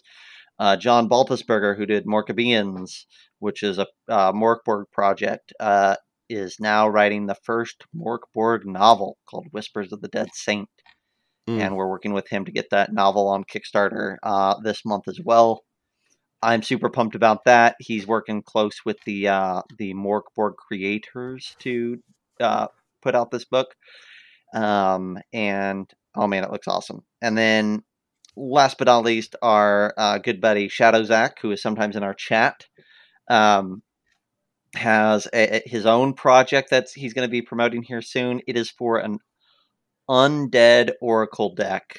uh, 0.58 0.76
John 0.76 1.08
Baltusberger, 1.08 1.76
who 1.76 1.86
did 1.86 2.06
Morkabians, 2.06 3.04
which 3.40 3.62
is 3.62 3.78
a 3.78 3.86
uh, 4.08 4.32
Morkborg 4.32 4.84
project. 4.92 5.52
Uh, 5.58 5.96
is 6.28 6.56
now 6.58 6.88
writing 6.88 7.26
the 7.26 7.36
first 7.44 7.84
Mork 7.94 8.20
Borg 8.34 8.66
novel 8.66 9.16
called 9.28 9.46
Whispers 9.52 9.92
of 9.92 10.00
the 10.00 10.08
Dead 10.08 10.28
Saint. 10.34 10.68
Mm. 11.48 11.60
And 11.60 11.76
we're 11.76 11.88
working 11.88 12.12
with 12.12 12.28
him 12.28 12.44
to 12.44 12.52
get 12.52 12.70
that 12.70 12.92
novel 12.92 13.28
on 13.28 13.44
Kickstarter 13.44 14.16
uh, 14.22 14.56
this 14.62 14.84
month 14.84 15.06
as 15.08 15.20
well. 15.24 15.62
I'm 16.42 16.62
super 16.62 16.90
pumped 16.90 17.14
about 17.14 17.44
that. 17.44 17.76
He's 17.80 18.06
working 18.06 18.42
close 18.42 18.80
with 18.84 18.98
the 19.04 19.28
uh, 19.28 19.62
the 19.78 19.94
Mork 19.94 20.22
Borg 20.34 20.54
creators 20.56 21.56
to 21.60 21.98
uh, 22.40 22.68
put 23.02 23.14
out 23.14 23.30
this 23.30 23.44
book. 23.44 23.74
Um, 24.54 25.18
and 25.32 25.90
oh 26.14 26.26
man, 26.26 26.44
it 26.44 26.52
looks 26.52 26.68
awesome. 26.68 27.02
And 27.22 27.36
then 27.36 27.82
last 28.36 28.78
but 28.78 28.86
not 28.86 29.04
least, 29.04 29.36
our 29.42 29.94
uh, 29.96 30.18
good 30.18 30.40
buddy 30.40 30.68
Shadow 30.68 31.02
Zach, 31.04 31.38
who 31.40 31.50
is 31.50 31.62
sometimes 31.62 31.96
in 31.96 32.02
our 32.02 32.14
chat, 32.14 32.66
um, 33.28 33.82
has 34.74 35.26
a, 35.32 35.56
a- 35.56 35.68
his 35.68 35.86
own 35.86 36.14
project 36.14 36.70
that 36.70 36.88
he's 36.94 37.14
going 37.14 37.26
to 37.26 37.32
be 37.32 37.42
promoting 37.42 37.82
here 37.82 38.02
soon. 38.02 38.40
It 38.46 38.56
is 38.56 38.70
for 38.70 38.98
an 38.98 39.18
undead 40.08 40.92
Oracle 41.00 41.54
deck 41.54 41.98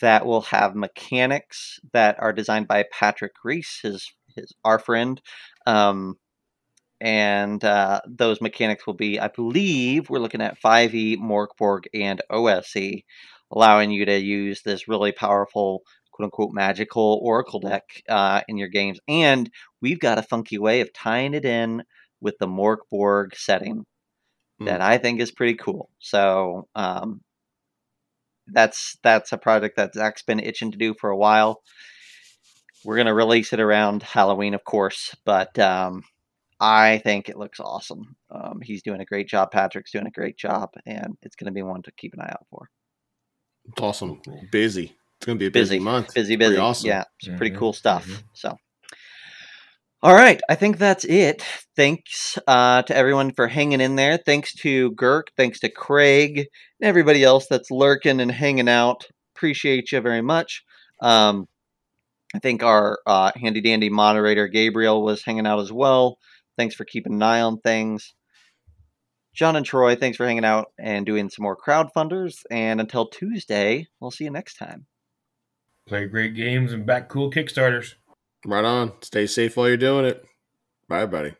that 0.00 0.26
will 0.26 0.42
have 0.42 0.74
mechanics 0.74 1.78
that 1.92 2.16
are 2.20 2.32
designed 2.32 2.68
by 2.68 2.84
Patrick 2.92 3.32
Reese, 3.44 3.80
his 3.82 4.12
his 4.34 4.52
our 4.64 4.78
friend. 4.78 5.20
Um, 5.66 6.16
and 7.00 7.62
uh, 7.64 8.00
those 8.06 8.40
mechanics 8.40 8.86
will 8.86 8.94
be, 8.94 9.20
I 9.20 9.28
believe, 9.28 10.08
we're 10.08 10.20
looking 10.20 10.40
at 10.40 10.60
5e, 10.60 11.18
Morkborg, 11.18 11.84
and 11.92 12.22
OSE, 12.30 13.02
allowing 13.50 13.90
you 13.90 14.04
to 14.06 14.18
use 14.18 14.62
this 14.62 14.88
really 14.88 15.12
powerful, 15.12 15.82
quote 16.12 16.26
unquote, 16.26 16.52
magical 16.52 17.20
Oracle 17.22 17.60
deck 17.60 17.84
uh, 18.08 18.40
in 18.48 18.56
your 18.56 18.68
games. 18.68 19.00
And 19.08 19.50
we've 19.82 20.00
got 20.00 20.18
a 20.18 20.22
funky 20.22 20.58
way 20.58 20.80
of 20.80 20.92
tying 20.94 21.34
it 21.34 21.44
in 21.44 21.82
with 22.20 22.38
the 22.38 22.46
Morkborg 22.46 23.36
setting 23.36 23.84
that 24.60 24.80
I 24.80 24.98
think 24.98 25.20
is 25.20 25.32
pretty 25.32 25.54
cool. 25.54 25.90
So 25.98 26.68
um, 26.74 27.20
that's 28.46 28.96
that's 29.02 29.32
a 29.32 29.38
project 29.38 29.76
that 29.76 29.94
Zach's 29.94 30.22
been 30.22 30.40
itching 30.40 30.70
to 30.72 30.78
do 30.78 30.94
for 31.00 31.10
a 31.10 31.16
while. 31.16 31.62
We're 32.84 32.96
gonna 32.96 33.14
release 33.14 33.52
it 33.52 33.60
around 33.60 34.02
Halloween, 34.02 34.54
of 34.54 34.64
course, 34.64 35.14
but 35.24 35.58
um, 35.58 36.02
I 36.60 36.98
think 36.98 37.28
it 37.28 37.38
looks 37.38 37.60
awesome. 37.60 38.16
Um, 38.30 38.60
he's 38.62 38.82
doing 38.82 39.00
a 39.00 39.04
great 39.06 39.28
job. 39.28 39.50
Patrick's 39.50 39.92
doing 39.92 40.06
a 40.06 40.10
great 40.10 40.36
job, 40.36 40.70
and 40.86 41.16
it's 41.22 41.36
gonna 41.36 41.52
be 41.52 41.62
one 41.62 41.82
to 41.82 41.92
keep 41.92 42.12
an 42.14 42.20
eye 42.20 42.30
out 42.32 42.46
for. 42.50 42.68
It's 43.66 43.80
awesome. 43.80 44.20
Busy. 44.52 44.94
It's 45.16 45.26
going 45.26 45.38
to 45.38 45.40
be 45.42 45.46
a 45.46 45.50
busy, 45.50 45.76
Busy, 45.76 45.84
month. 45.84 46.12
Busy, 46.14 46.36
Pretty 46.36 46.50
busy. 46.50 46.60
awesome. 46.60 46.88
Yeah, 46.90 47.04
some 47.22 47.36
pretty 47.36 47.54
Mhm, 47.54 47.58
cool 47.58 47.72
stuff. 47.72 48.06
mhm. 48.06 48.22
So, 48.34 48.56
all 50.04 50.12
right, 50.12 50.38
I 50.50 50.54
think 50.54 50.76
that's 50.76 51.06
it. 51.06 51.42
Thanks 51.76 52.38
uh, 52.46 52.82
to 52.82 52.94
everyone 52.94 53.32
for 53.32 53.48
hanging 53.48 53.80
in 53.80 53.96
there. 53.96 54.18
Thanks 54.18 54.52
to 54.56 54.92
Girk. 54.92 55.28
Thanks 55.34 55.60
to 55.60 55.70
Craig 55.70 56.36
and 56.38 56.46
everybody 56.86 57.24
else 57.24 57.46
that's 57.46 57.70
lurking 57.70 58.20
and 58.20 58.30
hanging 58.30 58.68
out. 58.68 59.06
Appreciate 59.34 59.92
you 59.92 60.02
very 60.02 60.20
much. 60.20 60.62
Um, 61.00 61.48
I 62.34 62.38
think 62.38 62.62
our 62.62 62.98
uh, 63.06 63.32
handy 63.34 63.62
dandy 63.62 63.88
moderator 63.88 64.46
Gabriel 64.46 65.02
was 65.02 65.24
hanging 65.24 65.46
out 65.46 65.60
as 65.60 65.72
well. 65.72 66.18
Thanks 66.58 66.74
for 66.74 66.84
keeping 66.84 67.14
an 67.14 67.22
eye 67.22 67.40
on 67.40 67.60
things. 67.60 68.12
John 69.32 69.56
and 69.56 69.64
Troy, 69.64 69.96
thanks 69.96 70.18
for 70.18 70.26
hanging 70.26 70.44
out 70.44 70.66
and 70.78 71.06
doing 71.06 71.30
some 71.30 71.44
more 71.44 71.56
crowdfunders. 71.56 72.42
And 72.50 72.78
until 72.78 73.06
Tuesday, 73.06 73.88
we'll 74.00 74.10
see 74.10 74.24
you 74.24 74.30
next 74.30 74.58
time. 74.58 74.84
Play 75.86 76.04
great 76.08 76.34
games 76.34 76.74
and 76.74 76.84
back 76.84 77.08
cool 77.08 77.30
Kickstarters. 77.30 77.94
Right 78.44 78.64
on. 78.64 78.92
Stay 79.00 79.26
safe 79.26 79.56
while 79.56 79.68
you're 79.68 79.76
doing 79.76 80.04
it. 80.04 80.24
Bye, 80.88 81.06
buddy. 81.06 81.34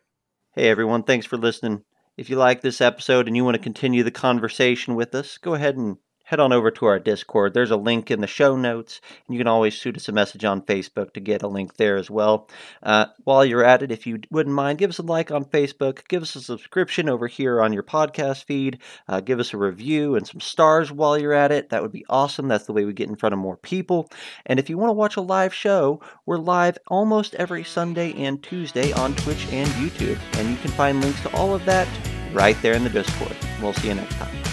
Hey 0.53 0.69
everyone, 0.69 1.03
thanks 1.03 1.25
for 1.25 1.37
listening. 1.37 1.83
If 2.17 2.29
you 2.29 2.37
like 2.37 2.61
this 2.61 2.79
episode 2.79 3.27
and 3.27 3.35
you 3.35 3.43
want 3.43 3.55
to 3.55 3.61
continue 3.61 4.03
the 4.03 4.11
conversation 4.11 4.95
with 4.95 5.13
us, 5.13 5.37
go 5.37 5.53
ahead 5.53 5.75
and 5.75 5.97
head 6.25 6.39
on 6.39 6.51
over 6.51 6.71
to 6.71 6.85
our 6.85 6.99
Discord. 6.99 7.53
There's 7.53 7.71
a 7.71 7.77
link 7.77 8.11
in 8.11 8.19
the 8.19 8.27
show 8.27 8.57
notes, 8.57 8.99
and 9.27 9.35
you 9.35 9.39
can 9.39 9.47
always 9.47 9.73
shoot 9.73 9.95
us 9.95 10.09
a 10.09 10.11
message 10.11 10.43
on 10.43 10.61
Facebook 10.61 11.13
to 11.13 11.19
get 11.19 11.43
a 11.43 11.47
link 11.47 11.77
there 11.77 11.97
as 11.97 12.09
well. 12.09 12.49
Uh, 12.83 13.05
while 13.23 13.45
you're 13.45 13.63
at 13.63 13.83
it, 13.83 13.91
if 13.91 14.05
you 14.05 14.19
wouldn't 14.31 14.55
mind, 14.55 14.79
give 14.79 14.89
us 14.89 14.97
a 14.97 15.03
like 15.03 15.31
on 15.31 15.45
Facebook, 15.45 16.07
give 16.07 16.23
us 16.23 16.35
a 16.35 16.41
subscription 16.41 17.07
over 17.07 17.27
here 17.27 17.61
on 17.61 17.73
your 17.73 17.83
podcast 17.83 18.43
feed, 18.43 18.79
uh, 19.07 19.21
give 19.21 19.39
us 19.39 19.53
a 19.53 19.57
review 19.57 20.15
and 20.15 20.27
some 20.27 20.41
stars 20.41 20.91
while 20.91 21.17
you're 21.17 21.33
at 21.33 21.51
it. 21.51 21.69
That 21.69 21.81
would 21.81 21.91
be 21.91 22.05
awesome. 22.09 22.47
That's 22.47 22.65
the 22.65 22.73
way 22.73 22.85
we 22.85 22.93
get 22.93 23.09
in 23.09 23.15
front 23.15 23.33
of 23.33 23.39
more 23.39 23.57
people. 23.57 24.09
And 24.47 24.59
if 24.59 24.69
you 24.69 24.77
want 24.77 24.89
to 24.89 24.93
watch 24.93 25.15
a 25.15 25.21
live 25.21 25.53
show, 25.53 26.01
we're 26.25 26.37
live 26.37 26.77
almost 26.87 27.35
every 27.35 27.63
Sunday 27.63 28.13
and 28.13 28.41
Tuesday 28.41 28.91
on 28.93 29.15
Twitch 29.15 29.47
and 29.51 29.69
YouTube. 29.71 30.19
And 30.33 30.49
you 30.49 30.57
can 30.57 30.71
find 30.71 31.01
links 31.01 31.21
to 31.21 31.35
all 31.35 31.53
of 31.53 31.63
that 31.65 31.87
right 32.33 32.59
there 32.61 32.73
in 32.73 32.83
the 32.83 32.89
Discord. 32.89 33.35
We'll 33.61 33.73
see 33.73 33.89
you 33.89 33.95
next 33.95 34.15
time. 34.15 34.44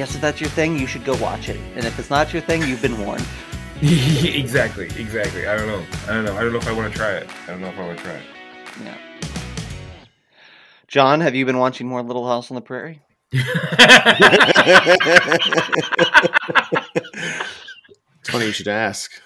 Guess 0.00 0.14
if 0.14 0.22
that's 0.22 0.40
your 0.40 0.48
thing, 0.48 0.78
you 0.78 0.86
should 0.86 1.04
go 1.04 1.14
watch 1.18 1.50
it. 1.50 1.60
And 1.74 1.84
if 1.84 1.98
it's 1.98 2.08
not 2.08 2.32
your 2.32 2.40
thing, 2.40 2.62
you've 2.62 2.80
been 2.80 2.98
warned. 3.04 3.26
exactly, 3.82 4.86
exactly. 4.96 5.46
I 5.46 5.54
don't 5.58 5.66
know. 5.66 5.84
I 6.04 6.14
don't 6.14 6.24
know. 6.24 6.34
I 6.38 6.40
don't 6.42 6.52
know 6.52 6.58
if 6.58 6.66
I 6.66 6.72
want 6.72 6.90
to 6.90 6.98
try 6.98 7.10
it. 7.10 7.28
I 7.46 7.50
don't 7.50 7.60
know 7.60 7.68
if 7.68 7.78
I 7.78 7.86
want 7.86 7.98
to 7.98 8.04
try 8.04 8.14
it. 8.14 8.22
Yeah. 8.82 8.96
John, 10.88 11.20
have 11.20 11.34
you 11.34 11.44
been 11.44 11.58
watching 11.58 11.86
more 11.86 12.02
Little 12.02 12.26
House 12.26 12.50
on 12.50 12.54
the 12.54 12.62
Prairie? 12.62 13.02
it's 13.32 13.44
funny 18.30 18.46
you 18.46 18.52
should 18.52 18.68
ask. 18.68 19.20